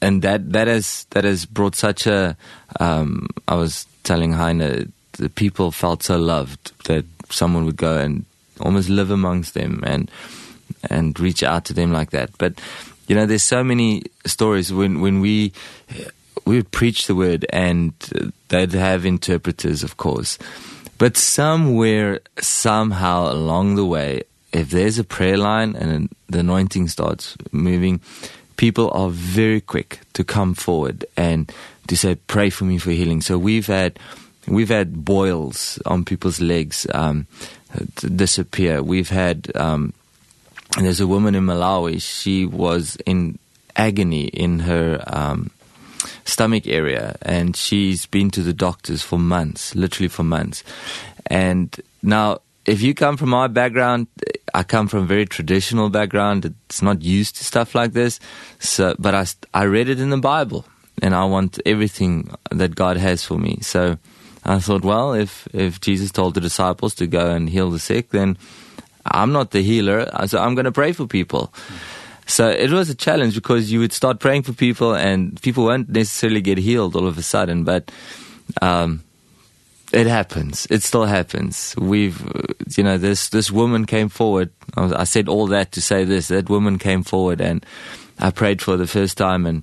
and 0.00 0.22
that, 0.22 0.52
that, 0.52 0.66
has, 0.66 1.06
that 1.10 1.24
has 1.24 1.46
brought 1.46 1.74
such 1.74 2.06
a, 2.06 2.36
um, 2.78 3.28
I 3.48 3.54
was 3.54 3.86
telling 4.02 4.32
Heine, 4.32 4.92
the 5.12 5.28
people 5.28 5.70
felt 5.70 6.02
so 6.02 6.18
loved 6.18 6.72
that 6.84 7.04
someone 7.30 7.64
would 7.64 7.76
go 7.76 7.96
and 7.96 8.24
almost 8.60 8.88
live 8.88 9.10
amongst 9.10 9.54
them 9.54 9.82
and, 9.86 10.10
and 10.90 11.18
reach 11.18 11.42
out 11.42 11.64
to 11.66 11.74
them 11.74 11.92
like 11.92 12.10
that. 12.10 12.30
But, 12.38 12.54
you 13.06 13.14
know, 13.14 13.26
there's 13.26 13.42
so 13.42 13.64
many 13.64 14.02
stories 14.26 14.72
when, 14.72 15.00
when 15.00 15.20
we 15.20 15.52
we 16.44 16.56
would 16.56 16.70
preach 16.70 17.06
the 17.06 17.14
word 17.14 17.46
and 17.50 17.92
they'd 18.48 18.72
have 18.72 19.04
interpreters 19.04 19.82
of 19.82 19.96
course. 19.96 20.38
But 20.98 21.16
somewhere 21.16 22.20
somehow 22.40 23.32
along 23.32 23.76
the 23.76 23.86
way 23.86 24.22
if 24.52 24.70
there's 24.70 24.98
a 24.98 25.04
prayer 25.04 25.38
line 25.38 25.76
and 25.76 26.08
the 26.28 26.40
anointing 26.40 26.88
starts 26.88 27.36
moving 27.52 28.00
people 28.60 28.90
are 28.90 29.08
very 29.08 29.62
quick 29.62 30.00
to 30.12 30.22
come 30.22 30.52
forward 30.52 31.02
and 31.16 31.50
to 31.86 31.96
say 31.96 32.14
pray 32.14 32.50
for 32.50 32.64
me 32.64 32.76
for 32.76 32.90
healing. 32.90 33.22
So 33.22 33.38
we've 33.38 33.66
had 33.66 33.98
we've 34.46 34.68
had 34.68 35.02
boils 35.02 35.80
on 35.86 36.04
people's 36.04 36.42
legs 36.42 36.86
um 36.92 37.26
disappear. 38.04 38.82
We've 38.82 39.08
had 39.08 39.50
um 39.54 39.94
there's 40.78 41.00
a 41.00 41.06
woman 41.06 41.34
in 41.34 41.46
Malawi. 41.46 42.02
She 42.02 42.44
was 42.44 42.96
in 43.06 43.38
agony 43.76 44.26
in 44.26 44.60
her 44.60 45.02
um 45.06 45.50
stomach 46.30 46.66
area 46.66 47.16
and 47.22 47.56
she's 47.56 48.06
been 48.06 48.30
to 48.30 48.42
the 48.42 48.52
doctors 48.52 49.02
for 49.02 49.18
months, 49.18 49.74
literally 49.74 50.08
for 50.08 50.22
months. 50.22 50.64
And 51.26 51.74
now 52.02 52.40
if 52.66 52.82
you 52.82 52.94
come 52.94 53.16
from 53.16 53.30
my 53.30 53.48
background, 53.48 54.06
I 54.54 54.62
come 54.62 54.88
from 54.88 55.04
a 55.04 55.06
very 55.06 55.26
traditional 55.26 55.90
background. 55.90 56.54
It's 56.68 56.82
not 56.82 57.02
used 57.02 57.36
to 57.36 57.44
stuff 57.44 57.74
like 57.74 57.92
this. 57.92 58.20
So 58.58 58.94
but 58.98 59.14
I 59.14 59.26
I 59.52 59.64
read 59.64 59.88
it 59.88 60.00
in 60.00 60.10
the 60.10 60.18
Bible 60.18 60.64
and 61.02 61.14
I 61.14 61.24
want 61.24 61.58
everything 61.66 62.30
that 62.50 62.74
God 62.74 62.96
has 62.96 63.24
for 63.24 63.38
me. 63.38 63.58
So 63.62 63.98
I 64.44 64.60
thought, 64.60 64.84
well, 64.84 65.12
if 65.12 65.48
if 65.52 65.80
Jesus 65.80 66.10
told 66.10 66.34
the 66.34 66.40
disciples 66.40 66.94
to 66.94 67.06
go 67.06 67.30
and 67.30 67.48
heal 67.48 67.70
the 67.70 67.78
sick, 67.78 68.10
then 68.10 68.36
I'm 69.04 69.32
not 69.32 69.50
the 69.50 69.62
healer, 69.62 70.06
so 70.26 70.38
I'm 70.38 70.54
going 70.54 70.66
to 70.66 70.72
pray 70.72 70.92
for 70.92 71.06
people. 71.06 71.52
Mm. 71.52 71.99
So 72.30 72.48
it 72.48 72.70
was 72.70 72.88
a 72.88 72.94
challenge 72.94 73.34
because 73.34 73.72
you 73.72 73.80
would 73.80 73.92
start 73.92 74.20
praying 74.20 74.42
for 74.42 74.52
people 74.52 74.94
and 74.94 75.40
people 75.42 75.64
won't 75.64 75.88
necessarily 75.88 76.40
get 76.40 76.58
healed 76.58 76.94
all 76.94 77.06
of 77.06 77.18
a 77.18 77.22
sudden, 77.22 77.64
but 77.64 77.90
um 78.62 79.02
it 79.92 80.06
happens. 80.06 80.68
It 80.70 80.82
still 80.82 81.06
happens. 81.06 81.74
We've 81.76 82.20
you 82.76 82.84
know 82.84 82.98
this 82.98 83.28
this 83.28 83.50
woman 83.50 83.86
came 83.86 84.08
forward. 84.08 84.50
I, 84.76 84.82
was, 84.82 84.92
I 84.92 85.04
said 85.04 85.28
all 85.28 85.48
that 85.48 85.72
to 85.72 85.82
say 85.82 86.04
this. 86.04 86.28
That 86.28 86.48
woman 86.48 86.78
came 86.78 87.02
forward 87.02 87.40
and 87.40 87.66
I 88.18 88.30
prayed 88.30 88.62
for 88.62 88.76
the 88.76 88.86
first 88.86 89.18
time 89.18 89.46
and 89.46 89.62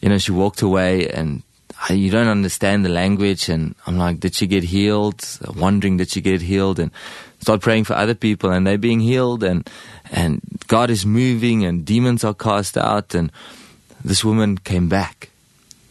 you 0.00 0.08
know 0.08 0.18
she 0.18 0.32
walked 0.32 0.62
away 0.62 1.08
and 1.08 1.42
I, 1.88 1.92
you 1.92 2.10
don't 2.10 2.28
understand 2.28 2.84
the 2.84 2.88
language 2.88 3.50
and 3.50 3.74
I'm 3.86 3.98
like 3.98 4.20
did 4.20 4.34
she 4.34 4.46
get 4.46 4.64
healed? 4.64 5.22
I'm 5.42 5.60
wondering 5.60 5.98
did 5.98 6.10
she 6.10 6.22
get 6.22 6.40
healed 6.40 6.78
and 6.78 6.90
start 7.40 7.60
praying 7.60 7.84
for 7.84 7.94
other 7.94 8.14
people 8.14 8.50
and 8.50 8.66
they 8.66 8.76
being 8.76 9.00
healed 9.00 9.44
and 9.44 9.68
and 10.10 10.40
God 10.66 10.90
is 10.90 11.04
moving 11.04 11.64
and 11.64 11.84
demons 11.84 12.24
are 12.24 12.34
cast 12.34 12.76
out 12.76 13.14
and 13.14 13.30
this 14.04 14.24
woman 14.24 14.58
came 14.58 14.88
back 14.88 15.30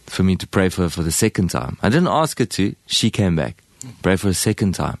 for 0.06 0.22
me 0.22 0.36
to 0.36 0.46
pray 0.46 0.68
for 0.68 0.82
her 0.82 0.88
for 0.90 1.02
the 1.02 1.12
second 1.12 1.48
time. 1.48 1.78
I 1.82 1.88
didn't 1.88 2.08
ask 2.08 2.38
her 2.38 2.46
to, 2.46 2.74
she 2.86 3.10
came 3.10 3.36
back. 3.36 3.62
Pray 4.02 4.16
for 4.16 4.28
a 4.28 4.34
second 4.34 4.74
time. 4.74 4.98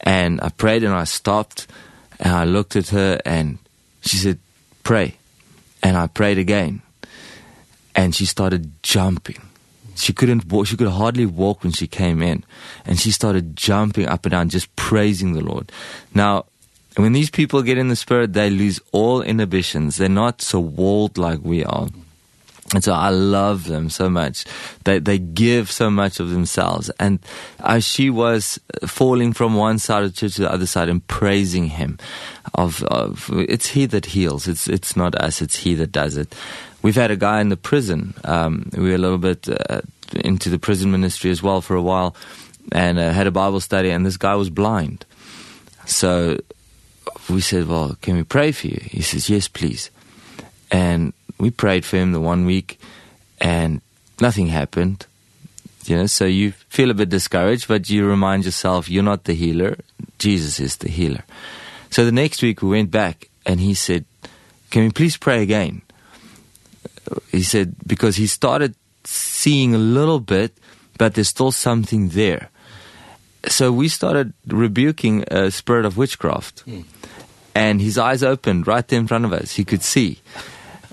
And 0.00 0.40
I 0.40 0.50
prayed 0.50 0.84
and 0.84 0.94
I 0.94 1.04
stopped 1.04 1.66
and 2.18 2.32
I 2.34 2.44
looked 2.44 2.76
at 2.76 2.88
her 2.88 3.20
and 3.24 3.58
she 4.02 4.16
said, 4.16 4.38
"Pray." 4.82 5.16
And 5.82 5.96
I 5.96 6.06
prayed 6.06 6.38
again. 6.38 6.82
And 7.94 8.14
she 8.14 8.26
started 8.26 8.70
jumping. 8.82 9.40
She 9.94 10.12
couldn't 10.12 10.46
walk, 10.46 10.66
she 10.66 10.76
could 10.76 10.88
hardly 10.88 11.26
walk 11.26 11.62
when 11.62 11.72
she 11.72 11.86
came 11.86 12.22
in. 12.22 12.44
And 12.86 12.98
she 12.98 13.10
started 13.10 13.56
jumping 13.56 14.08
up 14.08 14.24
and 14.24 14.30
down 14.30 14.48
just 14.48 14.74
praising 14.76 15.34
the 15.34 15.42
Lord. 15.42 15.70
Now, 16.14 16.46
And 16.94 17.04
when 17.04 17.12
these 17.12 17.30
people 17.30 17.62
get 17.62 17.78
in 17.78 17.88
the 17.88 17.96
Spirit, 17.96 18.32
they 18.32 18.50
lose 18.50 18.80
all 18.92 19.22
inhibitions. 19.22 19.96
They're 19.96 20.08
not 20.08 20.42
so 20.42 20.60
walled 20.60 21.16
like 21.16 21.40
we 21.42 21.64
are. 21.64 21.88
And 22.74 22.82
so 22.82 22.92
I 22.92 23.10
love 23.10 23.64
them 23.64 23.90
so 23.90 24.08
much. 24.08 24.44
They, 24.84 24.98
they 24.98 25.18
give 25.18 25.70
so 25.70 25.90
much 25.90 26.20
of 26.20 26.30
themselves. 26.30 26.90
And 26.98 27.18
as 27.60 27.84
she 27.84 28.08
was 28.08 28.58
falling 28.86 29.32
from 29.32 29.54
one 29.54 29.78
side 29.78 30.04
of 30.04 30.12
the 30.12 30.16
church 30.16 30.36
to 30.36 30.42
the 30.42 30.52
other 30.52 30.66
side 30.66 30.88
and 30.88 31.06
praising 31.06 31.66
him, 31.66 31.98
of, 32.54 32.82
of 32.84 33.30
it's 33.32 33.68
he 33.68 33.86
that 33.86 34.06
heals. 34.06 34.48
It's, 34.48 34.68
it's 34.68 34.96
not 34.96 35.14
us, 35.14 35.42
it's 35.42 35.56
he 35.56 35.74
that 35.74 35.92
does 35.92 36.16
it. 36.16 36.34
We've 36.82 36.96
had 36.96 37.10
a 37.10 37.16
guy 37.16 37.40
in 37.40 37.50
the 37.50 37.56
prison. 37.56 38.14
Um, 38.24 38.70
we 38.76 38.88
were 38.88 38.94
a 38.94 38.98
little 38.98 39.18
bit 39.18 39.48
uh, 39.48 39.82
into 40.16 40.48
the 40.48 40.58
prison 40.58 40.90
ministry 40.90 41.30
as 41.30 41.42
well 41.42 41.60
for 41.60 41.74
a 41.74 41.82
while 41.82 42.16
and 42.70 42.98
uh, 42.98 43.12
had 43.12 43.26
a 43.26 43.30
Bible 43.30 43.60
study, 43.60 43.90
and 43.90 44.06
this 44.06 44.16
guy 44.16 44.34
was 44.34 44.50
blind. 44.50 45.04
So 45.86 46.38
we 47.28 47.40
said, 47.40 47.68
well, 47.68 47.96
can 48.00 48.16
we 48.16 48.24
pray 48.24 48.52
for 48.52 48.68
you? 48.68 48.80
He 48.82 49.02
says, 49.02 49.30
yes, 49.30 49.48
please. 49.48 49.90
And 50.70 51.12
we 51.38 51.50
prayed 51.50 51.84
for 51.84 51.96
him 51.96 52.12
the 52.12 52.20
one 52.20 52.46
week 52.46 52.78
and 53.40 53.80
nothing 54.20 54.48
happened. 54.48 55.06
You 55.84 55.96
know, 55.96 56.06
so 56.06 56.24
you 56.24 56.52
feel 56.68 56.90
a 56.90 56.94
bit 56.94 57.08
discouraged, 57.08 57.66
but 57.66 57.90
you 57.90 58.06
remind 58.06 58.44
yourself, 58.44 58.88
you're 58.88 59.02
not 59.02 59.24
the 59.24 59.34
healer. 59.34 59.76
Jesus 60.18 60.60
is 60.60 60.76
the 60.76 60.88
healer. 60.88 61.24
So 61.90 62.04
the 62.04 62.12
next 62.12 62.42
week 62.42 62.62
we 62.62 62.70
went 62.70 62.90
back 62.90 63.28
and 63.44 63.60
he 63.60 63.74
said, 63.74 64.04
can 64.70 64.84
we 64.84 64.90
please 64.90 65.16
pray 65.16 65.42
again? 65.42 65.82
He 67.30 67.42
said, 67.42 67.74
because 67.86 68.16
he 68.16 68.26
started 68.26 68.74
seeing 69.04 69.74
a 69.74 69.78
little 69.78 70.20
bit, 70.20 70.56
but 70.98 71.14
there's 71.14 71.28
still 71.28 71.50
something 71.50 72.10
there. 72.10 72.48
So 73.48 73.72
we 73.72 73.88
started 73.88 74.32
rebuking 74.46 75.24
a 75.28 75.50
spirit 75.50 75.84
of 75.84 75.96
witchcraft. 75.96 76.64
Mm 76.64 76.84
and 77.54 77.80
his 77.80 77.98
eyes 77.98 78.22
opened 78.22 78.66
right 78.66 78.86
there 78.86 78.98
in 78.98 79.06
front 79.06 79.24
of 79.24 79.32
us. 79.32 79.52
He 79.52 79.64
could 79.64 79.82
see. 79.82 80.18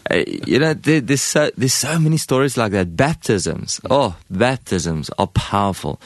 Uh, 0.10 0.24
you 0.26 0.60
know, 0.60 0.74
there, 0.74 1.02
there's, 1.02 1.22
so, 1.22 1.52
there's 1.56 1.74
so 1.74 2.00
many 2.00 2.18
stories 2.18 2.58
like 2.58 2.72
that. 2.72 2.96
Baptisms, 2.96 3.80
oh, 3.90 4.16
baptisms 4.30 5.10
are 5.20 5.28
powerful. 5.28 6.02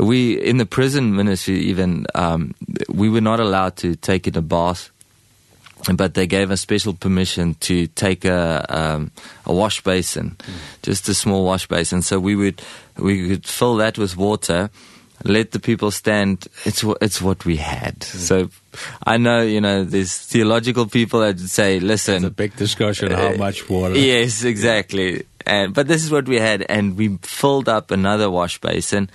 We, 0.00 0.40
in 0.40 0.56
the 0.56 0.64
prison 0.64 1.14
ministry 1.14 1.60
even, 1.60 2.06
um, 2.14 2.54
we 2.88 3.10
were 3.10 3.20
not 3.20 3.40
allowed 3.40 3.76
to 3.76 3.94
take 3.96 4.26
in 4.26 4.36
a 4.36 4.42
bath, 4.42 4.90
but 5.92 6.14
they 6.14 6.26
gave 6.26 6.50
us 6.50 6.62
special 6.62 6.94
permission 6.94 7.54
to 7.60 7.88
take 7.88 8.24
a, 8.24 8.64
um, 8.70 9.10
a 9.44 9.52
wash 9.52 9.82
basin, 9.82 10.36
mm. 10.38 10.52
just 10.82 11.08
a 11.08 11.14
small 11.14 11.44
wash 11.44 11.66
basin. 11.68 12.00
So 12.00 12.18
we 12.18 12.34
would, 12.34 12.62
we 12.96 13.28
could 13.28 13.46
fill 13.46 13.76
that 13.76 13.98
with 13.98 14.16
water 14.16 14.70
let 15.24 15.52
the 15.52 15.60
people 15.60 15.90
stand. 15.90 16.48
It's 16.64 16.84
it's 17.00 17.20
what 17.22 17.44
we 17.44 17.56
had. 17.56 18.00
Mm. 18.00 18.04
so 18.04 18.50
i 19.04 19.18
know 19.18 19.42
you 19.42 19.60
know 19.60 19.84
there's 19.84 20.16
theological 20.16 20.86
people 20.86 21.20
that 21.20 21.38
say 21.38 21.78
listen. 21.80 22.16
It's 22.16 22.24
a 22.24 22.30
big 22.30 22.56
discussion 22.56 23.12
uh, 23.12 23.16
how 23.16 23.36
much 23.36 23.68
water. 23.68 23.96
yes 23.96 24.44
exactly. 24.44 25.26
And 25.44 25.74
but 25.74 25.88
this 25.88 26.04
is 26.04 26.10
what 26.10 26.26
we 26.26 26.38
had 26.38 26.62
and 26.68 26.96
we 26.96 27.18
filled 27.22 27.68
up 27.68 27.90
another 27.90 28.30
wash 28.30 28.60
basin. 28.60 29.10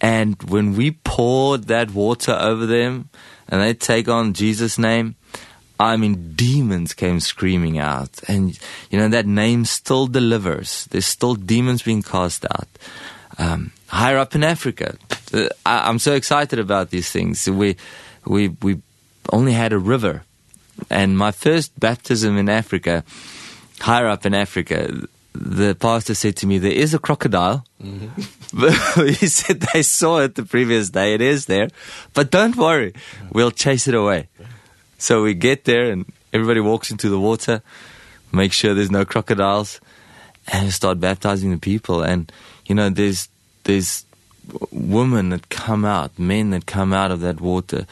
And 0.00 0.40
when 0.44 0.76
we 0.76 0.92
poured 0.92 1.64
that 1.64 1.90
water 1.90 2.32
over 2.32 2.66
them 2.66 3.10
and 3.48 3.60
they 3.60 3.74
take 3.74 4.08
on 4.08 4.32
Jesus 4.32 4.78
name 4.78 5.16
I 5.80 5.96
mean 5.96 6.32
demons 6.34 6.94
came 6.94 7.20
screaming 7.20 7.78
out. 7.78 8.20
And 8.26 8.58
you 8.90 8.98
know 8.98 9.08
that 9.08 9.26
name 9.26 9.64
still 9.64 10.06
delivers. 10.06 10.86
There's 10.90 11.06
still 11.06 11.34
demons 11.34 11.82
being 11.82 12.02
cast 12.02 12.44
out. 12.46 12.68
Um 13.38 13.72
higher 13.88 14.18
up 14.18 14.34
in 14.34 14.44
Africa. 14.44 14.96
Uh, 15.32 15.48
I, 15.66 15.88
I'm 15.88 15.98
so 15.98 16.14
excited 16.14 16.58
about 16.58 16.90
these 16.90 17.10
things. 17.10 17.48
We 17.48 17.76
we 18.24 18.48
we 18.62 18.80
only 19.32 19.52
had 19.52 19.72
a 19.72 19.78
river. 19.78 20.22
And 20.90 21.18
my 21.18 21.32
first 21.32 21.78
baptism 21.78 22.38
in 22.38 22.48
Africa, 22.48 23.02
higher 23.80 24.06
up 24.06 24.24
in 24.24 24.32
Africa, 24.32 25.08
the 25.34 25.74
pastor 25.74 26.14
said 26.14 26.36
to 26.36 26.46
me, 26.46 26.58
there 26.58 26.72
is 26.72 26.94
a 26.94 26.98
crocodile. 26.98 27.64
Mm 27.82 27.98
-hmm. 27.98 29.18
He 29.20 29.28
said 29.28 29.60
they 29.72 29.82
saw 29.82 30.22
it 30.24 30.34
the 30.34 30.42
previous 30.42 30.90
day. 30.90 31.14
It 31.14 31.20
is 31.20 31.44
there. 31.44 31.68
But 32.14 32.30
don't 32.30 32.56
worry, 32.56 32.92
we'll 33.32 33.54
chase 33.54 33.90
it 33.90 33.94
away. 33.94 34.28
So 34.98 35.22
we 35.22 35.34
get 35.34 35.64
there 35.64 35.92
and 35.92 36.04
everybody 36.32 36.60
walks 36.60 36.90
into 36.90 37.08
the 37.08 37.18
water, 37.18 37.62
make 38.30 38.52
sure 38.52 38.74
there's 38.74 38.90
no 38.90 39.04
crocodiles, 39.04 39.80
and 40.46 40.72
start 40.72 40.98
baptizing 40.98 41.50
the 41.52 41.58
people. 41.58 42.02
And, 42.12 42.32
you 42.66 42.74
know, 42.74 42.90
there's 42.90 43.28
there's 43.68 44.06
women 44.72 45.28
that 45.28 45.50
come 45.50 45.84
out, 45.84 46.18
men 46.18 46.50
that 46.50 46.64
come 46.64 46.94
out 46.94 47.10
of 47.10 47.20
that 47.20 47.38
water 47.38 47.86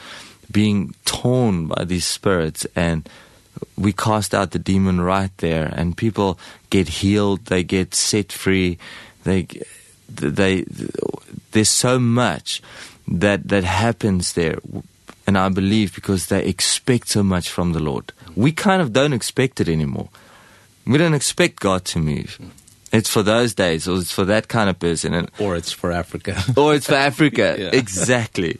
being 0.51 0.95
torn 1.05 1.67
by 1.67 1.83
these 1.83 2.05
spirits 2.05 2.65
and 2.75 3.07
we 3.77 3.93
cast 3.93 4.33
out 4.33 4.51
the 4.51 4.59
demon 4.59 4.99
right 5.01 5.29
there 5.37 5.71
and 5.77 5.95
people 5.95 6.39
get 6.71 6.87
healed, 6.87 7.45
they 7.45 7.63
get 7.63 7.93
set 7.93 8.31
free, 8.31 8.79
they 9.23 9.47
they 10.09 10.65
there's 11.51 11.69
so 11.69 11.99
much 11.99 12.61
that 13.07 13.47
that 13.47 13.63
happens 13.63 14.33
there 14.33 14.57
and 15.27 15.37
I 15.37 15.49
believe 15.49 15.93
because 15.93 16.27
they 16.27 16.43
expect 16.43 17.09
so 17.09 17.21
much 17.21 17.49
from 17.49 17.73
the 17.73 17.79
Lord. 17.79 18.13
We 18.35 18.51
kind 18.51 18.81
of 18.81 18.93
don't 18.93 19.13
expect 19.13 19.61
it 19.61 19.69
anymore. 19.69 20.09
We 20.87 20.97
don't 20.97 21.13
expect 21.13 21.59
God 21.59 21.85
to 21.85 21.99
move. 21.99 22.39
It's 22.91 23.09
for 23.09 23.21
those 23.21 23.53
days, 23.53 23.87
or 23.87 23.97
it's 23.97 24.11
for 24.11 24.25
that 24.25 24.47
kind 24.47 24.69
of 24.69 24.79
person. 24.79 25.13
And, 25.13 25.29
or 25.39 25.55
it's 25.55 25.71
for 25.71 25.91
Africa. 25.91 26.41
or 26.57 26.73
it's 26.73 26.87
for 26.87 26.95
Africa, 26.95 27.55
yeah. 27.59 27.69
exactly. 27.73 28.59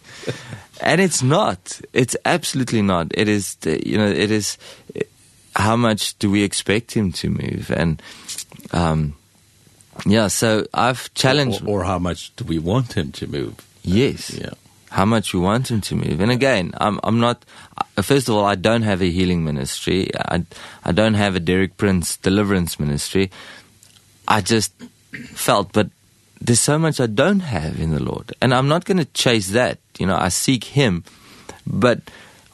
and 0.81 0.99
it's 0.99 1.23
not. 1.23 1.79
It's 1.93 2.15
absolutely 2.25 2.81
not. 2.81 3.07
It 3.13 3.27
is, 3.29 3.55
the, 3.55 3.87
you 3.87 3.97
know, 3.97 4.07
it 4.07 4.31
is, 4.31 4.57
it, 4.93 5.09
how 5.55 5.75
much 5.75 6.17
do 6.19 6.29
we 6.29 6.43
expect 6.43 6.91
him 6.91 7.11
to 7.13 7.29
move? 7.29 7.71
And, 7.71 8.01
um, 8.71 9.15
yeah, 10.05 10.27
so 10.27 10.67
I've 10.73 11.11
challenged... 11.13 11.63
Or, 11.63 11.81
or 11.81 11.83
how 11.85 11.97
much 11.97 12.35
do 12.35 12.43
we 12.43 12.59
want 12.59 12.93
him 12.93 13.11
to 13.13 13.27
move? 13.27 13.65
Yes. 13.83 14.31
Yeah. 14.31 14.51
How 14.89 15.05
much 15.05 15.33
you 15.33 15.39
want 15.39 15.71
him 15.71 15.81
to 15.81 15.95
move. 15.95 16.19
And 16.19 16.31
again, 16.31 16.73
I'm, 16.77 16.99
I'm 17.03 17.19
not, 17.19 17.43
first 18.01 18.29
of 18.29 18.35
all, 18.35 18.45
I 18.45 18.55
don't 18.55 18.83
have 18.83 19.01
a 19.01 19.09
healing 19.09 19.43
ministry. 19.43 20.09
I, 20.15 20.43
I 20.83 20.91
don't 20.91 21.13
have 21.15 21.35
a 21.35 21.39
Derek 21.39 21.77
Prince 21.77 22.17
deliverance 22.17 22.79
ministry. 22.79 23.31
I 24.27 24.41
just 24.41 24.73
felt, 25.33 25.71
but 25.71 25.89
there's 26.39 26.59
so 26.59 26.77
much 26.77 26.99
I 26.99 27.07
don't 27.07 27.39
have 27.39 27.79
in 27.79 27.91
the 27.91 28.03
Lord. 28.03 28.33
And 28.41 28.53
I'm 28.53 28.67
not 28.67 28.85
going 28.85 28.97
to 28.97 29.05
chase 29.05 29.49
that. 29.51 29.79
You 29.97 30.05
know, 30.05 30.17
I 30.17 30.29
seek 30.29 30.65
Him. 30.65 31.03
But 31.65 32.01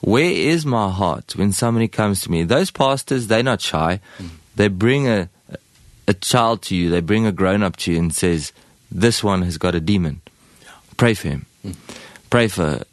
where 0.01 0.31
is 0.31 0.65
my 0.65 0.89
heart 0.89 1.35
when 1.35 1.51
somebody 1.51 1.87
comes 1.87 2.21
to 2.21 2.31
me? 2.31 2.43
Those 2.43 2.71
pastors, 2.71 3.27
they're 3.27 3.43
not 3.43 3.61
shy. 3.61 3.99
Mm. 4.17 4.29
They 4.55 4.67
bring 4.67 5.07
a, 5.07 5.29
a 6.07 6.13
child 6.13 6.61
to 6.63 6.75
you. 6.75 6.89
They 6.89 7.01
bring 7.01 7.25
a 7.25 7.31
grown-up 7.31 7.77
to 7.77 7.91
you 7.91 7.99
and 7.99 8.13
says, 8.13 8.51
this 8.91 9.23
one 9.23 9.41
has 9.41 9.57
got 9.57 9.75
a 9.75 9.79
demon. 9.79 10.21
Pray 10.97 11.13
for 11.13 11.29
him. 11.29 11.45
Mm. 11.65 11.75
Pray 12.29 12.47
for 12.47 12.63
her. 12.63 12.83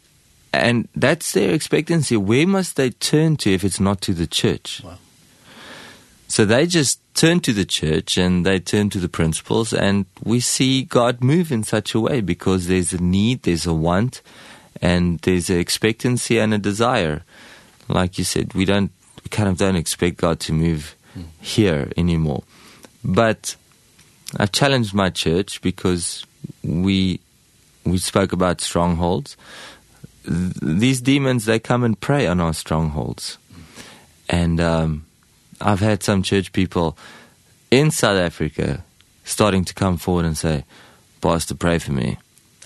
And 0.53 0.87
that's 0.95 1.31
their 1.31 1.53
expectancy. 1.53 2.17
Where 2.17 2.47
must 2.47 2.75
they 2.75 2.89
turn 2.89 3.37
to 3.37 3.53
if 3.53 3.63
it's 3.63 3.79
not 3.79 4.01
to 4.01 4.13
the 4.13 4.27
church? 4.27 4.81
Wow. 4.83 4.97
So 6.31 6.45
they 6.45 6.65
just 6.65 7.01
turn 7.13 7.41
to 7.41 7.51
the 7.51 7.65
church 7.65 8.17
and 8.17 8.45
they 8.45 8.57
turn 8.57 8.89
to 8.91 8.99
the 8.99 9.09
principles 9.09 9.73
and 9.73 10.05
we 10.23 10.39
see 10.39 10.83
God 10.83 11.21
move 11.21 11.51
in 11.51 11.63
such 11.63 11.93
a 11.93 11.99
way 11.99 12.21
because 12.21 12.67
there's 12.67 12.93
a 12.93 13.03
need, 13.03 13.43
there's 13.43 13.65
a 13.65 13.73
want 13.73 14.21
and 14.81 15.19
there's 15.23 15.49
an 15.49 15.59
expectancy 15.59 16.39
and 16.39 16.53
a 16.53 16.57
desire. 16.57 17.23
Like 17.89 18.17
you 18.17 18.23
said, 18.23 18.53
we 18.53 18.63
don't 18.63 18.93
we 19.21 19.29
kind 19.29 19.49
of 19.49 19.57
don't 19.57 19.75
expect 19.75 20.15
God 20.15 20.39
to 20.47 20.53
move 20.53 20.95
mm. 21.17 21.25
here 21.41 21.91
anymore. 21.97 22.43
But 23.03 23.57
I 24.39 24.45
challenged 24.45 24.93
my 24.93 25.09
church 25.09 25.61
because 25.61 26.25
we 26.63 27.19
we 27.83 27.97
spoke 27.97 28.31
about 28.31 28.61
strongholds. 28.61 29.35
These 30.23 31.01
demons 31.01 31.43
they 31.43 31.59
come 31.59 31.83
and 31.83 31.99
prey 31.99 32.25
on 32.25 32.39
our 32.39 32.53
strongholds. 32.53 33.37
And 34.29 34.61
um 34.61 35.07
I've 35.61 35.79
had 35.79 36.03
some 36.03 36.23
church 36.23 36.51
people 36.51 36.97
in 37.69 37.91
South 37.91 38.17
Africa 38.17 38.83
starting 39.23 39.65
to 39.65 39.73
come 39.73 39.97
forward 39.97 40.25
and 40.25 40.37
say, 40.37 40.65
Pastor, 41.21 41.55
pray 41.55 41.79
for 41.79 41.91
me. 41.91 42.17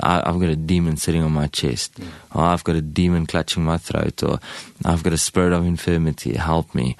I, 0.01 0.21
I've 0.25 0.39
got 0.39 0.49
a 0.49 0.55
demon 0.55 0.97
sitting 0.97 1.23
on 1.23 1.31
my 1.31 1.47
chest. 1.47 1.99
Mm. 1.99 2.07
Or 2.33 2.41
I've 2.43 2.63
got 2.63 2.75
a 2.75 2.81
demon 2.81 3.25
clutching 3.25 3.63
my 3.63 3.77
throat. 3.77 4.23
Or 4.23 4.39
I've 4.83 5.03
got 5.03 5.13
a 5.13 5.17
spirit 5.17 5.53
of 5.53 5.65
infirmity. 5.65 6.35
Help 6.35 6.73
me. 6.73 6.97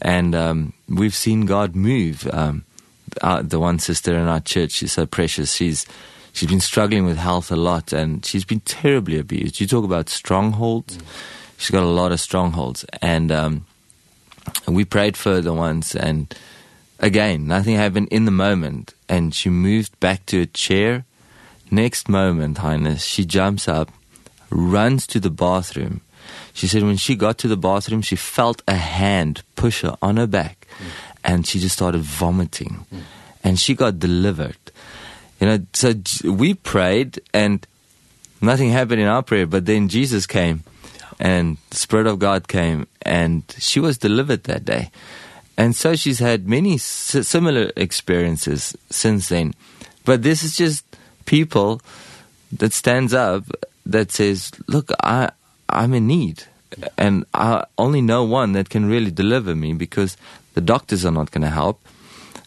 And 0.00 0.34
um, 0.34 0.72
we've 0.88 1.14
seen 1.14 1.46
God 1.46 1.74
move. 1.74 2.28
Um, 2.32 2.64
our, 3.22 3.42
the 3.42 3.58
one 3.58 3.78
sister 3.78 4.14
in 4.16 4.28
our 4.28 4.40
church, 4.40 4.72
she's 4.72 4.92
so 4.92 5.06
precious. 5.06 5.52
She's, 5.52 5.86
she's 6.32 6.48
been 6.48 6.60
struggling 6.60 7.04
with 7.04 7.16
health 7.16 7.50
a 7.50 7.56
lot 7.56 7.92
and 7.92 8.24
she's 8.24 8.44
been 8.44 8.60
terribly 8.60 9.18
abused. 9.18 9.60
You 9.60 9.66
talk 9.66 9.84
about 9.84 10.08
strongholds. 10.08 10.98
Mm. 10.98 11.02
She's 11.56 11.70
got 11.70 11.82
a 11.82 11.86
lot 11.86 12.12
of 12.12 12.20
strongholds. 12.20 12.84
And 13.02 13.32
um, 13.32 13.66
And 14.66 14.76
we 14.76 14.84
prayed 14.84 15.16
further 15.16 15.52
once 15.52 15.94
and 15.94 16.34
again, 16.98 17.46
nothing 17.46 17.76
happened 17.76 18.08
in 18.10 18.24
the 18.24 18.30
moment. 18.30 18.94
And 19.08 19.34
she 19.34 19.48
moved 19.48 19.98
back 20.00 20.26
to 20.26 20.42
a 20.42 20.46
chair. 20.46 21.04
Next 21.70 22.08
moment, 22.08 22.58
Highness, 22.58 23.04
she 23.04 23.24
jumps 23.24 23.68
up, 23.68 23.90
runs 24.50 25.06
to 25.08 25.20
the 25.20 25.30
bathroom. 25.30 26.00
She 26.52 26.66
said 26.66 26.82
when 26.82 26.96
she 26.96 27.14
got 27.14 27.38
to 27.38 27.48
the 27.48 27.56
bathroom, 27.56 28.02
she 28.02 28.16
felt 28.16 28.62
a 28.66 28.74
hand 28.74 29.42
push 29.54 29.82
her 29.82 29.96
on 30.02 30.16
her 30.16 30.26
back. 30.26 30.66
Mm. 30.78 30.86
And 31.24 31.46
she 31.46 31.58
just 31.58 31.76
started 31.76 32.00
vomiting. 32.02 32.86
Mm. 32.92 33.00
And 33.44 33.60
she 33.60 33.74
got 33.74 33.98
delivered. 33.98 34.56
You 35.40 35.46
know, 35.46 35.58
so 35.72 35.94
we 36.24 36.54
prayed 36.54 37.20
and 37.32 37.64
nothing 38.40 38.70
happened 38.70 39.00
in 39.00 39.06
our 39.06 39.22
prayer, 39.22 39.46
but 39.46 39.66
then 39.66 39.88
Jesus 39.88 40.26
came 40.26 40.64
and 41.18 41.56
the 41.70 41.76
Spirit 41.76 42.06
of 42.06 42.18
God 42.18 42.48
came 42.48 42.86
and 43.02 43.42
she 43.58 43.80
was 43.80 43.98
delivered 43.98 44.44
that 44.44 44.64
day. 44.64 44.90
And 45.56 45.74
so 45.74 45.96
she's 45.96 46.20
had 46.20 46.48
many 46.48 46.78
similar 46.78 47.72
experiences 47.76 48.76
since 48.90 49.28
then. 49.28 49.54
But 50.04 50.22
this 50.22 50.44
is 50.44 50.56
just 50.56 50.84
people 51.26 51.82
that 52.52 52.72
stands 52.72 53.12
up 53.12 53.44
that 53.84 54.12
says, 54.12 54.52
look, 54.68 54.90
I, 55.02 55.30
I'm 55.68 55.94
in 55.94 56.06
need. 56.06 56.44
And 56.96 57.24
I 57.34 57.64
only 57.76 58.02
know 58.02 58.22
one 58.24 58.52
that 58.52 58.70
can 58.70 58.86
really 58.86 59.10
deliver 59.10 59.54
me 59.54 59.72
because 59.72 60.16
the 60.54 60.60
doctors 60.60 61.04
are 61.04 61.10
not 61.10 61.30
going 61.32 61.42
to 61.42 61.50
help. 61.50 61.80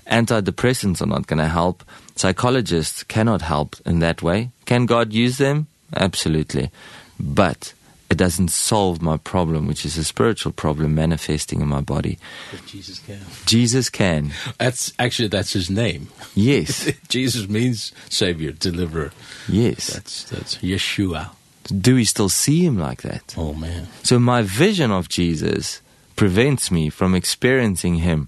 Antidepressants 0.07 1.01
are 1.01 1.07
not 1.07 1.27
going 1.27 1.39
to 1.39 1.47
help. 1.47 1.83
Psychologists 2.15 3.03
cannot 3.03 3.41
help 3.41 3.75
in 3.85 3.99
that 3.99 4.21
way. 4.21 4.51
Can 4.65 4.85
God 4.85 5.11
use 5.11 5.37
them? 5.37 5.67
Absolutely. 5.95 6.71
But 7.19 7.73
it 8.11 8.17
doesn't 8.17 8.49
solve 8.49 9.01
my 9.01 9.15
problem 9.15 9.67
which 9.67 9.85
is 9.85 9.97
a 9.97 10.03
spiritual 10.03 10.51
problem 10.51 10.93
manifesting 10.93 11.61
in 11.61 11.67
my 11.67 11.79
body. 11.79 12.19
But 12.51 12.65
Jesus 12.65 12.99
can. 12.99 13.21
Jesus 13.45 13.89
can. 13.89 14.33
That's 14.59 14.91
actually 14.99 15.29
that's 15.29 15.53
his 15.53 15.69
name. 15.69 16.09
Yes. 16.35 16.91
Jesus 17.07 17.47
means 17.47 17.93
savior 18.09 18.51
deliverer. 18.51 19.11
Yes. 19.47 19.87
That's 19.87 20.25
that's 20.25 20.57
Yeshua. 20.57 21.29
Do 21.63 21.95
we 21.95 22.03
still 22.03 22.27
see 22.27 22.65
him 22.65 22.77
like 22.77 23.01
that? 23.03 23.33
Oh 23.37 23.53
man. 23.53 23.87
So 24.03 24.19
my 24.19 24.41
vision 24.41 24.91
of 24.91 25.07
Jesus 25.07 25.81
prevents 26.17 26.69
me 26.69 26.89
from 26.89 27.15
experiencing 27.15 27.95
him 27.95 28.27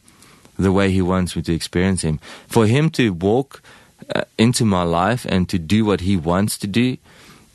the 0.58 0.72
way 0.72 0.92
he 0.92 1.02
wants 1.02 1.36
me 1.36 1.42
to 1.42 1.54
experience 1.54 2.04
him. 2.04 2.22
For 2.48 2.68
him 2.68 2.90
to 2.92 3.12
walk 3.12 3.62
uh, 4.16 4.24
into 4.38 4.64
my 4.64 4.84
life 4.84 5.26
and 5.26 5.50
to 5.50 5.60
do 5.60 5.84
what 5.84 6.02
he 6.02 6.16
wants 6.16 6.58
to 6.60 6.68
do 6.68 6.98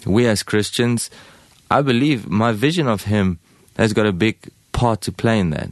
we 0.06 0.26
as 0.26 0.42
Christians 0.42 1.10
I 1.70 1.82
believe 1.82 2.28
my 2.28 2.52
vision 2.52 2.88
of 2.88 3.04
him 3.04 3.38
has 3.76 3.92
got 3.92 4.06
a 4.06 4.12
big 4.12 4.36
part 4.72 5.00
to 5.02 5.12
play 5.12 5.38
in 5.38 5.50
that. 5.50 5.70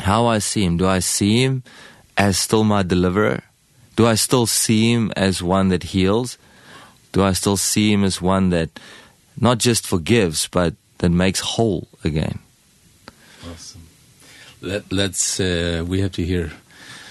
How 0.00 0.26
I 0.26 0.38
see 0.38 0.64
him, 0.64 0.76
do 0.76 0.86
I 0.86 1.00
see 1.00 1.42
him 1.42 1.62
as 2.16 2.38
still 2.38 2.64
my 2.64 2.82
deliverer? 2.82 3.42
Do 3.96 4.06
I 4.06 4.14
still 4.14 4.46
see 4.46 4.92
him 4.92 5.12
as 5.16 5.42
one 5.42 5.68
that 5.68 5.82
heals? 5.82 6.38
Do 7.12 7.22
I 7.22 7.32
still 7.32 7.56
see 7.56 7.92
him 7.92 8.04
as 8.04 8.22
one 8.22 8.50
that 8.50 8.70
not 9.40 9.58
just 9.58 9.86
forgives 9.86 10.48
but 10.48 10.74
that 10.98 11.10
makes 11.10 11.40
whole 11.40 11.88
again? 12.04 12.38
Awesome. 13.50 13.82
Let 14.60 14.92
let's 14.92 15.40
uh, 15.40 15.84
we 15.86 16.00
have 16.00 16.12
to 16.12 16.24
hear 16.24 16.52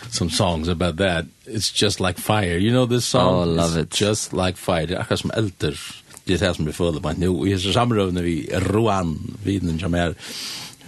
some 0.09 0.29
songs 0.29 0.67
about 0.67 0.95
that. 0.97 1.25
It's 1.45 1.71
just 1.71 1.99
like 1.99 2.17
fire. 2.17 2.57
You 2.57 2.71
know 2.71 2.85
this 2.85 3.05
song? 3.05 3.27
Oh, 3.27 3.41
I 3.41 3.45
love 3.45 3.77
it's 3.77 4.01
it. 4.01 4.05
Just 4.05 4.33
like 4.33 4.57
fire. 4.57 4.85
Det 4.85 4.97
er 4.97 5.15
som 5.15 5.31
elter 5.35 6.00
det 6.27 6.37
er 6.37 6.47
det 6.47 6.55
som 6.57 6.67
vi 6.67 6.75
føler 6.75 7.01
på 7.01 7.13
nå. 7.17 7.31
Vi 7.45 7.55
er 7.55 7.73
samrøvende 7.73 8.23
vi 8.23 8.35
Roan, 8.69 9.15
viden 9.45 9.79
som 9.79 9.95
er 9.97 10.13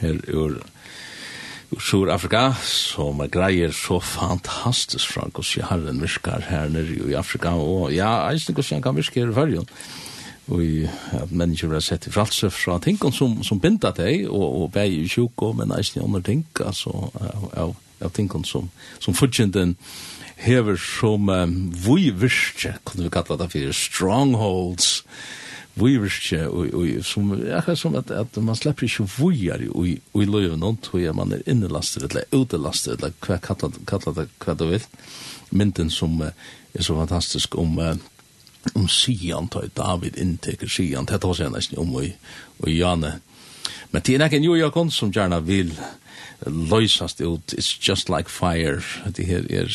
her 0.01 0.19
ur 0.33 0.59
Sur-Afrika, 1.79 2.51
som 2.63 3.21
er 3.23 3.31
greier 3.33 3.71
så 3.73 3.97
fantastisk 4.03 5.15
fra 5.15 5.25
hvordan 5.25 5.65
herren 5.69 6.01
virker 6.01 6.45
her 6.49 6.69
nere 6.69 7.09
i 7.09 7.17
Afrika, 7.17 7.55
og 7.57 7.93
ja, 7.93 8.09
jeg 8.27 8.35
eisen 8.35 8.53
hvordan 8.53 8.81
kan 8.83 8.95
virke 8.95 9.21
her 9.21 9.31
i 9.31 9.33
Førjen, 9.33 9.67
og 10.47 10.61
at 11.17 11.31
mennesker 11.31 11.73
har 11.73 11.81
sett 11.81 12.07
i 12.07 12.11
fralse 12.13 12.49
fra 12.51 12.77
ting 12.83 12.99
som, 13.13 13.39
som 13.43 13.59
binda 13.59 13.93
deg, 13.95 14.27
og, 14.29 14.61
og 14.61 14.71
beg 14.75 14.93
i 14.93 15.07
sjuk, 15.09 15.45
men 15.57 15.73
eisen 15.73 16.01
i 16.01 16.05
andre 16.05 16.21
ting, 16.21 16.45
altså, 16.59 16.93
av, 17.15 17.49
av, 17.57 17.75
av 18.03 18.13
ting 18.13 18.29
som, 18.45 18.69
som 18.99 19.17
fudgjenden, 19.17 19.77
hever 20.43 20.77
som 20.77 21.29
um, 21.29 21.55
vi 21.71 22.11
virkje, 22.11 22.75
kunne 22.83 23.07
vi 23.07 23.13
kalla 23.13 23.37
det 23.39 23.49
for 23.53 23.75
strongholds, 23.77 25.03
vi 25.73 25.95
virkje, 25.97 26.45
som, 27.03 27.31
akkurat 27.33 27.79
som 27.79 27.95
at, 27.97 28.11
at 28.11 28.37
man 28.37 28.55
slipper 28.55 28.85
ikke 28.85 29.07
vujar 29.17 29.63
i, 29.63 29.69
i 29.89 29.93
i 30.21 30.25
løyven, 30.25 30.63
og 30.63 30.81
tog 30.85 31.15
man 31.15 31.33
er 31.33 31.45
innelastet, 31.49 32.03
eller 32.09 32.27
utelastet, 32.31 32.99
eller 32.99 33.15
hva 33.25 33.39
kalla 33.41 33.71
kalla 33.89 34.13
det, 34.19 34.27
hva 34.43 34.57
du 34.59 34.67
vil. 34.69 34.85
Mynden 35.51 35.89
som 35.89 36.21
uh, 36.21 36.29
er 36.73 36.85
så 36.85 36.97
fantastisk 36.97 37.55
om 37.57 37.79
uh, 37.79 37.95
om 38.73 38.87
Sian 38.87 39.49
tar 39.51 39.67
David 39.75 40.17
inntekker 40.17 40.67
Sian, 40.71 41.05
det 41.05 41.19
tar 41.21 41.35
seg 41.35 41.51
nesten 41.51 41.81
om 41.81 41.95
og, 41.99 42.13
og 42.63 42.69
Janne. 42.71 43.17
Men 43.91 44.01
det 44.01 44.15
er 44.15 44.25
ikke 44.25 44.39
en 44.39 44.47
jo 44.47 44.55
Jakon 44.57 44.91
som 44.91 45.11
gjerne 45.13 45.41
vil 45.45 45.73
løysast 46.45 47.21
ut, 47.21 47.53
it's 47.53 47.75
just 47.79 48.09
like 48.09 48.29
fire, 48.29 48.81
det 49.15 49.25
her 49.25 49.45
er 49.49 49.69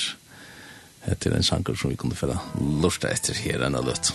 etter 1.12 1.36
en 1.36 1.46
sanger 1.46 1.78
som 1.78 1.92
vi 1.92 1.98
kunne 2.00 2.18
fælla 2.18 2.38
lortet 2.82 3.10
etter 3.12 3.38
her 3.44 3.64
enn 3.66 3.78
av 3.78 3.88
løtt. 3.88 4.12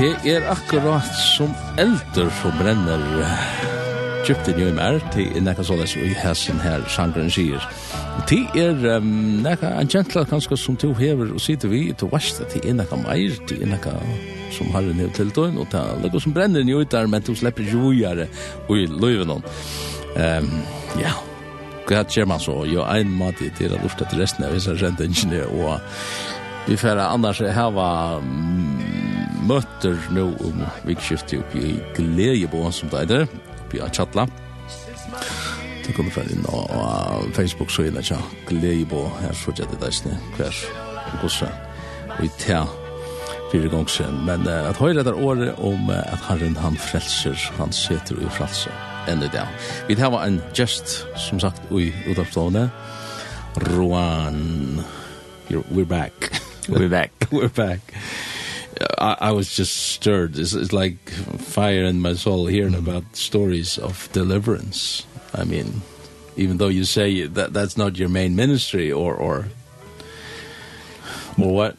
det 0.00 0.16
er 0.24 0.46
akkurat 0.48 1.08
som 1.36 1.50
elder 1.76 2.30
som 2.38 2.54
brenner 2.56 3.02
kjøpte 4.24 4.54
nye 4.56 4.70
mer 4.72 4.96
til 5.12 5.34
nekka 5.44 5.66
såles 5.68 5.92
og 5.98 6.06
i 6.08 6.14
hessen 6.16 6.56
her 6.62 6.86
sangren 6.88 7.28
sier. 7.28 7.60
Det 8.30 8.38
er 8.56 8.80
um, 8.96 9.10
nekka 9.44 9.74
en 9.76 9.90
kjentla 9.92 10.22
kanskje 10.30 10.56
som 10.56 10.78
to 10.80 10.94
hever 10.96 11.34
og 11.34 11.44
sitter 11.44 11.68
vi 11.68 11.82
til 11.92 12.08
verste 12.14 12.48
til 12.48 12.64
nekka 12.78 12.96
meir 13.02 13.36
til 13.50 13.60
nekka 13.68 13.92
som 14.56 14.72
har 14.72 14.88
en 14.88 15.04
hev 15.04 15.12
til 15.18 15.34
døgn 15.36 15.60
og 15.60 15.68
det 15.68 15.82
er 15.82 16.00
nekka 16.06 16.24
som 16.24 16.36
brenner 16.36 16.64
nye 16.64 16.80
ut 16.80 16.96
der 16.96 17.10
men 17.10 17.26
to 17.26 17.36
slipper 17.36 17.68
jojare 17.68 18.30
og 18.70 18.74
i 18.80 18.88
løyven 18.88 19.36
um, 19.36 20.50
ja 20.96 21.12
hva 21.90 22.06
skjer 22.08 22.24
man 22.30 22.40
så? 22.40 22.54
Jo, 22.70 22.86
en 22.88 23.12
mat 23.18 23.40
i 23.44 23.52
til 23.58 23.76
at 23.76 23.84
lufta 23.84 24.08
til 24.08 24.24
resten 24.24 24.48
av 24.48 24.56
hessar 24.56 24.80
kjent 24.80 25.04
ingenier 25.04 25.44
og 25.50 25.76
vi 26.70 26.80
får 26.80 27.04
annars 27.04 27.44
hava 27.52 27.90
mm, 28.24 29.09
møter 29.46 29.96
nå 30.14 30.26
om 30.44 30.62
vikskiftet 30.86 31.40
oppi 31.40 31.62
i 31.72 31.78
Gledjebo, 31.96 32.66
som 32.74 32.90
det 32.92 33.04
er 33.04 33.10
heter, 33.24 33.40
oppi 33.64 33.80
i 33.80 33.88
Tjatla. 33.88 34.26
Det 35.86 35.96
kommer 35.96 36.12
fra 36.14 36.26
inn 36.30 36.44
og 36.52 37.32
Facebook, 37.34 37.72
så 37.72 37.88
er 37.88 38.04
tja, 38.04 38.20
Gledjebo, 38.48 39.08
her 39.22 39.34
så 39.34 39.54
jeg 39.56 39.66
det 39.66 39.78
der 39.78 39.86
deisne, 39.86 40.18
hver 40.36 40.62
gosse, 41.22 41.48
og 42.18 42.24
i 42.24 42.30
tja, 42.38 42.62
fire 43.50 43.70
gong 43.72 43.88
sen. 43.90 44.20
Men 44.26 44.46
uh, 44.46 44.70
at 44.70 44.78
høyre 44.78 45.04
der 45.06 45.18
året 45.18 45.58
om 45.58 45.90
uh, 45.90 45.98
at 45.98 46.22
Herren 46.28 46.56
han 46.60 46.78
frelser, 46.78 47.38
han 47.58 47.74
seter 47.74 48.20
i 48.20 48.30
frelse 48.36 48.72
enn 49.10 49.24
i 49.24 49.30
dag. 49.32 49.48
Vi 49.88 49.96
tar 49.98 50.14
en 50.20 50.38
gest, 50.54 51.00
som 51.18 51.40
sagt, 51.42 51.62
i 51.72 51.90
utavstående, 52.10 52.68
Roan, 53.72 54.84
we're 55.50 55.84
back. 55.84 56.30
We're 56.68 56.88
back. 56.88 57.10
we're 57.32 57.48
back. 57.48 57.80
I, 58.98 59.16
I 59.20 59.32
was 59.32 59.54
just 59.54 59.76
stirred. 59.76 60.38
It's, 60.38 60.52
it's 60.52 60.72
like 60.72 61.10
fire 61.10 61.84
in 61.84 62.00
my 62.00 62.14
soul 62.14 62.46
hearing 62.46 62.74
mm. 62.74 62.78
about 62.78 63.16
stories 63.16 63.78
of 63.78 64.08
deliverance. 64.12 65.06
I 65.34 65.44
mean, 65.44 65.82
even 66.36 66.56
though 66.56 66.68
you 66.68 66.84
say 66.84 67.26
that 67.26 67.52
that's 67.52 67.76
not 67.76 67.98
your 67.98 68.08
main 68.08 68.36
ministry 68.36 68.90
or 68.90 69.14
or 69.14 69.46
or 71.38 71.52
what? 71.52 71.76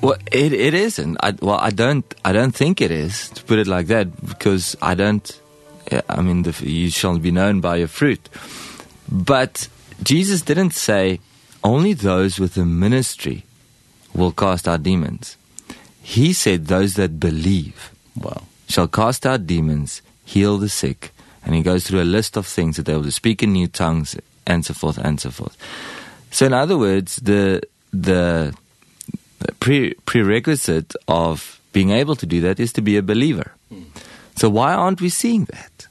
Well, 0.00 0.16
it 0.32 0.52
it 0.52 0.74
isn't. 0.74 1.18
I, 1.22 1.32
well, 1.40 1.58
I 1.60 1.70
don't 1.70 2.04
I 2.24 2.32
don't 2.32 2.54
think 2.54 2.80
it 2.80 2.90
is 2.90 3.28
to 3.30 3.44
put 3.44 3.58
it 3.58 3.66
like 3.66 3.86
that 3.88 4.24
because 4.26 4.76
I 4.80 4.94
don't. 4.94 5.40
I 6.08 6.22
mean, 6.22 6.42
the, 6.42 6.52
you 6.64 6.90
shall 6.90 7.18
be 7.18 7.32
known 7.32 7.60
by 7.60 7.76
your 7.76 7.88
fruit. 7.88 8.28
But 9.10 9.68
Jesus 10.02 10.40
didn't 10.42 10.72
say 10.72 11.20
only 11.64 11.92
those 11.94 12.38
with 12.38 12.56
a 12.56 12.64
ministry 12.64 13.44
will 14.14 14.32
cast 14.32 14.68
out 14.68 14.82
demons. 14.82 15.36
He 16.10 16.32
said, 16.32 16.66
Those 16.66 16.94
that 16.94 17.20
believe, 17.20 17.92
well, 18.16 18.48
shall 18.68 18.88
cast 18.88 19.24
out 19.24 19.46
demons, 19.46 20.02
heal 20.24 20.58
the 20.58 20.68
sick. 20.68 21.12
And 21.44 21.54
he 21.54 21.62
goes 21.62 21.86
through 21.86 22.02
a 22.02 22.10
list 22.16 22.36
of 22.36 22.48
things 22.48 22.76
that 22.76 22.86
they 22.86 22.96
will 22.96 23.12
speak 23.12 23.44
in 23.44 23.52
new 23.52 23.68
tongues, 23.68 24.16
and 24.44 24.66
so 24.66 24.74
forth, 24.74 24.98
and 24.98 25.20
so 25.20 25.30
forth. 25.30 25.56
So, 26.32 26.46
in 26.46 26.52
other 26.52 26.76
words, 26.76 27.16
the, 27.22 27.62
the 27.92 28.52
pre 29.60 29.94
prerequisite 30.04 30.96
of 31.06 31.60
being 31.72 31.90
able 31.90 32.16
to 32.16 32.26
do 32.26 32.40
that 32.40 32.58
is 32.58 32.72
to 32.72 32.82
be 32.82 32.96
a 32.96 33.02
believer. 33.02 33.52
So, 34.34 34.50
why 34.50 34.74
aren't 34.74 35.00
we 35.00 35.10
seeing 35.10 35.44
that? 35.44 35.86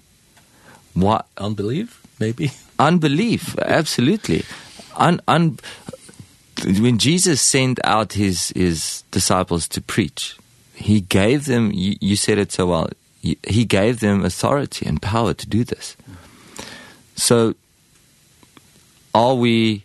Why? 0.95 1.23
Unbelief, 1.37 2.03
maybe? 2.19 2.51
Unbelief, 2.77 3.57
absolutely. 3.59 4.43
Un, 4.97 5.21
un, 5.29 5.57
when 6.65 6.97
Jesus 6.97 7.41
sent 7.41 7.79
out 7.83 8.13
his 8.13 8.49
his 8.55 9.03
disciples 9.11 9.67
to 9.69 9.81
preach, 9.81 10.37
he 10.73 11.01
gave 11.01 11.45
them 11.45 11.71
you, 11.73 11.95
you 12.01 12.15
said 12.15 12.37
it 12.37 12.51
so 12.51 12.67
well. 12.67 12.89
He 13.21 13.65
gave 13.65 13.99
them 13.99 14.23
authority 14.23 14.85
and 14.85 15.01
power 15.01 15.33
to 15.33 15.47
do 15.47 15.65
this. 15.65 15.97
So 17.15 17.55
are 19.13 19.35
we 19.35 19.83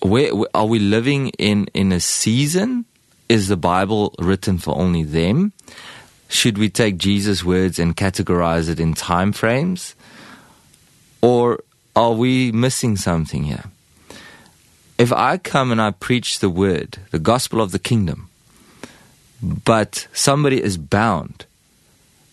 where 0.00 0.30
are 0.54 0.66
we 0.66 0.78
living 0.78 1.28
in 1.38 1.66
in 1.74 1.92
a 1.92 2.00
season 2.00 2.84
is 3.28 3.48
the 3.48 3.56
bible 3.56 4.14
written 4.18 4.58
for 4.58 4.76
only 4.76 5.02
them 5.02 5.52
should 6.28 6.58
we 6.58 6.68
take 6.68 6.98
jesus 6.98 7.42
words 7.42 7.78
and 7.78 7.96
categorize 7.96 8.68
it 8.68 8.78
in 8.78 8.94
time 8.94 9.32
frames 9.32 9.94
or 11.20 11.58
are 11.96 12.12
we 12.12 12.52
missing 12.52 12.96
something 12.96 13.44
here 13.44 13.64
if 14.98 15.12
I 15.12 15.38
come 15.38 15.70
and 15.70 15.80
I 15.80 15.92
preach 15.92 16.40
the 16.40 16.50
word, 16.50 16.98
the 17.12 17.18
gospel 17.18 17.60
of 17.60 17.70
the 17.70 17.78
kingdom, 17.78 18.28
but 19.42 20.08
somebody 20.12 20.62
is 20.62 20.76
bound, 20.76 21.46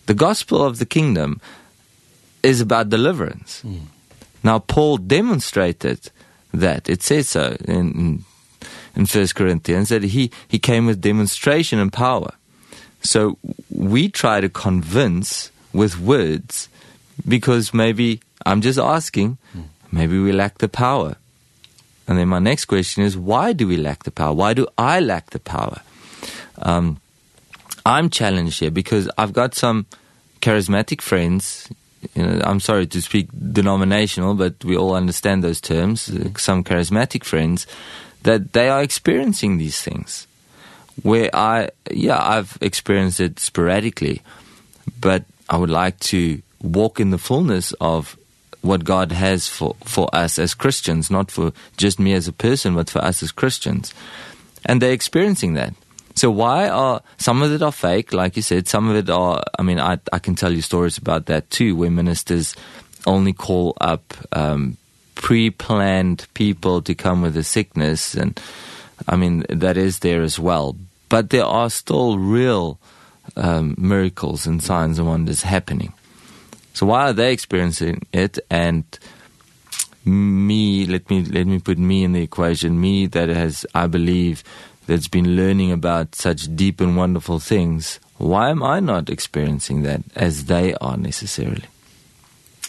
the 0.06 0.14
gospel 0.14 0.62
of 0.62 0.78
the 0.78 0.86
kingdom 0.86 1.40
is 2.42 2.60
about 2.60 2.90
deliverance. 2.90 3.62
Mm. 3.64 3.86
Now, 4.42 4.58
Paul 4.58 4.98
demonstrated 4.98 6.10
that. 6.52 6.88
It 6.88 7.02
says 7.02 7.28
so 7.28 7.56
in, 7.66 8.24
in 8.94 9.06
1 9.06 9.26
Corinthians 9.34 9.88
that 9.88 10.02
he, 10.02 10.30
he 10.46 10.58
came 10.58 10.86
with 10.86 11.00
demonstration 11.00 11.78
and 11.78 11.92
power. 11.92 12.32
So 13.02 13.38
we 13.70 14.08
try 14.08 14.40
to 14.40 14.48
convince 14.48 15.50
with 15.72 15.98
words 15.98 16.68
because 17.26 17.74
maybe, 17.74 18.20
I'm 18.44 18.60
just 18.60 18.78
asking, 18.78 19.38
maybe 19.92 20.18
we 20.18 20.32
lack 20.32 20.58
the 20.58 20.68
power. 20.68 21.16
And 22.08 22.18
then 22.18 22.28
my 22.28 22.38
next 22.38 22.66
question 22.66 23.02
is, 23.02 23.16
why 23.16 23.52
do 23.52 23.66
we 23.66 23.76
lack 23.76 24.04
the 24.04 24.10
power? 24.10 24.32
Why 24.32 24.54
do 24.54 24.68
I 24.78 25.00
lack 25.00 25.30
the 25.30 25.40
power? 25.40 25.80
Um, 26.58 27.00
I'm 27.84 28.10
challenged 28.10 28.60
here 28.60 28.70
because 28.70 29.08
I've 29.18 29.32
got 29.32 29.54
some 29.54 29.86
charismatic 30.40 31.00
friends. 31.00 31.68
You 32.14 32.26
know, 32.26 32.40
I'm 32.44 32.60
sorry 32.60 32.86
to 32.86 33.02
speak 33.02 33.28
denominational, 33.52 34.34
but 34.34 34.64
we 34.64 34.76
all 34.76 34.94
understand 34.94 35.42
those 35.42 35.60
terms. 35.60 36.02
Some 36.40 36.62
charismatic 36.62 37.24
friends 37.24 37.66
that 38.22 38.52
they 38.52 38.68
are 38.68 38.82
experiencing 38.82 39.58
these 39.58 39.82
things. 39.82 40.26
Where 41.02 41.30
I, 41.34 41.70
yeah, 41.90 42.18
I've 42.20 42.56
experienced 42.60 43.20
it 43.20 43.38
sporadically, 43.38 44.22
but 45.00 45.24
I 45.48 45.56
would 45.56 45.70
like 45.70 45.98
to 46.00 46.40
walk 46.62 47.00
in 47.00 47.10
the 47.10 47.18
fullness 47.18 47.72
of 47.80 48.16
what 48.62 48.84
God 48.84 49.12
has 49.12 49.48
for 49.48 49.76
for 49.84 50.08
us 50.14 50.38
as 50.38 50.54
Christians, 50.54 51.10
not 51.10 51.30
for 51.30 51.52
just 51.76 51.98
me 51.98 52.12
as 52.12 52.28
a 52.28 52.32
person, 52.32 52.74
but 52.74 52.90
for 52.90 53.00
us 53.00 53.22
as 53.22 53.32
Christians. 53.32 53.94
And 54.64 54.82
they're 54.82 54.92
experiencing 54.92 55.54
that. 55.54 55.74
So 56.16 56.30
why 56.30 56.66
are 56.68 57.02
some 57.18 57.42
of 57.42 57.52
it 57.52 57.60
are 57.60 57.70
fake 57.70 58.14
like 58.14 58.36
you 58.36 58.42
said 58.42 58.66
some 58.66 58.88
of 58.88 58.96
it 58.96 59.10
are 59.10 59.42
I 59.58 59.62
mean 59.62 59.78
I 59.78 59.98
I 60.12 60.18
can 60.18 60.34
tell 60.34 60.50
you 60.50 60.62
stories 60.62 60.96
about 60.96 61.26
that 61.26 61.50
too 61.50 61.76
where 61.76 61.90
ministers 61.90 62.56
only 63.06 63.34
call 63.34 63.76
up 63.82 64.14
um 64.32 64.78
pre-planned 65.14 66.26
people 66.32 66.80
to 66.82 66.94
come 66.94 67.20
with 67.20 67.36
a 67.36 67.42
sickness 67.42 68.14
and 68.14 68.40
I 69.06 69.16
mean 69.16 69.44
that 69.50 69.76
is 69.76 69.98
there 69.98 70.22
as 70.22 70.38
well 70.38 70.74
but 71.10 71.28
there 71.28 71.44
are 71.44 71.68
still 71.68 72.18
real 72.18 72.78
um 73.36 73.74
miracles 73.76 74.46
and 74.46 74.62
signs 74.62 74.98
and 74.98 75.08
wonders 75.08 75.42
happening 75.42 75.92
So 76.76 76.84
why 76.84 77.08
are 77.08 77.14
they 77.14 77.32
experiencing 77.32 78.02
it 78.12 78.38
and 78.50 78.84
me 80.04 80.84
let 80.84 81.08
me 81.08 81.24
let 81.24 81.46
me 81.46 81.58
put 81.58 81.78
me 81.78 82.04
in 82.04 82.12
the 82.12 82.22
equation. 82.22 82.78
Me 82.78 83.06
that 83.06 83.30
has 83.30 83.64
I 83.74 83.86
believe 83.86 84.44
that's 84.86 85.08
been 85.08 85.36
learning 85.36 85.72
about 85.72 86.14
such 86.14 86.54
deep 86.54 86.82
and 86.82 86.94
wonderful 86.94 87.40
things 87.40 87.98
why 88.18 88.50
am 88.50 88.62
I 88.62 88.80
not 88.80 89.08
experiencing 89.08 89.84
that 89.84 90.02
as 90.14 90.46
they 90.46 90.74
are 90.74 90.98
necessarily? 90.98 91.64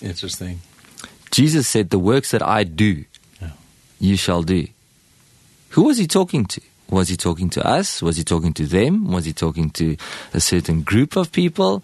Interesting. 0.01 0.61
Jesus 1.31 1.67
said 1.67 1.89
the 1.89 1.99
works 1.99 2.31
that 2.31 2.41
I 2.41 2.63
do 2.63 3.03
yeah. 3.41 3.51
you 3.99 4.15
shall 4.15 4.43
do. 4.43 4.67
Who 5.71 5.83
was 5.83 5.97
he 5.97 6.07
talking 6.07 6.45
to? 6.45 6.61
Was 6.89 7.09
he 7.09 7.17
talking 7.17 7.49
to 7.51 7.67
us? 7.67 8.01
Was 8.01 8.15
he 8.15 8.23
talking 8.23 8.53
to 8.53 8.65
them? 8.65 9.11
Was 9.11 9.25
he 9.25 9.33
talking 9.33 9.69
to 9.71 9.97
a 10.33 10.39
certain 10.39 10.81
group 10.81 11.17
of 11.17 11.33
people? 11.33 11.83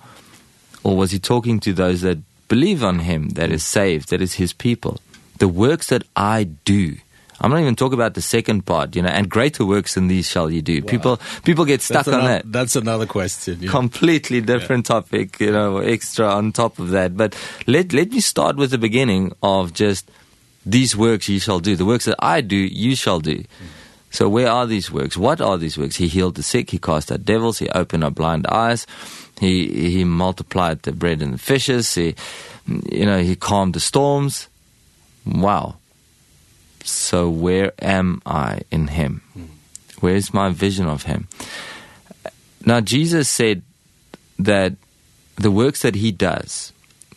Or 0.83 0.97
was 0.97 1.11
he 1.11 1.19
talking 1.19 1.59
to 1.61 1.73
those 1.73 2.01
that 2.01 2.17
believe 2.47 2.83
on 2.83 2.99
him, 2.99 3.29
that 3.29 3.51
is 3.51 3.63
saved, 3.63 4.09
that 4.09 4.21
is 4.21 4.33
his 4.33 4.53
people? 4.53 4.99
The 5.39 5.47
works 5.47 5.87
that 5.87 6.03
I 6.15 6.43
do. 6.43 6.97
I'm 7.41 7.51
not 7.51 7.59
even 7.59 7.75
talking 7.75 7.95
about 7.95 8.13
the 8.13 8.21
second 8.21 8.65
part, 8.65 8.95
you 8.95 9.01
know, 9.01 9.09
and 9.09 9.29
greater 9.29 9.65
works 9.65 9.95
than 9.95 10.07
these 10.07 10.29
shall 10.29 10.49
you 10.49 10.61
do. 10.61 10.81
Wow. 10.81 10.87
People 10.87 11.21
people 11.43 11.65
get 11.65 11.81
stuck 11.81 12.05
that's 12.05 12.07
on 12.07 12.21
another, 12.21 12.33
that. 12.35 12.51
That's 12.51 12.75
another 12.77 13.05
question. 13.05 13.57
Yeah. 13.59 13.69
Completely 13.69 14.39
different 14.39 14.87
yeah. 14.87 14.95
topic, 14.95 15.39
you 15.41 15.51
know, 15.51 15.79
extra 15.79 16.27
on 16.27 16.53
top 16.53 16.79
of 16.79 16.91
that. 16.91 17.17
But 17.17 17.35
let 17.67 17.91
let 17.91 18.11
me 18.11 18.21
start 18.21 18.55
with 18.55 18.71
the 18.71 18.77
beginning 18.77 19.33
of 19.43 19.73
just 19.73 20.09
these 20.65 20.95
works 20.95 21.27
you 21.27 21.39
shall 21.39 21.59
do. 21.59 21.75
The 21.75 21.85
works 21.85 22.05
that 22.05 22.15
I 22.19 22.39
do, 22.39 22.55
you 22.55 22.95
shall 22.95 23.19
do. 23.19 23.39
Mm. 23.39 23.47
So 24.09 24.29
where 24.29 24.47
are 24.47 24.67
these 24.67 24.91
works? 24.91 25.17
What 25.17 25.41
are 25.41 25.57
these 25.57 25.77
works? 25.77 25.95
He 25.95 26.07
healed 26.07 26.35
the 26.35 26.43
sick, 26.43 26.69
he 26.69 26.77
cast 26.77 27.11
out 27.11 27.25
devils, 27.25 27.57
he 27.57 27.67
opened 27.69 28.03
up 28.03 28.13
blind 28.13 28.45
eyes, 28.47 28.85
He 29.43 29.91
he 29.91 30.07
multiplied 30.07 30.83
the 30.83 30.93
bread 30.95 31.21
and 31.21 31.33
the 31.33 31.37
fishes. 31.37 31.91
He 31.95 32.15
you 32.65 33.05
know, 33.05 33.19
he 33.19 33.35
calmed 33.35 33.75
the 33.75 33.83
storms. 33.83 34.47
Wow. 35.25 35.75
So 36.85 37.27
where 37.27 37.73
am 37.79 38.21
I 38.25 38.61
in 38.71 38.87
him? 38.87 39.21
Where 39.99 40.15
is 40.15 40.33
my 40.33 40.49
vision 40.49 40.87
of 40.87 41.03
him? 41.03 41.27
Now 42.63 42.79
Jesus 42.79 43.27
said 43.27 43.63
that 44.39 44.79
the 45.35 45.51
works 45.51 45.81
that 45.81 45.95
he 45.95 46.11
does. 46.15 46.71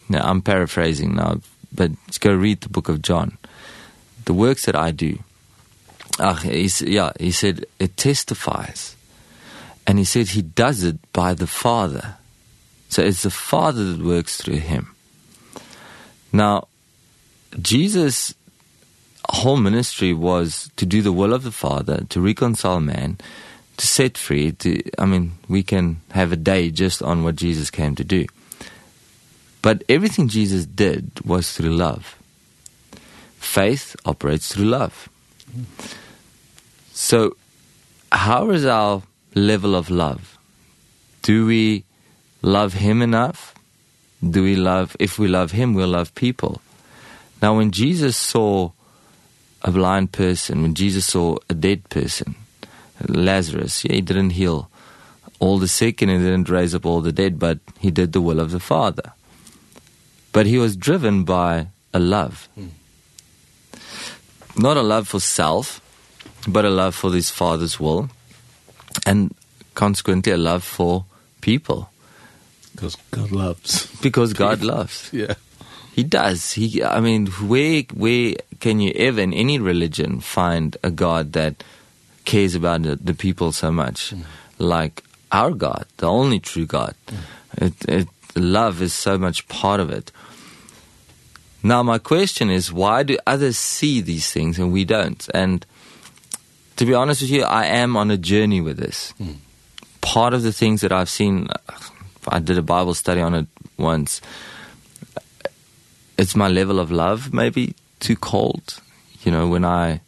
Now 0.09 0.27
I'm 0.27 0.43
paraphrasing 0.43 1.15
now, 1.15 1.41
but 1.71 1.93
let's 2.07 2.19
go 2.19 2.35
read 2.35 2.61
the 2.63 2.69
book 2.69 2.89
of 2.89 3.03
John. 3.03 3.39
The 4.25 4.35
works 4.35 4.67
that 4.67 4.75
I 4.75 4.91
do. 4.91 5.23
ach 6.19 6.43
he 6.43 6.67
yeah, 6.91 7.13
he 7.21 7.31
said 7.31 7.67
it 7.79 7.95
testifies 7.97 8.96
And 9.87 9.99
he 9.99 10.05
said 10.05 10.29
he 10.29 10.43
does 10.43 10.83
it 10.83 10.97
by 11.13 11.35
the 11.35 11.47
Father. 11.47 12.17
So 12.89 13.03
it's 13.03 13.23
the 13.23 13.31
Father 13.31 13.85
that 13.93 14.05
works 14.05 14.37
through 14.37 14.59
him. 14.59 14.95
Now, 16.33 16.69
Jesus' 17.61 18.35
whole 19.29 19.57
ministry 19.57 20.13
was 20.13 20.71
to 20.77 20.87
do 20.87 21.03
the 21.03 21.13
will 21.13 21.33
of 21.33 21.43
the 21.43 21.53
Father, 21.53 22.05
to 22.09 22.21
reconcile 22.21 22.81
man, 22.81 23.19
to 23.77 23.87
set 23.87 24.19
free. 24.19 24.53
To, 24.53 24.83
I 24.99 25.07
mean, 25.07 25.33
we 25.49 25.63
can 25.63 26.01
have 26.11 26.33
a 26.33 26.37
day 26.37 26.71
just 26.71 27.03
on 27.03 27.25
what 27.25 27.37
Jesus 27.37 27.71
came 27.71 27.95
to 27.97 28.05
do. 28.05 28.27
But 29.63 29.83
everything 29.89 30.29
Jesus 30.29 30.65
did 30.65 31.11
was 31.25 31.53
through 31.53 31.75
love. 31.75 32.17
Faith 33.39 33.97
operates 34.05 34.53
through 34.53 34.67
love. 34.67 35.09
So 36.93 37.37
how 38.13 38.51
is 38.51 38.65
our 38.65 39.03
level 39.37 39.77
of 39.77 39.91
love. 39.91 40.39
Do 41.23 41.47
we 41.47 41.85
love 42.43 42.73
him 42.73 43.03
enough? 43.03 43.55
Do 44.29 44.43
we 44.43 44.57
love, 44.57 44.97
if 44.99 45.19
we 45.19 45.29
love 45.29 45.53
him, 45.53 45.75
we'll 45.75 45.89
love 45.89 46.15
people. 46.15 46.61
Now 47.43 47.57
when 47.57 47.71
Jesus 47.71 48.17
saw 48.17 48.73
a 49.63 49.71
blind 49.71 50.13
person, 50.13 50.63
when 50.63 50.75
Jesus 50.75 51.07
saw 51.07 51.37
a 51.51 51.55
dead 51.55 51.89
person, 51.91 52.35
Lazarus, 53.07 53.85
yeah, 53.85 53.93
he 53.93 54.01
didn't 54.01 54.31
heal 54.31 54.71
all 55.39 55.59
the 55.59 55.69
sick 55.69 56.01
and 56.01 56.11
he 56.11 56.17
didn't 56.17 56.49
raise 56.49 56.75
up 56.75 56.87
all 56.87 57.03
the 57.03 57.13
dead, 57.13 57.39
but 57.39 57.59
he 57.79 57.91
did 57.91 58.13
the 58.13 58.23
will 58.23 58.41
of 58.41 58.53
the 58.53 58.61
Father. 58.61 59.13
But 60.33 60.47
he 60.47 60.57
was 60.57 60.77
driven 60.77 61.25
by 61.25 61.69
a 61.93 61.99
love. 61.99 62.49
Mm. 62.59 62.71
Not 64.57 64.79
a 64.79 64.83
love 64.83 65.09
for 65.09 65.21
self, 65.21 65.83
but 66.49 66.65
a 66.65 66.71
love 66.71 66.95
for 66.95 67.13
his 67.13 67.29
Father's 67.29 67.79
will 67.79 68.09
and 69.05 69.35
consequently 69.75 70.33
a 70.33 70.37
love 70.37 70.65
for 70.65 71.05
people. 71.41 71.91
Because 72.75 72.97
God 73.11 73.31
loves. 73.31 73.87
Because 74.01 74.33
God 74.33 74.63
loves. 74.63 75.11
Yeah. 75.13 75.35
He 75.95 76.05
does. 76.05 76.53
He 76.53 76.83
i 76.85 77.01
mean 77.01 77.27
where 77.49 77.83
where 77.95 78.35
can 78.61 78.81
you 78.81 78.93
ever 78.95 79.21
in 79.21 79.33
any 79.33 79.59
religion 79.59 80.21
find 80.21 80.77
a 80.83 80.91
god 80.91 81.33
that 81.33 81.65
cares 82.27 82.55
about 82.55 82.83
the, 82.83 82.97
the 82.97 83.15
people 83.15 83.53
so 83.53 83.71
much? 83.73 84.13
Mm. 84.13 84.25
like 84.59 85.03
our 85.33 85.53
god 85.53 85.87
the 85.97 86.07
only 86.07 86.39
true 86.39 86.67
god. 86.67 86.95
Mm. 87.07 87.67
it, 87.67 87.89
it 87.89 88.09
love 88.35 88.83
is 88.83 88.93
so 88.93 89.17
much 89.17 89.49
part 89.49 89.81
of 89.81 89.91
it. 89.91 90.13
Now 91.63 91.83
my 91.83 91.99
question 91.99 92.51
is 92.51 92.71
why 92.71 93.03
do 93.03 93.17
others 93.27 93.57
see 93.57 94.03
these 94.03 94.31
things 94.31 94.59
and 94.59 94.73
we 94.73 94.85
don't? 94.85 95.27
And 95.33 95.65
to 96.77 96.85
be 96.85 96.95
honest 96.95 97.23
with 97.23 97.31
you, 97.31 97.43
I 97.43 97.67
am 97.67 97.97
on 97.97 98.11
a 98.11 98.17
journey 98.17 98.61
with 98.61 98.77
this. 98.77 99.13
Mm. 99.21 99.37
Part 100.01 100.35
of 100.35 100.43
the 100.43 100.53
things 100.53 100.83
that 100.83 100.93
I've 100.93 101.09
seen, 101.09 101.49
I 102.29 102.39
did 102.39 102.59
a 102.59 102.63
Bible 102.63 102.95
study 102.95 103.21
on 103.21 103.35
it 103.35 103.47
once. 103.77 104.21
It's 106.19 106.37
my 106.37 106.49
level 106.49 106.79
of 106.79 106.91
love 106.91 107.33
maybe 107.33 107.75
too 108.01 108.17
cold. 108.17 108.81
You 109.23 109.33
know, 109.33 109.49
when 109.49 109.65
I 109.65 110.01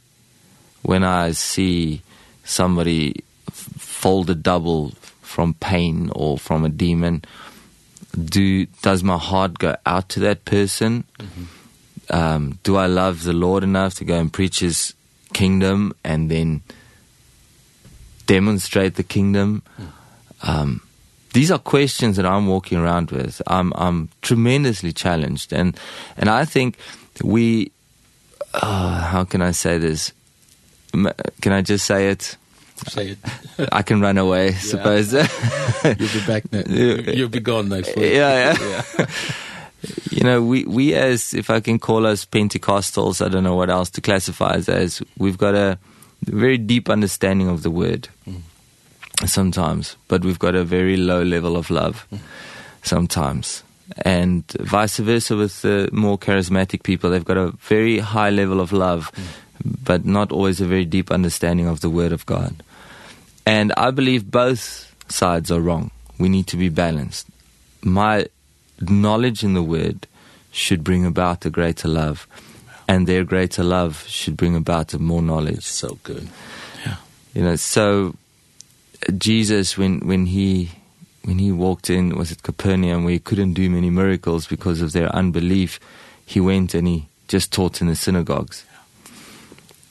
when 0.82 1.04
I 1.04 1.32
see 1.32 2.02
somebody 2.44 3.24
folded 3.50 4.42
double 4.42 4.92
from 5.22 5.54
pain 5.54 6.10
or 6.14 6.38
from 6.38 6.64
a 6.64 6.68
demon, 6.68 7.24
do 8.16 8.66
does 8.82 9.02
my 9.02 9.18
heart 9.18 9.58
go 9.58 9.76
out 9.84 10.08
to 10.10 10.20
that 10.20 10.44
person? 10.44 11.04
Mm 11.18 11.26
-hmm. 11.26 11.46
Um 12.10 12.58
do 12.62 12.76
I 12.76 12.86
love 12.86 13.24
the 13.24 13.32
Lord 13.32 13.62
enough 13.64 13.94
to 13.96 14.04
go 14.04 14.14
and 14.14 14.32
preach 14.32 14.60
his 14.60 14.94
kingdom 15.38 15.94
and 16.02 16.30
then 16.30 16.62
demonstrate 18.26 18.94
the 18.96 19.06
kingdom. 19.06 19.62
Um 20.42 20.80
these 21.32 21.50
are 21.54 21.58
questions 21.58 22.16
that 22.16 22.26
I'm 22.26 22.46
walking 22.48 22.78
around 22.78 23.10
with. 23.10 23.40
I'm 23.46 23.72
I'm 23.76 24.08
tremendously 24.22 24.92
challenged. 24.92 25.52
And 25.52 25.78
and 26.16 26.28
I 26.28 26.44
think 26.44 26.76
we 27.22 27.70
uh 28.54 29.00
how 29.12 29.24
can 29.24 29.40
I 29.42 29.52
say 29.52 29.78
this? 29.78 30.12
Can 31.42 31.52
I 31.52 31.62
just 31.62 31.86
say 31.86 32.10
it? 32.10 32.36
Say 32.88 33.14
it. 33.14 33.18
I 33.78 33.82
can 33.82 34.00
run 34.00 34.18
away 34.18 34.50
yeah. 34.50 34.58
suppose. 34.58 35.12
You'll 35.84 36.16
be 36.18 36.24
back 36.26 36.50
next 36.52 36.70
you'll 37.18 37.34
be 37.38 37.40
gone 37.40 37.68
next 37.68 37.94
week. 37.96 38.14
Yeah 38.14 38.34
yeah, 38.42 38.82
yeah 38.98 39.06
you 40.10 40.22
know 40.22 40.42
we 40.42 40.64
we 40.64 40.94
as 40.94 41.34
if 41.34 41.50
i 41.50 41.60
can 41.60 41.78
call 41.78 42.06
us 42.06 42.24
pentecostals 42.24 43.24
i 43.24 43.28
don't 43.28 43.44
know 43.44 43.54
what 43.54 43.70
else 43.70 43.90
to 43.90 44.00
classify 44.00 44.54
us 44.54 44.68
as 44.68 45.02
we've 45.18 45.38
got 45.38 45.54
a 45.54 45.78
very 46.24 46.58
deep 46.58 46.90
understanding 46.90 47.48
of 47.48 47.62
the 47.62 47.70
word 47.70 48.08
mm. 48.28 48.40
sometimes 49.26 49.96
but 50.08 50.24
we've 50.24 50.38
got 50.38 50.54
a 50.54 50.64
very 50.64 50.96
low 50.96 51.22
level 51.22 51.56
of 51.56 51.70
love 51.70 52.06
mm. 52.12 52.18
sometimes 52.82 53.62
and 54.02 54.44
vice 54.60 54.98
versa 54.98 55.36
with 55.36 55.62
the 55.62 55.88
more 55.92 56.18
charismatic 56.18 56.82
people 56.82 57.10
they've 57.10 57.24
got 57.24 57.36
a 57.36 57.52
very 57.58 57.98
high 57.98 58.30
level 58.30 58.60
of 58.60 58.72
love 58.72 59.12
mm. 59.12 59.24
but 59.84 60.04
not 60.04 60.32
always 60.32 60.60
a 60.60 60.66
very 60.66 60.84
deep 60.84 61.10
understanding 61.10 61.68
of 61.68 61.80
the 61.80 61.90
word 61.90 62.12
of 62.12 62.26
god 62.26 62.62
and 63.46 63.72
i 63.76 63.90
believe 63.92 64.28
both 64.28 64.92
sides 65.08 65.52
are 65.52 65.60
wrong 65.60 65.90
we 66.18 66.28
need 66.28 66.48
to 66.48 66.56
be 66.56 66.68
balanced 66.68 67.28
my 67.82 68.26
knowledge 68.80 69.42
in 69.42 69.54
the 69.54 69.62
word 69.62 70.06
should 70.50 70.82
bring 70.82 71.04
about 71.04 71.44
a 71.44 71.50
greater 71.50 71.88
love 71.88 72.26
and 72.88 73.06
their 73.06 73.22
greater 73.22 73.62
love 73.62 74.04
should 74.08 74.36
bring 74.36 74.56
about 74.56 74.94
a 74.94 74.98
more 74.98 75.22
knowledge. 75.22 75.64
So 75.64 75.98
good. 76.02 76.26
Yeah. 76.84 76.96
You 77.34 77.42
know 77.42 77.56
so 77.56 78.14
Jesus 79.18 79.76
when 79.76 80.00
when 80.00 80.26
he 80.26 80.70
when 81.24 81.38
he 81.38 81.52
walked 81.52 81.90
in 81.90 82.16
was 82.16 82.32
it 82.32 82.42
Capernaum 82.42 83.04
where 83.04 83.12
he 83.12 83.18
couldn't 83.18 83.52
do 83.52 83.68
many 83.68 83.90
miracles 83.90 84.46
because 84.46 84.80
of 84.80 84.92
their 84.92 85.14
unbelief 85.14 85.78
he 86.24 86.40
went 86.40 86.74
and 86.74 86.88
he 86.88 87.08
just 87.28 87.52
taught 87.52 87.80
in 87.80 87.88
the 87.88 87.96
synagogues. 87.96 88.64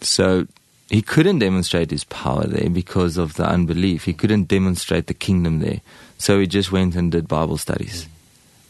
So 0.01 0.47
he 0.89 1.01
couldn't 1.01 1.39
demonstrate 1.39 1.91
his 1.91 2.03
power 2.05 2.45
there 2.45 2.69
because 2.69 3.17
of 3.17 3.35
the 3.35 3.47
unbelief. 3.47 4.05
He 4.05 4.13
couldn't 4.13 4.47
demonstrate 4.47 5.07
the 5.07 5.13
kingdom 5.13 5.59
there. 5.59 5.81
So 6.17 6.39
he 6.39 6.47
just 6.47 6.71
went 6.71 6.95
and 6.95 7.11
did 7.11 7.27
bible 7.27 7.57
studies. 7.57 8.05
mm 8.05 8.16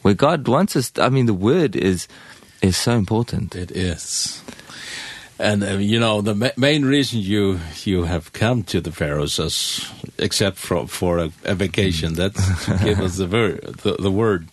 where 0.08 0.14
God 0.14 0.48
wants 0.48 0.78
us 0.78 0.92
to, 0.92 1.04
I 1.04 1.10
mean 1.10 1.26
the 1.26 1.34
word 1.34 1.76
is 1.76 2.08
is 2.62 2.78
so 2.78 2.94
important. 2.94 3.58
It 3.58 3.72
is. 3.72 4.42
And 5.38 5.66
uh, 5.66 5.72
you 5.72 6.00
know 6.00 6.22
the 6.22 6.34
ma 6.34 6.48
main 6.56 6.86
reason 6.86 7.20
you 7.20 7.60
you 7.84 8.06
have 8.06 8.32
come 8.32 8.64
to 8.72 8.80
the 8.80 8.94
Faroes 8.94 9.38
is 9.38 9.86
except 10.18 10.56
for 10.60 10.88
for 10.88 11.18
a, 11.18 11.32
a 11.44 11.56
vacation 11.56 12.14
that 12.14 12.36
gave 12.86 13.02
us 13.02 13.18
the, 13.18 13.28
ver 13.34 13.60
the 13.84 13.98
the 14.00 14.10
word 14.10 14.48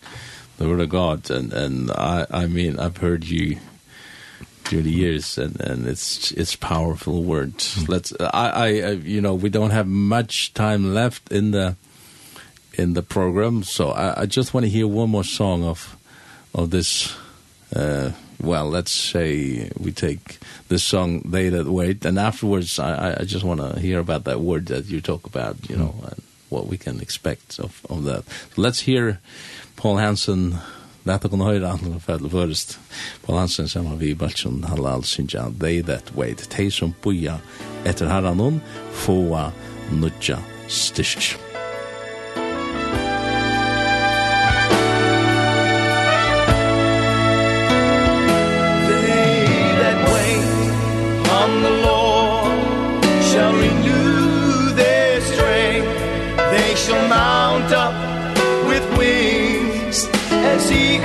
the 0.57 0.67
word 0.67 0.81
of 0.81 0.89
God 0.89 1.31
and 1.31 1.53
and 1.53 1.89
I 1.89 2.27
I 2.29 2.47
mean 2.47 2.77
I've 2.77 2.97
heard 2.97 3.23
you 3.23 3.55
through 4.65 4.81
the 4.81 4.91
years 4.91 5.37
and 5.37 5.55
and 5.61 5.87
it's 5.87 6.31
it's 6.31 6.57
powerful 6.57 7.23
word. 7.23 7.63
Let's 7.87 8.11
I 8.19 8.49
I 8.51 8.91
you 9.15 9.21
know 9.21 9.33
we 9.33 9.47
don't 9.47 9.71
have 9.71 9.87
much 9.87 10.53
time 10.53 10.93
left 10.93 11.31
in 11.31 11.51
the 11.51 11.77
in 12.77 12.93
the 12.93 13.01
program. 13.01 13.63
So 13.63 13.91
I, 13.91 14.21
I 14.21 14.25
just 14.25 14.53
want 14.53 14.65
to 14.65 14.69
hear 14.69 14.87
one 14.87 15.09
more 15.09 15.23
song 15.23 15.63
of 15.63 15.95
of 16.53 16.69
this. 16.69 17.15
Uh, 17.75 18.11
well, 18.41 18.69
let's 18.69 18.91
say 18.91 19.71
we 19.79 19.91
take 19.91 20.39
the 20.67 20.79
song 20.79 21.21
"They 21.25 21.49
That 21.49 21.67
Wait," 21.67 22.05
and 22.05 22.19
afterwards, 22.19 22.79
I, 22.79 23.17
I 23.19 23.23
just 23.23 23.45
want 23.45 23.61
to 23.61 23.79
hear 23.79 23.99
about 23.99 24.25
that 24.25 24.39
word 24.39 24.67
that 24.67 24.85
you 24.85 25.01
talk 25.01 25.25
about. 25.25 25.69
You 25.69 25.77
know, 25.77 25.95
and 26.03 26.21
what 26.49 26.67
we 26.67 26.77
can 26.77 26.99
expect 27.01 27.59
of 27.59 27.81
of 27.89 28.03
that. 28.03 28.23
So 28.55 28.61
let's 28.61 28.81
hear 28.81 29.19
Paul 29.75 29.97
Hansen. 29.97 30.57
Lata 31.05 31.29
kun 31.29 31.39
høyra 31.39 31.69
andre 31.69 31.99
fædle 32.01 32.29
først. 32.29 32.79
Paul 33.23 33.37
Hansen 33.37 33.67
saman 33.67 33.99
vi 33.99 34.15
Baltsson 34.15 34.63
Halal 34.63 35.03
Sinja, 35.05 35.53
They 35.59 35.81
That 35.81 36.15
Wait, 36.15 36.47
Tei 36.49 36.69
som 36.69 36.95
buja 37.03 37.37
etter 37.85 38.09
haranon 38.09 38.61
foa 38.91 39.51
nutja 39.91 40.41
Nudja 40.69 41.44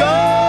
go! 0.01 0.40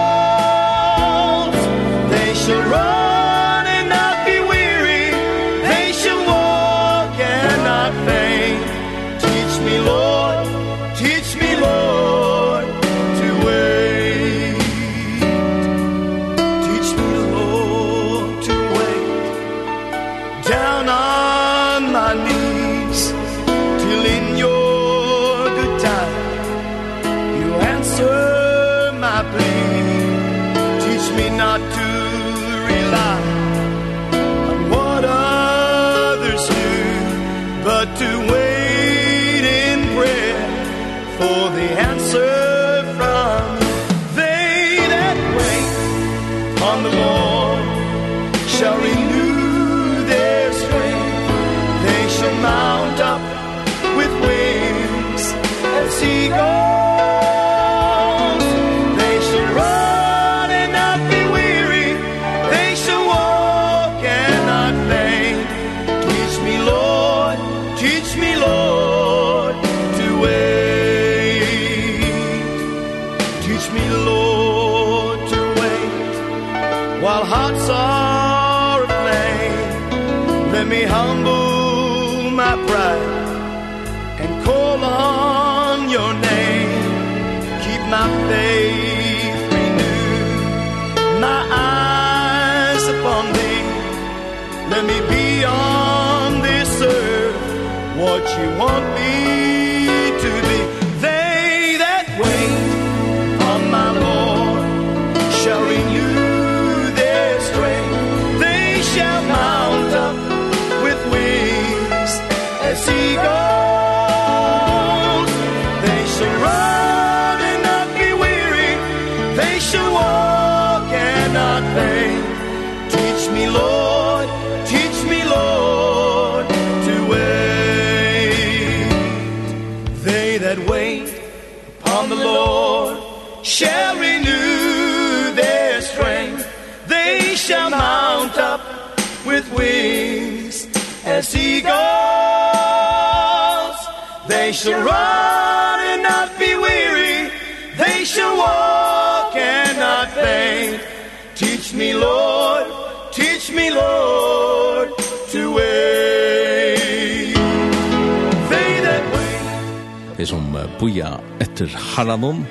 de 160.22 160.28
som 160.30 160.44
boja 160.78 161.16
etter 161.42 161.72
Haranon 161.74 162.44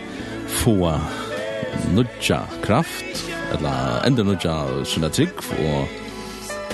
få 0.59 0.75
nudja 1.95 2.41
kraft, 2.65 3.21
eller 3.53 4.03
enda 4.07 4.25
nudja 4.27 4.55
sunna 4.83 5.07
trygg, 5.13 5.39
og 5.63 5.87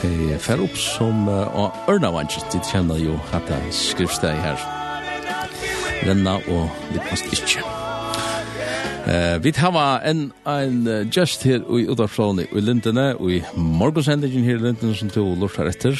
de 0.01 0.37
fer 0.41 0.61
opp 0.63 0.77
som 0.81 1.27
og 1.29 1.67
uh, 1.69 1.91
ørna 1.93 2.09
vanskje, 2.15 2.41
de 2.49 2.61
kjenner 2.65 2.97
jo 3.01 3.17
at 3.35 3.45
det 3.49 3.59
skriftsteg 3.77 4.41
her. 4.41 4.63
Renna 6.07 6.39
og 6.49 6.81
vi 6.89 7.03
plast 7.05 7.29
ikke. 7.29 7.61
Uh, 9.05 9.37
vi 9.43 9.53
tar 9.53 9.77
en, 10.01 10.31
en 10.49 10.81
uh, 10.89 11.03
gest 11.13 11.45
her 11.45 11.61
i 11.61 11.85
Udarflåne 11.85 12.47
i 12.49 12.63
Lindene, 12.63 13.11
og 13.21 13.37
i 13.37 13.43
morgensendingen 13.53 14.49
her 14.49 14.57
i 14.57 14.65
Lindene 14.65 14.97
som 14.97 15.13
du 15.13 15.21
lortar 15.37 15.69
etter, 15.69 15.93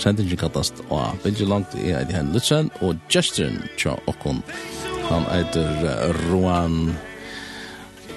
sendingen 0.00 0.36
kallast 0.40 0.80
og 0.88 1.20
Bilge 1.24 1.44
Langt 1.48 1.74
i 1.76 1.92
Eidi 1.92 2.14
Hen 2.16 2.32
Lutzen 2.32 2.70
og 2.80 2.96
gesturen 3.12 3.60
tja 3.76 3.92
okkon 4.08 4.42
han 5.10 5.26
eitir 5.34 6.14
Roan 6.28 6.96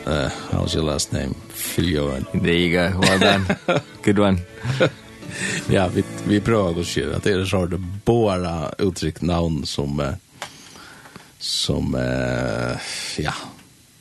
uh, 0.05 0.29
how's 0.51 0.75
your 0.75 0.85
last 0.85 1.11
name? 1.11 1.35
Filjoen 1.49 2.25
There 2.33 2.53
you 2.53 2.71
go, 2.71 2.99
well 2.99 3.19
done, 3.19 3.45
good 4.03 4.19
one. 4.19 4.37
Ja, 5.69 5.87
vi, 5.87 6.03
vi 6.27 6.39
prøver 6.45 6.83
å 6.83 6.85
si 6.85 7.01
at 7.01 7.23
det 7.25 7.31
er 7.33 7.45
så 7.49 7.63
det 7.65 7.79
båra 8.05 8.69
uttrykk 8.83 9.23
navn 9.25 9.63
som 9.65 9.97
uh, 9.99 10.13
som 11.39 11.95
uh, 11.97 12.77
ja, 13.17 13.33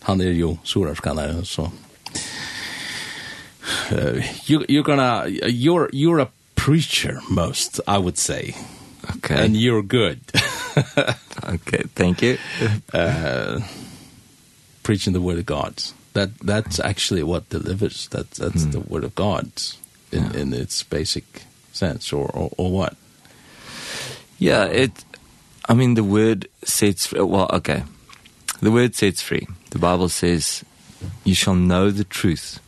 han 0.06 0.20
er 0.20 0.36
jo 0.36 0.58
soraskanare 0.62 1.44
så 1.48 1.70
uh, 3.90 4.18
you, 4.46 4.60
you're 4.68 4.84
gonna 4.84 5.24
you're, 5.48 5.88
you're 5.92 6.20
a 6.20 6.28
preacher 6.62 7.20
most, 7.28 7.80
I 7.88 7.98
would 7.98 8.16
say. 8.16 8.54
Okay. 9.16 9.44
And 9.44 9.56
you're 9.56 9.82
good. 9.82 10.20
okay, 11.44 11.82
thank 11.96 12.22
you. 12.22 12.38
uh, 12.94 13.58
preaching 14.84 15.12
the 15.12 15.20
word 15.20 15.40
of 15.40 15.46
God. 15.46 15.82
That 16.12 16.38
that's 16.38 16.78
actually 16.78 17.24
what 17.24 17.48
delivers. 17.48 18.06
That 18.08 18.30
that's 18.30 18.66
the 18.66 18.78
word 18.78 19.02
of 19.02 19.16
God 19.16 19.50
in 20.12 20.22
yeah. 20.22 20.40
in 20.40 20.54
its 20.54 20.84
basic 20.84 21.24
sense 21.72 22.12
or 22.12 22.30
or, 22.30 22.50
or 22.56 22.70
what? 22.70 22.94
Yeah, 24.38 24.66
it 24.66 25.04
I 25.68 25.74
mean 25.74 25.94
the 25.94 26.04
word 26.04 26.46
sets 26.62 27.08
free. 27.08 27.22
well 27.22 27.50
okay. 27.54 27.82
The 28.60 28.70
word 28.70 28.94
sets 28.94 29.20
free. 29.20 29.48
The 29.70 29.80
Bible 29.80 30.08
says 30.08 30.64
you 31.24 31.34
shall 31.34 31.56
know 31.56 31.90
the 31.90 32.04
truth 32.04 32.60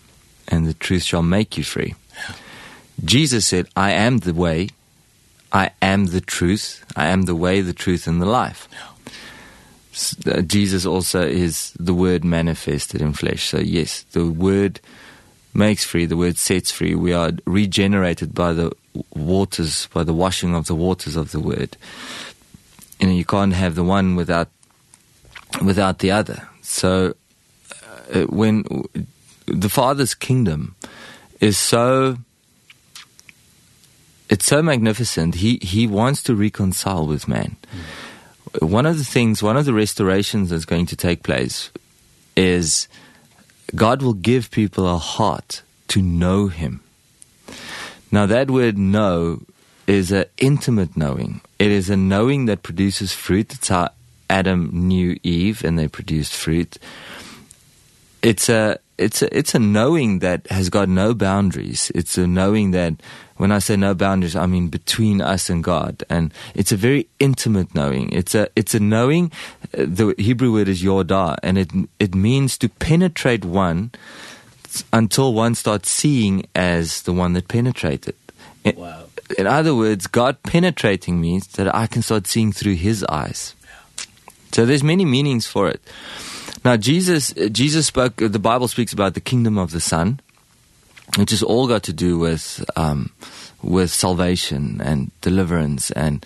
and 0.49 0.67
the 0.67 0.75
truth 0.75 1.05
shall 1.05 1.23
make 1.23 1.57
you 1.57 1.63
free. 1.63 1.95
Jesus 3.03 3.47
said, 3.47 3.69
I 3.77 3.93
am 3.93 4.19
the 4.19 4.35
way, 4.35 4.69
I 5.53 5.71
am 5.81 6.07
the 6.07 6.21
truth, 6.21 6.85
I 6.97 7.07
am 7.07 7.23
the 7.23 7.35
way, 7.35 7.61
the 7.61 7.73
truth, 7.73 8.07
and 8.07 8.21
the 8.21 8.27
life. 8.27 8.69
Yeah. 8.73 8.89
Uh, 10.27 10.41
Jesus 10.43 10.85
also 10.85 11.23
is 11.23 11.73
the 11.79 11.95
word 11.95 12.25
manifested 12.25 13.01
in 13.01 13.13
flesh. 13.13 13.45
So 13.45 13.59
yes, 13.59 14.03
the 14.11 14.27
word 14.27 14.81
makes 15.55 15.85
free, 15.85 16.05
the 16.05 16.17
word 16.17 16.37
sets 16.37 16.73
free. 16.73 16.97
We 16.97 17.13
are 17.13 17.31
regenerated 17.47 18.35
by 18.35 18.55
the 18.55 18.73
waters, 19.15 19.87
by 19.93 20.03
the 20.03 20.13
washing 20.13 20.55
of 20.55 20.67
the 20.67 20.75
waters 20.75 21.15
of 21.15 21.31
the 21.31 21.39
word. 21.39 21.77
You 22.99 23.07
know, 23.07 23.13
you 23.13 23.25
can't 23.25 23.53
have 23.53 23.77
the 23.77 23.85
one 23.85 24.17
without 24.17 24.49
without 25.63 26.01
the 26.01 26.11
other. 26.11 26.49
So 26.63 27.15
uh, 28.13 28.23
when 28.23 28.65
the 29.47 29.69
Father's 29.69 30.15
kingdom 30.15 30.75
is 31.41 31.57
so 31.57 32.19
it's 34.35 34.47
so 34.47 34.61
magnificent. 34.63 35.37
He 35.37 35.61
he 35.63 35.87
wants 35.87 36.21
to 36.25 36.35
reconcile 36.35 37.07
with 37.07 37.29
man. 37.29 37.55
Mm. 38.59 38.69
One 38.69 38.85
of 38.85 38.99
the 38.99 39.05
things, 39.05 39.45
one 39.45 39.57
of 39.57 39.65
the 39.65 39.73
restorations 39.73 40.51
that's 40.51 40.65
going 40.65 40.87
to 40.87 40.97
take 40.97 41.23
place 41.23 41.71
is 42.37 42.89
God 43.77 44.03
will 44.03 44.19
give 44.31 44.51
people 44.51 44.93
a 44.93 44.99
heart 44.99 45.63
to 45.87 46.03
know 46.03 46.49
him. 46.49 46.81
Now 48.11 48.27
that 48.27 48.51
word 48.51 48.77
know 48.77 49.43
is 49.87 50.11
an 50.11 50.25
intimate 50.39 50.97
knowing. 50.97 51.41
It 51.61 51.71
is 51.71 51.89
a 51.89 51.97
knowing 51.97 52.47
that 52.47 52.65
produces 52.65 53.13
fruit. 53.13 53.55
It's 53.55 53.69
how 53.69 53.91
Adam 54.29 54.89
knew 54.89 55.17
Eve 55.23 55.63
and 55.63 55.79
they 55.79 55.87
produced 55.87 56.35
fruit. 56.35 56.77
It's 58.21 58.49
a 58.49 58.81
it's 58.99 59.23
a, 59.23 59.37
it's 59.37 59.55
a 59.55 59.61
knowing 59.61 60.21
that 60.21 60.49
has 60.49 60.71
got 60.71 60.89
no 60.89 61.15
boundaries. 61.15 61.93
It's 61.95 62.19
a 62.19 62.27
knowing 62.27 62.73
that 62.73 62.95
when 63.37 63.51
I 63.51 63.59
say 63.59 63.77
no 63.77 63.95
boundaries, 63.95 64.37
I 64.37 64.47
mean 64.47 64.69
between 64.69 65.21
us 65.21 65.51
and 65.51 65.63
God. 65.63 66.05
And 66.09 66.33
it's 66.55 66.73
a 66.73 66.77
very 66.77 67.09
intimate 67.19 67.75
knowing. 67.75 68.11
It's 68.13 68.35
a, 68.35 68.49
it's 68.55 68.75
a 68.75 68.81
knowing, 68.81 69.33
the 69.73 70.15
Hebrew 70.19 70.53
word 70.53 70.69
is 70.69 70.83
yodah, 70.83 71.39
and 71.43 71.59
it, 71.59 71.71
it 71.99 72.15
means 72.15 72.57
to 72.59 72.69
penetrate 72.69 73.45
one 73.45 73.91
until 74.93 75.35
one 75.35 75.55
starts 75.55 75.91
seeing 75.91 76.47
as 76.55 77.03
the 77.03 77.13
one 77.13 77.33
that 77.35 77.49
penetrated. 77.49 78.15
In, 78.65 78.77
wow. 78.77 79.05
in 79.39 79.47
other 79.47 79.75
words, 79.75 80.07
God 80.07 80.43
penetrating 80.43 81.21
means 81.21 81.47
that 81.49 81.73
I 81.75 81.87
can 81.87 82.03
start 82.03 82.27
seeing 82.27 82.53
through 82.53 82.75
his 82.75 83.05
eyes. 83.05 83.55
Yeah. 83.65 84.05
So 84.53 84.67
there's 84.67 84.83
many 84.83 85.05
meanings 85.05 85.47
for 85.47 85.69
it. 85.69 85.81
Now 86.65 86.79
Jesus 86.79 87.35
Jesus 87.53 87.87
spoke 87.87 88.17
the 88.17 88.39
Bible 88.39 88.69
speaks 88.69 88.93
about 88.93 89.13
the 89.13 89.21
kingdom 89.21 89.59
of 89.59 89.71
the 89.71 89.81
sun 89.81 90.21
which 91.17 91.33
is 91.33 91.43
all 91.43 91.67
got 91.67 91.83
to 91.85 91.93
do 91.93 92.19
with 92.19 92.65
um 92.77 93.11
with 93.63 93.91
salvation 93.91 94.81
and 94.85 95.11
deliverance 95.21 95.91
and 95.93 96.25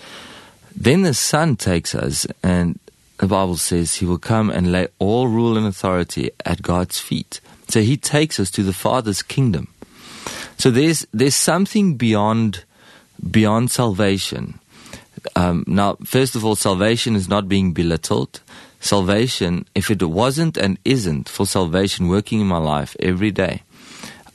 then 0.74 1.02
the 1.02 1.14
son 1.14 1.56
takes 1.56 1.94
us 1.94 2.26
and 2.42 2.78
the 3.18 3.26
bible 3.26 3.56
says 3.56 3.96
he 3.96 4.06
will 4.06 4.18
come 4.18 4.48
and 4.48 4.70
lay 4.70 4.86
all 4.98 5.26
rule 5.26 5.56
and 5.56 5.66
authority 5.66 6.30
at 6.44 6.62
God's 6.62 7.00
feet. 7.00 7.40
So 7.68 7.80
he 7.80 7.96
takes 7.96 8.38
us 8.38 8.50
to 8.52 8.62
the 8.62 8.72
father's 8.72 9.22
kingdom. 9.22 9.68
So 10.56 10.70
there's 10.70 11.06
there's 11.12 11.34
something 11.34 11.96
beyond 11.96 12.64
beyond 13.30 13.70
salvation. 13.72 14.60
Um 15.34 15.64
now 15.66 15.96
first 16.04 16.36
of 16.36 16.44
all 16.44 16.54
salvation 16.54 17.16
is 17.16 17.28
not 17.28 17.48
being 17.48 17.72
belittled. 17.72 18.40
Salvation 18.80 19.66
if 19.74 19.90
it 19.90 20.02
wasn't 20.02 20.56
and 20.56 20.78
isn't 20.84 21.28
for 21.28 21.44
salvation 21.44 22.06
working 22.06 22.40
in 22.40 22.46
my 22.46 22.58
life 22.58 22.96
every 23.00 23.32
day 23.32 23.62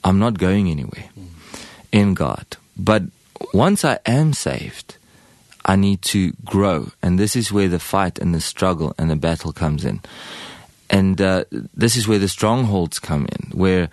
I'm 0.04 0.18
not 0.18 0.38
going 0.38 0.70
anywhere 0.70 1.08
in 1.90 2.14
God. 2.14 2.46
But 2.76 3.04
once 3.52 3.84
I 3.84 3.98
am 4.04 4.34
saved, 4.34 4.98
I 5.64 5.76
need 5.76 6.02
to 6.02 6.32
grow. 6.44 6.92
And 7.02 7.18
this 7.18 7.34
is 7.34 7.50
where 7.50 7.68
the 7.68 7.78
fight 7.78 8.18
and 8.18 8.34
the 8.34 8.40
struggle 8.40 8.94
and 8.98 9.10
the 9.10 9.16
battle 9.16 9.52
comes 9.52 9.84
in. 9.84 10.00
And 10.90 11.20
uh, 11.20 11.44
this 11.74 11.96
is 11.96 12.06
where 12.06 12.18
the 12.18 12.28
strongholds 12.28 12.98
come 12.98 13.26
in, 13.26 13.50
where 13.58 13.88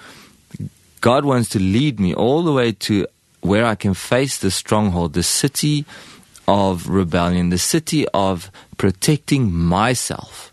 God 1.00 1.24
wants 1.24 1.50
to 1.50 1.60
lead 1.60 2.00
me 2.00 2.14
all 2.14 2.44
the 2.44 2.52
way 2.52 2.74
to 2.74 3.08
where 3.40 3.66
I 3.66 3.76
can 3.76 3.94
face 3.94 4.38
the 4.38 4.52
stronghold, 4.52 5.14
the 5.14 5.24
city 5.24 5.86
of 6.48 6.90
rebellion, 6.90 7.50
the 7.50 7.58
city 7.58 8.06
of 8.14 8.52
protecting 8.78 9.52
myself 9.52 10.51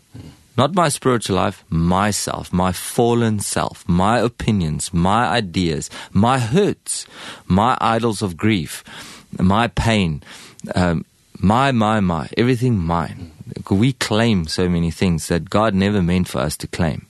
Not 0.59 0.75
my 0.75 0.89
spiritual 0.89 1.37
life, 1.37 1.63
myself, 1.69 2.51
my 2.51 2.73
fallen 2.73 3.39
self, 3.39 3.87
my 3.87 4.19
opinions, 4.19 4.93
my 4.93 5.25
ideas, 5.25 5.89
my 6.11 6.37
hurts, 6.37 7.07
my 7.47 7.77
idols 7.79 8.21
of 8.21 8.35
grief, 8.35 8.83
my 9.39 9.69
pain, 9.69 10.21
um, 10.75 11.05
my, 11.39 11.71
my, 11.71 12.01
my, 12.01 12.27
everything 12.35 12.77
mine. 12.77 13.31
We 13.71 13.93
claim 13.93 14.47
so 14.47 14.67
many 14.67 14.91
things 14.91 15.29
that 15.29 15.49
God 15.49 15.73
never 15.73 16.01
meant 16.03 16.27
for 16.27 16.39
us 16.39 16.57
to 16.57 16.67
claim. 16.67 17.07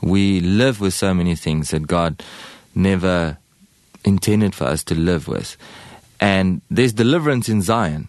We 0.00 0.40
live 0.40 0.80
with 0.80 0.94
so 0.94 1.12
many 1.12 1.36
things 1.36 1.72
that 1.72 1.86
God 1.86 2.22
never 2.74 3.36
intended 4.06 4.54
for 4.54 4.64
us 4.64 4.82
to 4.84 4.94
live 4.94 5.28
with. 5.28 5.58
And 6.18 6.62
there's 6.70 6.94
deliverance 6.94 7.50
in 7.50 7.60
Zion. 7.60 8.08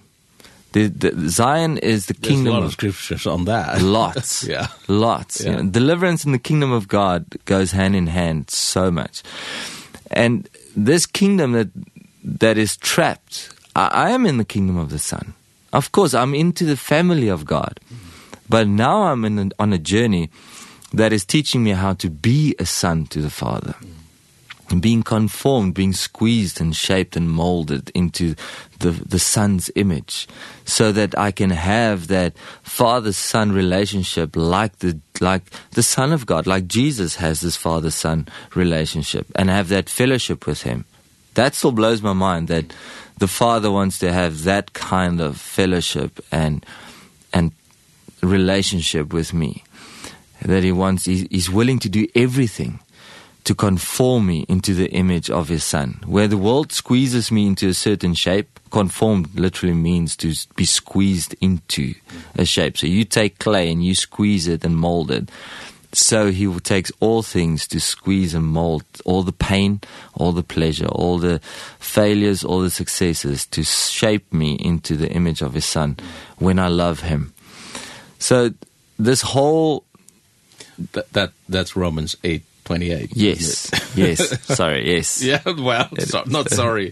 The, 0.74 0.88
the 0.88 1.30
Zion 1.30 1.78
is 1.78 2.06
the 2.06 2.14
kingdom 2.14 2.44
There's 2.46 2.56
a 2.56 2.60
lot 2.60 2.66
of 2.66 2.72
scriptures 2.72 3.28
on 3.28 3.46
that. 3.46 3.82
Lots. 4.00 4.46
yeah. 4.46 4.68
Lots. 4.88 5.44
Yeah. 5.44 5.52
You 5.52 5.58
know, 5.58 5.70
deliverance 5.70 6.24
in 6.24 6.32
the 6.32 6.40
kingdom 6.40 6.72
of 6.72 6.88
God 6.88 7.26
goes 7.46 7.72
hand 7.72 7.96
in 7.96 8.08
hand 8.08 8.50
so 8.50 8.90
much. 8.90 9.22
And 10.10 10.48
this 10.76 11.06
kingdom 11.06 11.52
that 11.54 11.70
that 12.24 12.58
is 12.58 12.78
trapped. 12.78 13.50
I, 13.76 13.88
I 13.88 14.10
am 14.12 14.26
in 14.26 14.38
the 14.38 14.46
kingdom 14.46 14.78
of 14.78 14.90
the 14.90 15.00
Son. 15.00 15.34
Of 15.74 15.92
course, 15.92 16.14
I'm 16.14 16.36
into 16.36 16.66
the 16.66 16.78
family 16.78 17.30
of 17.30 17.46
God. 17.46 17.80
But 18.50 18.68
now 18.68 19.04
I'm 19.04 19.24
in 19.24 19.40
an, 19.40 19.52
on 19.60 19.74
a 19.74 19.78
journey 19.78 20.30
that 20.94 21.14
is 21.14 21.24
teaching 21.24 21.64
me 21.64 21.72
how 21.72 21.94
to 21.94 22.10
be 22.10 22.56
a 22.60 22.66
son 22.66 23.06
to 23.08 23.22
the 23.22 23.30
Father. 23.30 23.76
Mm 23.80 24.01
being 24.80 25.04
conformed, 25.04 25.74
being 25.74 25.94
squeezed 25.94 26.62
and 26.62 26.76
shaped 26.76 27.16
and 27.16 27.30
molded 27.30 27.90
into 27.94 28.36
the, 28.80 28.92
the 28.92 29.20
son's 29.20 29.70
image 29.76 30.28
so 30.66 30.92
that 30.92 31.18
I 31.18 31.32
can 31.32 31.50
have 31.50 32.08
that 32.08 32.38
father-son 32.64 33.52
relationship 33.52 34.36
like 34.36 34.80
the, 34.80 35.00
like 35.20 35.44
the 35.72 35.84
son 35.84 36.14
of 36.14 36.26
God, 36.26 36.48
like 36.48 36.68
Jesus 36.68 37.16
has 37.16 37.42
this 37.42 37.58
father-son 37.58 38.28
relationship 38.56 39.28
and 39.36 39.50
have 39.50 39.70
that 39.70 39.90
fellowship 39.90 40.48
with 40.48 40.62
him. 40.64 40.86
That 41.34 41.56
still 41.56 41.72
blows 41.72 42.02
my 42.02 42.14
mind 42.14 42.48
that 42.50 42.74
the 43.18 43.28
father 43.28 43.72
wants 43.72 44.00
to 44.00 44.12
have 44.12 44.44
that 44.44 44.74
kind 44.74 45.22
of 45.22 45.38
fellowship 45.38 46.24
and, 46.32 46.66
and 47.34 47.52
relationship 48.22 49.14
with 49.14 49.34
me. 49.34 49.64
That 50.44 50.64
he 50.64 50.72
wants, 50.72 51.06
he, 51.06 51.28
he's 51.30 51.50
willing 51.50 51.80
to 51.80 51.90
do 51.90 52.08
everything 52.16 52.80
to 53.44 53.56
conform 53.56 54.28
me 54.28 54.46
into 54.48 54.74
the 54.74 54.90
image 54.92 55.30
of 55.30 55.50
his 55.50 55.64
son. 55.64 56.00
Where 56.06 56.28
the 56.28 56.38
world 56.38 56.72
squeezes 56.72 57.32
me 57.32 57.48
into 57.48 57.68
a 57.68 57.74
certain 57.74 58.14
shape, 58.14 58.60
conformed 58.70 59.38
literally 59.38 59.74
means 59.74 60.16
to 60.18 60.34
be 60.56 60.66
squeezed 60.66 61.36
into 61.42 61.96
a 62.36 62.46
shape. 62.46 62.78
So 62.78 62.88
you 62.88 63.04
take 63.04 63.40
clay 63.40 63.72
and 63.72 63.84
you 63.84 63.96
squeeze 63.96 64.48
it 64.48 64.64
and 64.64 64.78
mold 64.78 65.12
it. 65.12 65.30
So 65.94 66.32
he 66.32 66.48
takes 66.60 66.92
all 67.02 67.22
things 67.22 67.68
to 67.68 67.82
squeeze 67.82 68.34
and 68.34 68.46
mold 68.46 68.84
all 69.04 69.24
the 69.24 69.34
pain, 69.34 69.82
all 70.14 70.32
the 70.32 70.44
pleasure, 70.44 70.88
all 70.88 71.18
the 71.18 71.40
failures, 71.80 72.46
all 72.46 72.62
the 72.62 72.70
successes 72.70 73.46
to 73.48 73.64
shape 73.64 74.32
me 74.32 74.54
into 74.54 74.96
the 74.96 75.12
image 75.12 75.42
of 75.42 75.54
his 75.54 75.66
son 75.66 75.98
when 76.38 76.60
I 76.60 76.70
love 76.70 77.02
him. 77.02 77.34
So 78.20 78.54
this 78.98 79.22
whole 79.22 79.84
that, 80.94 81.12
that 81.14 81.34
that's 81.50 81.76
Romans 81.76 82.16
8 82.24 82.44
28. 82.64 83.10
Yes. 83.16 83.72
yes. 83.96 84.56
Sorry. 84.56 84.96
Yes. 84.96 85.24
yeah, 85.24 85.42
well, 85.46 85.90
so, 86.00 86.24
not 86.26 86.50
sorry. 86.50 86.92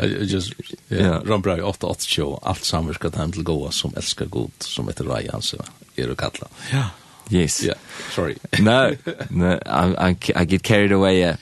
I 0.00 0.06
just 0.24 0.54
yeah, 0.88 1.20
Ron 1.24 1.42
the 1.42 1.66
88 1.66 2.02
show 2.02 2.38
allt 2.42 2.64
samverka 2.64 3.10
hem 3.16 3.32
till 3.32 3.42
goa 3.42 3.70
som 3.72 3.92
älskar 3.96 4.26
god 4.26 4.50
som 4.58 4.88
heter 4.88 5.04
Ryan 5.04 5.42
så 5.42 5.56
är 5.96 6.08
det 6.08 6.16
kalla. 6.16 6.48
Ja. 6.72 6.84
Yes. 7.30 7.64
Yeah. 7.64 7.78
Sorry. 8.10 8.36
no. 8.58 8.96
No, 9.30 9.58
I 9.66 10.10
I 10.10 10.16
I 10.34 10.44
get 10.44 10.62
carried 10.62 10.92
away. 10.92 11.20
Yeah. 11.20 11.36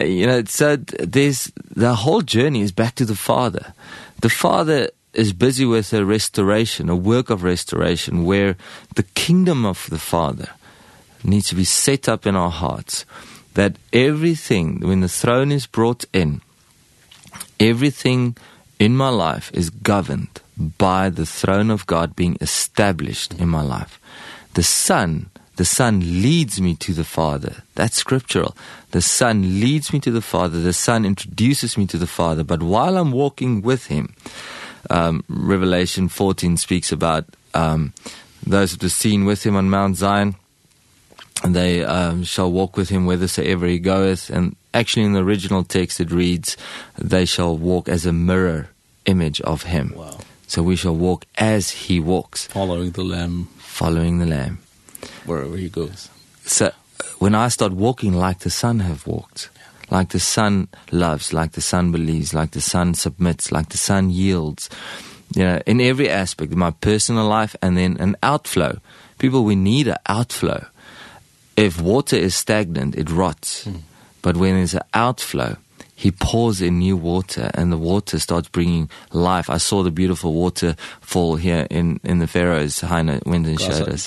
Uh, 0.00 0.04
you 0.04 0.26
know, 0.26 0.38
it 0.38 0.48
said 0.48 0.86
this 1.12 1.52
the 1.76 1.94
whole 1.94 2.22
journey 2.22 2.62
is 2.62 2.72
back 2.72 2.94
to 2.94 3.04
the 3.04 3.16
father. 3.16 3.72
The 4.20 4.30
father 4.30 4.90
is 5.12 5.32
busy 5.32 5.66
with 5.66 5.92
a 5.92 6.04
restoration, 6.04 6.88
a 6.88 6.96
work 6.96 7.30
of 7.30 7.42
restoration 7.42 8.24
where 8.24 8.56
the 8.94 9.02
kingdom 9.02 9.66
of 9.66 9.86
the 9.90 9.98
father 9.98 10.48
needs 11.24 11.48
to 11.48 11.54
be 11.54 11.64
set 11.64 12.08
up 12.08 12.26
in 12.26 12.36
our 12.36 12.50
hearts 12.50 13.04
that 13.54 13.76
everything, 13.92 14.80
when 14.80 15.00
the 15.00 15.08
throne 15.08 15.52
is 15.52 15.66
brought 15.66 16.04
in, 16.12 16.40
everything 17.60 18.36
in 18.78 18.96
my 18.96 19.08
life 19.08 19.50
is 19.54 19.70
governed 19.70 20.40
by 20.56 21.10
the 21.10 21.26
throne 21.26 21.70
of 21.70 21.86
God 21.86 22.16
being 22.16 22.36
established 22.40 23.34
in 23.34 23.48
my 23.48 23.62
life. 23.62 24.00
The 24.54 24.62
Son, 24.62 25.30
the 25.56 25.64
Son 25.64 26.00
leads 26.00 26.60
me 26.60 26.74
to 26.76 26.92
the 26.92 27.04
Father. 27.04 27.62
That's 27.74 27.96
scriptural. 27.96 28.56
The 28.90 29.02
Son 29.02 29.60
leads 29.60 29.92
me 29.92 30.00
to 30.00 30.10
the 30.10 30.20
Father. 30.20 30.60
The 30.60 30.72
Son 30.72 31.04
introduces 31.04 31.78
me 31.78 31.86
to 31.86 31.98
the 31.98 32.06
Father. 32.06 32.44
But 32.44 32.62
while 32.62 32.96
I'm 32.96 33.12
walking 33.12 33.62
with 33.62 33.86
Him, 33.86 34.14
um, 34.90 35.24
Revelation 35.28 36.08
14 36.08 36.56
speaks 36.56 36.92
about 36.92 37.24
um, 37.54 37.92
those 38.46 38.72
that 38.72 38.82
were 38.82 38.88
seen 38.88 39.24
with 39.24 39.44
Him 39.44 39.56
on 39.56 39.70
Mount 39.70 39.96
Zion 39.96 40.36
and 41.42 41.54
they 41.56 41.84
um, 41.84 42.24
shall 42.24 42.50
walk 42.50 42.76
with 42.76 42.88
him 42.88 43.04
whithersoever 43.04 43.66
he 43.66 43.78
goeth. 43.78 44.30
And 44.30 44.56
actually 44.72 45.04
in 45.04 45.12
the 45.12 45.22
original 45.22 45.64
text 45.64 46.00
it 46.00 46.10
reads, 46.10 46.56
they 46.98 47.24
shall 47.24 47.56
walk 47.56 47.88
as 47.88 48.06
a 48.06 48.12
mirror 48.12 48.68
image 49.06 49.40
of 49.42 49.64
him. 49.64 49.92
Wow. 49.96 50.18
So 50.46 50.62
we 50.62 50.76
shall 50.76 50.94
walk 50.94 51.24
as 51.36 51.70
he 51.70 51.98
walks. 51.98 52.46
Following 52.46 52.90
the 52.90 53.04
lamb. 53.04 53.48
Following 53.58 54.18
the 54.18 54.26
lamb. 54.26 54.58
Wherever 55.24 55.56
he 55.56 55.68
goes. 55.68 56.10
So 56.44 56.72
when 57.18 57.34
I 57.34 57.48
start 57.48 57.72
walking 57.72 58.12
like 58.12 58.40
the 58.40 58.50
son 58.50 58.80
have 58.80 59.06
walked, 59.06 59.48
like 59.90 60.10
the 60.10 60.20
son 60.20 60.68
loves, 60.90 61.32
like 61.32 61.52
the 61.52 61.60
son 61.60 61.90
believes, 61.90 62.34
like 62.34 62.52
the 62.52 62.60
son 62.60 62.94
submits, 62.94 63.50
like 63.50 63.70
the 63.70 63.78
son 63.78 64.10
yields, 64.10 64.68
you 65.34 65.42
know, 65.42 65.62
in 65.66 65.80
every 65.80 66.08
aspect, 66.08 66.52
my 66.54 66.70
personal 66.70 67.26
life 67.26 67.56
and 67.62 67.76
then 67.76 67.96
an 67.98 68.16
outflow. 68.22 68.78
People, 69.18 69.44
we 69.44 69.54
need 69.54 69.88
an 69.88 69.96
outflow 70.06 70.66
if 71.56 71.80
water 71.80 72.16
is 72.16 72.34
stagnant, 72.34 72.96
it 72.96 73.10
rots. 73.10 73.66
Mm. 73.66 73.80
But 74.22 74.36
when 74.36 74.54
there's 74.54 74.74
an 74.74 74.82
outflow, 74.94 75.56
he 75.94 76.10
pours 76.10 76.60
in 76.60 76.78
new 76.80 76.96
water 76.96 77.50
and 77.54 77.70
the 77.70 77.78
water 77.78 78.18
starts 78.18 78.48
bringing 78.48 78.90
life. 79.12 79.48
I 79.48 79.58
saw 79.58 79.84
the 79.84 79.90
beautiful 79.90 80.32
waterfall 80.32 81.36
here 81.36 81.66
in, 81.70 82.00
in 82.02 82.18
the 82.18 82.26
Faroes, 82.26 82.80
Heine 82.80 83.20
went 83.24 83.46
and 83.46 83.60
showed 83.60 83.88
us. 83.88 84.02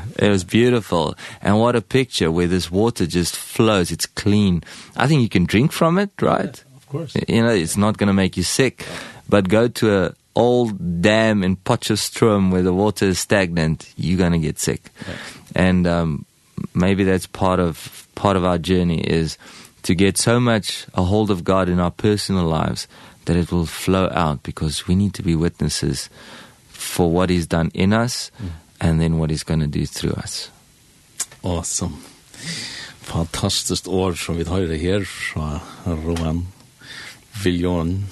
it 0.18 0.28
was 0.28 0.44
beautiful. 0.44 1.14
And 1.40 1.58
what 1.58 1.74
a 1.74 1.80
picture 1.80 2.30
where 2.30 2.46
this 2.46 2.70
water 2.70 3.06
just 3.06 3.34
flows. 3.34 3.90
It's 3.90 4.04
clean. 4.04 4.62
I 4.96 5.06
think 5.06 5.22
you 5.22 5.30
can 5.30 5.44
drink 5.44 5.72
from 5.72 5.96
it, 5.98 6.10
right? 6.20 6.44
Yeah, 6.44 6.76
of 6.76 6.88
course. 6.88 7.16
You 7.28 7.42
know, 7.42 7.50
it's 7.50 7.78
not 7.78 7.96
going 7.96 8.08
to 8.08 8.12
make 8.12 8.36
you 8.36 8.42
sick. 8.42 8.84
But 9.26 9.48
go 9.48 9.68
to 9.68 9.96
a 9.96 10.14
old 10.34 11.00
dam 11.00 11.42
in 11.42 11.56
Potchefstroom 11.56 12.52
where 12.52 12.62
the 12.62 12.74
water 12.74 13.06
is 13.06 13.18
stagnant, 13.18 13.90
you're 13.96 14.18
going 14.18 14.32
to 14.32 14.38
get 14.38 14.58
sick. 14.58 14.90
Yeah. 15.06 15.14
And 15.54 15.86
um 15.86 16.26
maybe 16.74 17.04
that's 17.04 17.26
part 17.26 17.60
of 17.60 18.06
part 18.14 18.36
of 18.36 18.44
our 18.44 18.58
journey 18.58 19.00
is 19.00 19.38
to 19.82 19.94
get 19.94 20.18
so 20.18 20.40
much 20.40 20.86
a 20.94 21.02
hold 21.02 21.30
of 21.30 21.44
God 21.44 21.68
in 21.68 21.78
our 21.78 21.90
personal 21.90 22.44
lives 22.44 22.88
that 23.26 23.36
it 23.36 23.52
will 23.52 23.66
flow 23.66 24.08
out 24.12 24.42
because 24.42 24.86
we 24.88 24.94
need 24.94 25.14
to 25.14 25.22
be 25.22 25.34
witnesses 25.34 26.08
for 26.68 27.10
what 27.10 27.30
he's 27.30 27.46
done 27.46 27.70
in 27.74 27.92
us 27.92 28.30
and 28.80 29.00
then 29.00 29.18
what 29.18 29.30
he's 29.30 29.42
going 29.42 29.60
to 29.60 29.66
do 29.66 29.86
through 29.86 30.12
us. 30.12 30.50
Awesome. 31.42 31.96
Fantastiskt 33.00 33.86
år 33.88 34.14
som 34.14 34.36
vi 34.36 34.44
hører 34.44 34.76
her 34.76 35.04
fra 35.04 35.60
Roman 35.86 36.46
Viljon. 37.42 38.06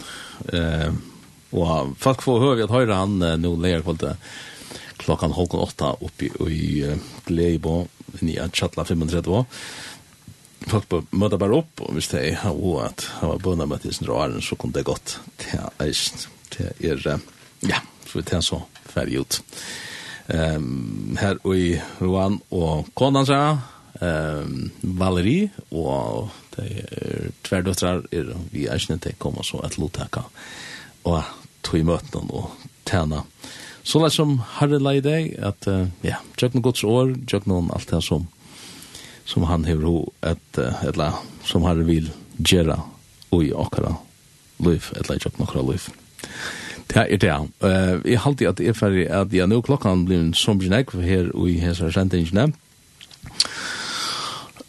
Eh, 0.52 0.92
og 1.52 1.94
folk 1.98 2.22
får 2.22 2.40
høre 2.40 2.66
at 2.66 2.70
høyre 2.70 2.94
han 2.94 3.22
eh, 3.22 3.38
nå 3.38 3.54
leger 3.58 3.82
kvalitet 3.82 4.16
klokkan 5.04 5.34
halv 5.34 5.54
åtta 5.54 5.90
oppe 6.00 6.24
i, 6.24 6.30
i 6.50 6.84
uh, 6.86 6.98
Gleibo 7.26 7.86
i 8.22 8.38
chatla 8.52 8.84
35. 8.84 9.44
Folk 10.64 10.86
på 10.88 11.00
møter 11.12 11.40
bare 11.40 11.58
opp, 11.58 11.82
og 11.84 11.96
hvis 11.96 12.08
de 12.14 12.22
har 12.40 12.54
også 12.54 12.84
at 12.86 13.06
han 13.18 13.32
var 13.34 13.42
bønner 13.44 13.68
med 13.68 13.82
tisen 13.84 14.08
råren, 14.08 14.40
så 14.42 14.56
kom 14.56 14.72
det 14.72 14.86
godt 14.88 15.18
til 15.42 15.60
eisen, 15.82 16.24
til 16.54 16.70
er, 16.80 17.18
ja, 17.68 17.82
så 18.06 18.20
vi 18.20 18.24
tar 18.28 18.44
så 18.44 18.62
ferdig 18.88 19.20
ut. 19.20 19.40
Um, 20.32 21.18
her 21.20 21.36
i 21.52 21.74
Roan 22.00 22.38
og 22.54 22.86
konan 22.96 23.28
sa 23.28 23.40
um, 24.00 24.70
Valerie, 24.96 25.50
og 25.70 26.30
de 26.56 26.64
er 26.86 27.28
tverdøtrar, 27.44 28.06
er 28.08 28.32
vi 28.54 28.64
eisen 28.72 29.02
til 29.04 29.18
å 29.18 29.20
komme 29.26 29.44
så 29.44 29.60
et 29.66 29.76
lottaka, 29.76 30.24
og 31.04 31.20
tog 31.64 31.82
i 31.82 31.84
møtene 31.84 32.40
og 32.40 32.64
tjene. 32.88 33.20
Uh, 33.20 33.63
Så 33.84 34.00
lær 34.00 34.12
som 34.12 34.38
Herre 34.56 34.80
lei 34.80 34.98
deg, 35.04 35.34
at 35.44 35.68
uh, 35.68 35.84
ja, 36.04 36.22
tjøk 36.40 36.56
noen 36.56 36.64
gods 36.64 36.84
år, 36.88 37.12
tjøk 37.28 37.48
noen 37.50 37.68
alt 37.74 37.90
det 37.92 38.00
som, 38.06 38.26
som 39.28 39.44
han 39.50 39.66
hever 39.68 39.88
ho, 39.90 39.98
et, 40.24 40.60
eller 40.88 41.20
som 41.44 41.66
Herre 41.68 41.84
vil 41.84 42.08
gjøre 42.40 42.78
ui 43.34 43.50
akkara 43.52 43.92
liv, 44.64 44.88
eller 44.96 45.20
tjøk 45.20 45.36
noen 45.36 45.48
akkara 45.48 45.66
liv. 45.68 45.88
Det 46.88 47.04
er 47.04 47.20
det, 47.20 47.28
ja. 47.28 47.38
Uh, 47.60 48.00
jeg 48.08 48.22
halte 48.24 48.48
at 48.48 48.60
jeg 48.60 48.76
ferdig 48.76 49.04
at 49.12 49.32
ja, 49.36 49.46
nå 49.50 49.60
klokkan 49.64 50.06
blir 50.08 50.22
en 50.22 50.34
som 50.36 50.60
genegg 50.60 50.92
her 51.04 51.28
i 51.44 51.58
hesar 51.60 51.92
sendingene. 51.92 52.54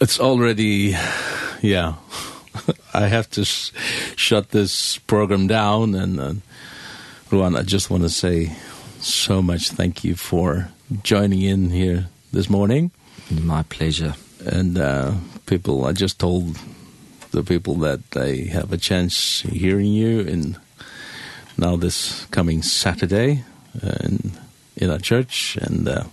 It's 0.03 0.19
already, 0.19 0.95
yeah, 1.63 1.93
I 2.93 3.07
have 3.07 3.29
to 3.31 3.45
sh 3.45 3.71
shut 4.15 4.51
this 4.51 4.97
program 5.07 5.47
down 5.47 5.95
and, 5.95 6.19
and 6.19 6.41
Ruan, 7.31 7.55
I 7.55 7.63
just 7.63 7.89
want 7.89 8.03
to 8.03 8.09
say 8.09 8.51
so 9.05 9.41
much. 9.41 9.69
Thank 9.69 10.03
you 10.03 10.15
for 10.15 10.69
joining 11.03 11.41
in 11.41 11.69
here 11.69 12.07
this 12.31 12.49
morning. 12.49 12.91
My 13.29 13.63
pleasure. 13.63 14.15
And 14.45 14.77
uh, 14.77 15.13
people, 15.45 15.85
I 15.85 15.93
just 15.93 16.19
told 16.19 16.57
the 17.31 17.43
people 17.43 17.75
that 17.75 18.11
they 18.11 18.45
have 18.45 18.71
a 18.73 18.77
chance 18.77 19.41
hearing 19.41 19.93
you 19.93 20.21
in 20.21 20.57
now 21.57 21.75
this 21.75 22.25
coming 22.31 22.61
Saturday 22.61 23.43
uh, 23.83 23.97
in, 24.03 24.31
in 24.75 24.89
our 24.89 24.99
church. 24.99 25.57
And 25.61 25.87
uh, 25.87 26.03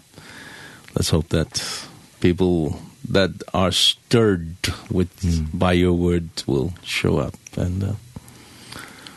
let's 0.94 1.10
hope 1.10 1.28
that 1.30 1.86
people 2.20 2.78
that 3.08 3.42
are 3.52 3.72
stirred 3.72 4.56
with 4.90 5.20
mm. 5.20 5.58
by 5.58 5.72
your 5.72 5.94
word 5.94 6.28
will 6.46 6.74
show 6.82 7.18
up. 7.18 7.34
And 7.56 7.82
uh, 7.82 7.92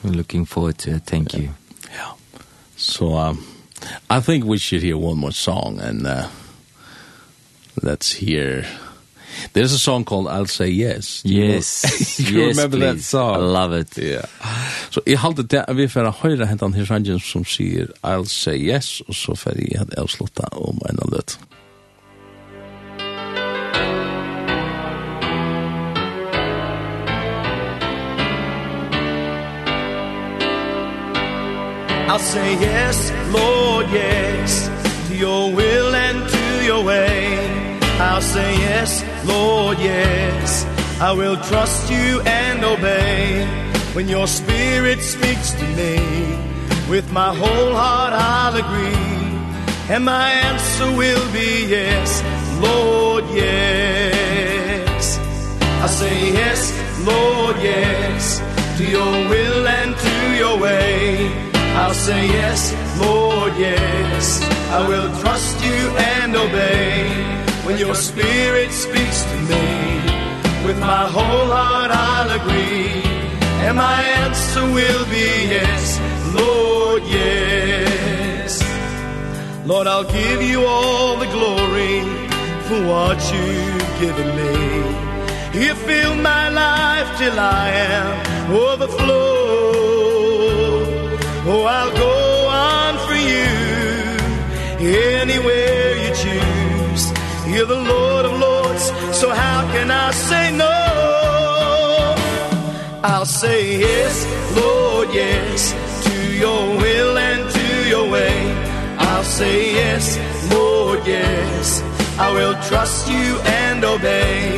we're 0.03 0.11
looking 0.11 0.45
forward 0.45 0.77
to 0.79 0.95
it. 0.95 1.03
Thank 1.03 1.33
yeah. 1.33 1.39
you. 1.39 1.49
Yeah. 1.91 2.13
So, 2.77 3.13
um, 3.15 3.45
I 4.09 4.19
think 4.19 4.45
we 4.45 4.57
should 4.57 4.83
hear 4.83 4.97
one 4.97 5.17
more 5.17 5.31
song 5.31 5.79
and 5.79 6.07
uh, 6.07 6.27
let's 7.81 8.13
hear 8.13 8.65
There's 9.53 9.73
a 9.73 9.79
song 9.79 10.05
called 10.05 10.27
I'll 10.27 10.45
Say 10.45 10.69
Yes. 10.69 11.21
Do 11.23 11.33
yes. 11.33 12.19
You, 12.19 12.25
you 12.39 12.47
yes, 12.47 12.57
remember 12.57 12.77
please. 12.77 12.95
that 12.95 13.01
song? 13.03 13.35
I 13.35 13.37
love 13.37 13.73
it. 13.73 13.97
Yeah. 13.97 14.25
So 14.91 15.01
jeg 15.05 15.19
halte 15.19 15.43
det 15.43 15.65
at 15.67 15.77
vi 15.77 15.87
får 15.87 16.11
høyre 16.21 16.47
hentan 16.47 16.73
her 16.73 16.85
sangen 16.85 17.19
som 17.19 17.45
sier 17.45 17.91
I'll 18.03 18.27
Say 18.27 18.57
Yes, 18.57 19.01
og 19.07 19.15
så 19.15 19.35
får 19.35 19.59
jeg 19.59 19.87
avslutta 19.97 20.47
om 20.51 20.79
en 20.89 20.99
av 21.01 21.11
det. 21.11 21.37
I'll 32.07 32.19
say 32.19 32.53
yes, 32.59 33.11
Lord, 33.33 33.87
yes. 33.89 34.69
To 35.09 35.15
your 35.17 35.51
will 35.53 35.95
and 35.95 36.29
to 36.29 36.65
your 36.65 36.83
way. 36.83 37.37
I'll 37.99 38.21
say 38.21 38.53
yes, 38.59 39.03
Lord, 39.25 39.79
yes. 39.79 40.65
I 41.01 41.11
will 41.11 41.37
trust 41.37 41.89
you 41.89 42.21
and 42.21 42.63
obey. 42.63 43.45
When 43.95 44.09
your 44.09 44.27
spirit 44.27 44.99
speaks 44.99 45.53
to 45.53 45.63
me 45.77 45.97
With 46.89 47.13
my 47.13 47.33
whole 47.33 47.73
heart 47.73 48.11
I'll 48.13 48.55
agree. 48.55 49.15
And 49.87 50.03
my 50.03 50.31
answer 50.31 50.91
will 50.97 51.31
be 51.31 51.65
yes, 51.67 52.21
Lord, 52.59 53.23
yes. 53.29 55.17
I 55.81 55.87
say 55.87 56.33
yes, 56.33 56.73
Lord, 57.05 57.55
yes. 57.57 58.41
To 58.77 58.83
your 58.85 59.29
will 59.29 59.67
and 59.67 59.95
to 59.95 60.35
your 60.35 60.59
way. 60.59 61.44
I'll 61.81 61.93
say 61.93 62.27
yes, 62.27 62.73
Lord, 62.99 63.53
yes. 63.57 64.41
I 64.71 64.87
will 64.87 65.09
trust 65.21 65.63
you 65.63 65.79
and 66.15 66.35
obey. 66.35 67.35
When 67.65 67.79
your 67.79 67.95
spirit 67.95 68.71
speaks 68.71 69.23
to 69.23 69.37
me 69.49 69.65
With 70.67 70.79
my 70.79 71.09
whole 71.15 71.49
heart 71.57 71.89
I'll 71.89 72.31
agree. 72.39 73.01
And 73.65 73.77
my 73.77 74.01
answer 74.23 74.61
will 74.61 75.05
be 75.05 75.29
yes, 75.55 75.99
Lord, 76.35 77.01
yes. 77.03 78.61
Lord, 79.65 79.87
I'll 79.87 80.11
give 80.19 80.43
you 80.43 80.63
all 80.63 81.17
the 81.17 81.25
glory 81.37 82.01
For 82.67 82.79
what 82.91 83.17
you've 83.33 83.91
given 83.99 84.29
me. 84.39 85.59
You 85.59 85.73
fill 85.73 86.15
my 86.17 86.49
life 86.49 87.17
till 87.17 87.39
I 87.39 87.69
am 87.69 88.51
overflowing 88.51 89.94
Oh, 91.47 91.63
I'll 91.63 91.95
go 91.95 92.47
on 92.49 92.97
for 93.05 93.13
you 93.13 93.45
Anywhere 95.21 95.95
you 96.03 96.09
choose. 96.23 97.03
You're 97.47 97.67
the 97.67 97.83
Lord 97.93 98.25
of 98.25 98.39
Lords 98.39 98.85
So 99.15 99.29
how 99.29 99.61
can 99.71 99.91
I 99.91 100.09
say 100.11 100.51
no? 100.57 100.73
I'll 103.03 103.27
say 103.27 103.79
yes, 103.79 104.25
Lord, 104.55 105.09
yes 105.13 105.71
To 106.05 106.35
your 106.35 106.77
will 106.81 107.15
and 107.15 107.47
to 107.53 107.89
your 107.89 108.09
way. 108.09 108.37
I'll 108.97 109.23
say 109.23 109.73
yes, 109.73 110.17
Lord, 110.51 111.05
yes. 111.05 111.83
I 112.17 112.31
will 112.33 112.55
trust 112.63 113.07
you 113.07 113.37
and 113.61 113.83
obey 113.85 114.57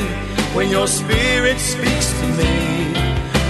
When 0.55 0.69
your 0.69 0.88
spirit 0.88 1.59
speaks 1.59 2.09
to 2.22 2.27
me. 2.39 2.93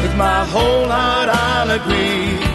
With 0.02 0.16
my 0.16 0.44
whole 0.46 0.88
heart 0.88 1.30
I'll 1.30 1.70
agree. 1.70 2.47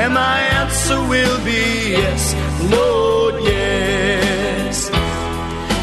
And 0.00 0.14
my 0.14 0.38
answer 0.60 1.00
will 1.12 1.38
be 1.44 1.92
yes, 2.00 2.34
Lord, 2.70 3.34
yes. 3.44 4.88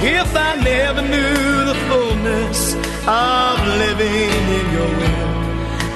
If 0.01 0.35
I 0.35 0.55
never 0.63 1.01
knew 1.01 1.65
the 1.71 1.77
fullness 1.87 2.73
of 3.05 3.55
living 3.83 4.43
in 4.59 4.65
your 4.75 4.91
will 4.99 5.29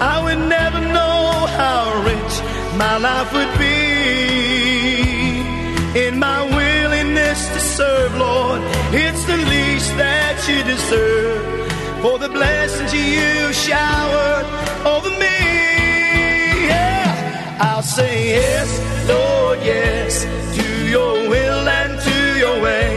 I 0.02 0.15
would 0.23 0.41
never 0.57 0.80
know 0.80 1.48
how 1.60 2.03
rich 2.10 2.34
my 2.77 2.98
life 2.98 3.31
would 3.34 3.53
be. 3.57 3.77
In 6.06 6.19
my 6.19 6.41
willingness 6.44 7.48
to 7.53 7.60
serve, 7.60 8.15
Lord 8.18 8.61
It's 8.91 9.23
the 9.26 9.38
least 9.38 9.95
that 9.98 10.35
you 10.48 10.64
deserve. 10.64 11.72
For 12.02 12.19
the 12.19 12.30
blessings 12.30 12.94
you 12.94 13.53
shower 13.53 14.44
over 14.85 15.10
me 15.19 15.42
I'll 17.65 17.81
say 17.81 18.15
yes, 18.35 18.69
Lord, 19.07 19.60
yes 19.64 20.26
To 20.57 20.65
your 20.95 21.30
will 21.30 21.68
and 21.80 21.94
to 22.07 22.18
your 22.44 22.61
way. 22.61 22.90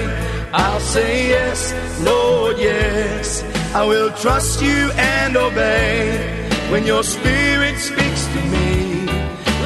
I'll 0.53 0.81
say 0.81 1.29
yes, 1.29 1.73
Lord, 2.01 2.59
yes. 2.59 3.45
I 3.75 3.85
will 3.85 4.11
trust 4.23 4.61
you 4.63 4.91
and 4.97 5.37
obey. 5.37 6.43
When 6.71 6.85
your 6.85 7.05
spirit 7.05 7.79
speaks 7.79 8.23
to 8.35 8.41
me 8.55 9.07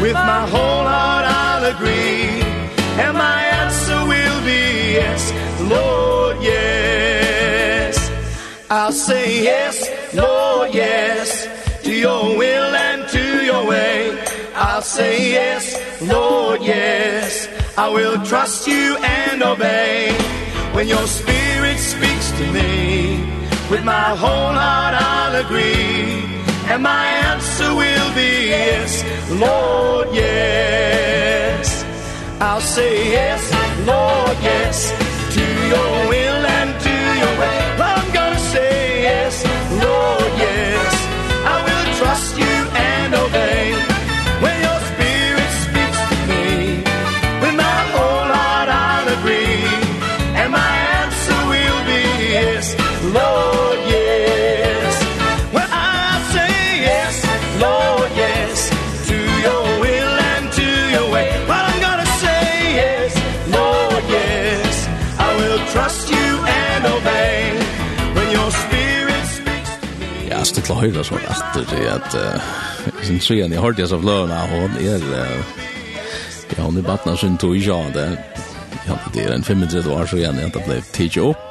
With 0.02 0.12
my 0.32 0.42
whole 0.54 0.84
heart 0.94 1.24
I'll 1.26 1.64
agree. 1.74 2.28
And 3.02 3.16
my 3.16 3.40
answer 3.62 4.00
will 4.12 4.40
be 4.44 4.64
yes, 5.00 5.22
Lord, 5.74 6.36
yes. 6.42 7.94
I'll 8.68 8.92
say 8.92 9.42
yes, 9.42 9.74
Lord, 10.14 10.74
yes 10.74 11.48
To 11.84 11.90
your 12.06 12.36
will 12.36 12.74
and 12.86 13.08
to 13.08 13.24
your 13.50 13.66
way. 13.66 13.99
I'll 14.62 14.82
say 14.82 15.32
yes, 15.32 15.64
Lord, 16.02 16.60
yes. 16.60 17.48
I 17.78 17.88
will 17.88 18.22
trust 18.26 18.66
you 18.68 18.96
and 18.98 19.42
obey. 19.42 20.12
When 20.74 20.86
your 20.86 21.06
spirit 21.06 21.78
speaks 21.78 22.30
to 22.32 22.44
me, 22.52 23.24
with 23.70 23.84
my 23.84 24.10
whole 24.22 24.52
heart 24.52 24.94
I'll 24.94 25.36
agree. 25.44 26.28
And 26.70 26.82
my 26.82 27.06
answer 27.30 27.74
will 27.74 28.14
be 28.14 28.48
yes, 28.48 29.02
Lord, 29.30 30.08
yes. 30.14 31.82
I'll 32.40 32.60
say 32.60 33.10
yes, 33.12 33.42
Lord, 33.86 34.36
yes, 34.42 34.92
to 35.34 35.44
your 35.72 36.08
will 36.10 36.44
and 36.58 36.79
høyre 70.80 71.04
så 71.06 71.18
etter 71.20 71.66
det 71.70 71.84
at 71.92 72.16
sin 73.04 73.20
trien 73.22 73.52
i 73.52 73.60
hørtes 73.60 73.92
av 73.96 74.04
løna, 74.06 74.40
hon 74.50 74.78
er 74.80 75.04
ja, 76.56 76.64
hon 76.64 76.80
er 76.80 76.86
batna 76.86 77.16
sin 77.20 77.38
tog 77.40 77.56
i 77.56 77.62
sjåan 77.64 77.92
det 77.94 78.08
ja, 78.86 78.96
det 79.14 79.26
er 79.26 79.36
en 79.36 79.44
35 79.44 79.92
år 79.92 80.08
så 80.08 80.18
igjen 80.18 80.40
at 80.42 80.56
det 80.56 80.64
ble 80.66 80.80
tidsi 80.96 81.22
opp 81.22 81.46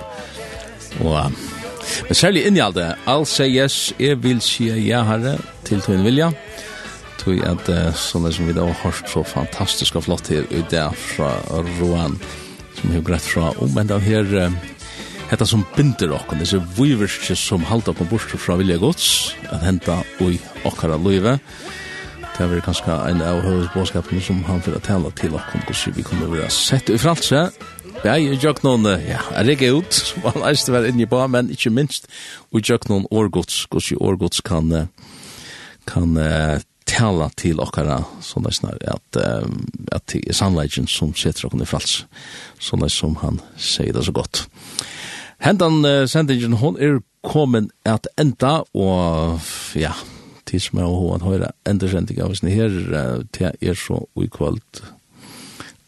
og 1.05 1.15
men 2.07 2.15
særlig 2.15 2.45
inni 2.47 2.61
alt 2.61 2.75
det. 2.75 2.95
I'll 3.07 3.25
say 3.25 3.49
yes, 3.49 3.93
jeg 3.99 4.23
vil 4.23 4.41
si 4.41 4.69
ja 4.85 5.01
herre 5.07 5.37
til 5.65 5.81
tog 5.81 6.03
vilja. 6.05 6.31
Tog 7.19 7.41
at 7.47 7.69
sånn 7.99 8.29
som 8.31 8.47
vi 8.47 8.55
da 8.55 8.67
har 8.67 8.77
hørt 8.83 9.09
så 9.11 9.23
fantastisk 9.27 9.97
og 9.99 10.05
flott 10.07 10.29
her 10.31 10.47
i 10.53 10.61
det 10.71 10.85
fra 10.95 11.33
Roan 11.79 12.19
som 12.77 12.93
har 12.93 13.03
greit 13.03 13.25
fra 13.25 13.49
om 13.59 13.77
enda 13.77 13.99
her 13.99 14.29
Hetta 15.29 15.45
som 15.45 15.61
binder 15.75 16.09
okkon, 16.17 16.39
disse 16.41 16.57
viverskje 16.73 17.35
som 17.37 17.61
halda 17.69 17.91
okkon 17.93 18.07
bort 18.09 18.31
fra 18.41 18.55
vilja 18.57 18.79
gods, 18.81 19.35
at 19.53 19.61
henta 19.61 19.99
ui 20.25 20.39
okkara 20.65 20.97
løyve. 20.97 21.35
Det 22.33 22.47
er 22.47 22.63
kanskje 22.65 22.95
en 23.11 23.21
av 23.21 23.43
høvesbåskapene 23.45 24.23
som 24.25 24.39
han 24.47 24.63
fyrir 24.65 24.79
at 24.79 24.87
tala 24.87 25.11
til 25.19 25.35
okkon, 25.37 25.61
hvordan 25.67 25.97
vi 25.99 26.05
kommer 26.07 26.31
vera 26.33 26.49
sett 26.49 26.89
ui 26.89 26.97
fralse. 26.97 27.43
Ja, 28.01 28.15
i 28.17 28.31
noen, 28.63 28.87
ja, 29.05 29.21
er 29.35 29.53
ikke 29.53 29.69
ut, 29.75 29.93
som 29.93 30.25
han 30.31 30.47
eist 30.49 30.71
var 30.73 30.87
inni 30.87 31.05
på, 31.05 31.19
men 31.27 31.51
ikke 31.53 31.75
minst, 31.77 32.09
ui 32.49 32.63
noen 32.89 33.05
årgods, 33.11 33.67
hvordan 33.69 34.01
årgods 34.01 34.41
kan, 34.41 34.87
kan 35.85 36.17
tala 36.89 37.29
til 37.37 37.61
okkara 37.61 38.01
sånn 38.25 38.47
at 38.49 38.57
snar 38.57 38.79
at 38.89 39.19
at 39.93 40.05
det 40.09 40.23
er 40.25 40.33
sannleggen 40.33 40.87
som 40.89 41.13
setter 41.13 41.45
okkara 41.45 41.67
i 41.67 41.69
frals 41.69 41.99
sånn 42.57 42.87
som 42.89 43.19
han 43.21 43.37
sier 43.57 43.93
det 43.93 44.07
så 44.07 44.15
godt 44.15 44.47
Hentan 45.39 45.83
uh, 45.85 46.05
sendingen, 46.09 46.57
hon 46.59 46.77
er 46.79 46.99
kommet 47.23 47.71
at 47.87 48.07
enda, 48.19 48.59
og 48.75 49.39
ja, 49.79 49.93
tid 50.49 50.63
som 50.63 50.81
er 50.81 50.87
å 50.87 50.97
hva 50.99 51.19
høyre 51.23 51.51
enda 51.69 51.89
sendingen 51.91 52.27
av 52.27 52.35
sin 52.35 52.51
her, 52.51 52.79
uh, 52.91 53.19
til 53.35 53.53
er 53.63 53.77
så 53.79 54.01
ukvalgt 54.19 54.83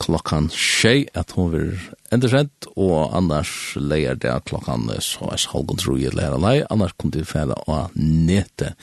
klokkan 0.01 0.47
tjei, 0.49 1.05
at 1.13 1.35
hon 1.37 1.51
vil 1.53 1.73
enda 2.13 2.29
sendt, 2.31 2.69
og 2.73 3.11
annars 3.15 3.51
leier 3.77 4.17
det 4.17 4.33
klokkan 4.49 4.87
så 5.03 5.29
er 5.29 5.43
halvgån 5.51 5.81
tro 5.83 5.97
i 5.99 6.09
leir 6.09 6.37
lei, 6.41 6.61
annars 6.73 6.95
kom 6.97 7.13
til 7.13 7.27
fæla 7.27 7.59
av 7.67 7.91
nete 7.99 8.73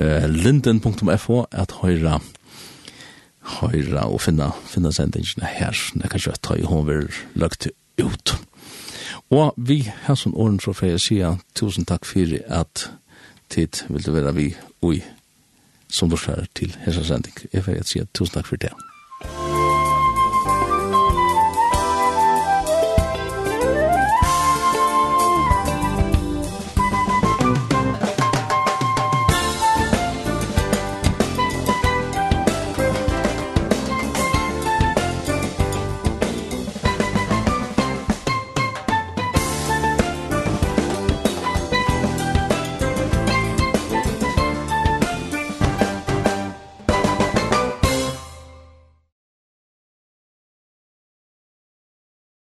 uh, 0.00 0.26
linden.fo 0.26 1.44
at 1.52 1.78
høyre 1.80 2.18
høyre 3.60 4.02
og 4.10 4.20
finna, 4.24 4.50
finna 4.66 4.90
sendingen 4.90 5.46
her, 5.46 5.78
det 5.94 6.10
kan 6.10 6.20
ikke 6.20 6.42
ta 6.42 6.58
i 6.58 6.66
hon 6.66 6.86
vil 6.88 7.06
lagt 7.38 7.68
ut. 8.02 8.34
Og 9.30 9.54
vi 9.56 9.90
har 9.92 10.14
som 10.14 10.34
åren 10.34 10.60
så 10.60 10.72
får 10.72 10.86
jeg 10.86 11.00
sige 11.00 11.38
tusen 11.54 11.84
takk 11.84 12.04
for 12.04 12.38
at 12.46 12.90
tid 13.50 13.86
vil 13.88 14.06
du 14.06 14.12
være 14.12 14.34
vi 14.34 14.54
og 14.82 14.94
som 15.88 16.10
du 16.10 16.16
skjer 16.16 16.46
til 16.54 16.76
hessasending. 16.84 17.34
Jeg 17.52 17.64
får 17.64 17.82
si 17.82 18.04
tusen 18.14 18.34
takk 18.34 18.46
for 18.46 18.56
det. 18.56 18.72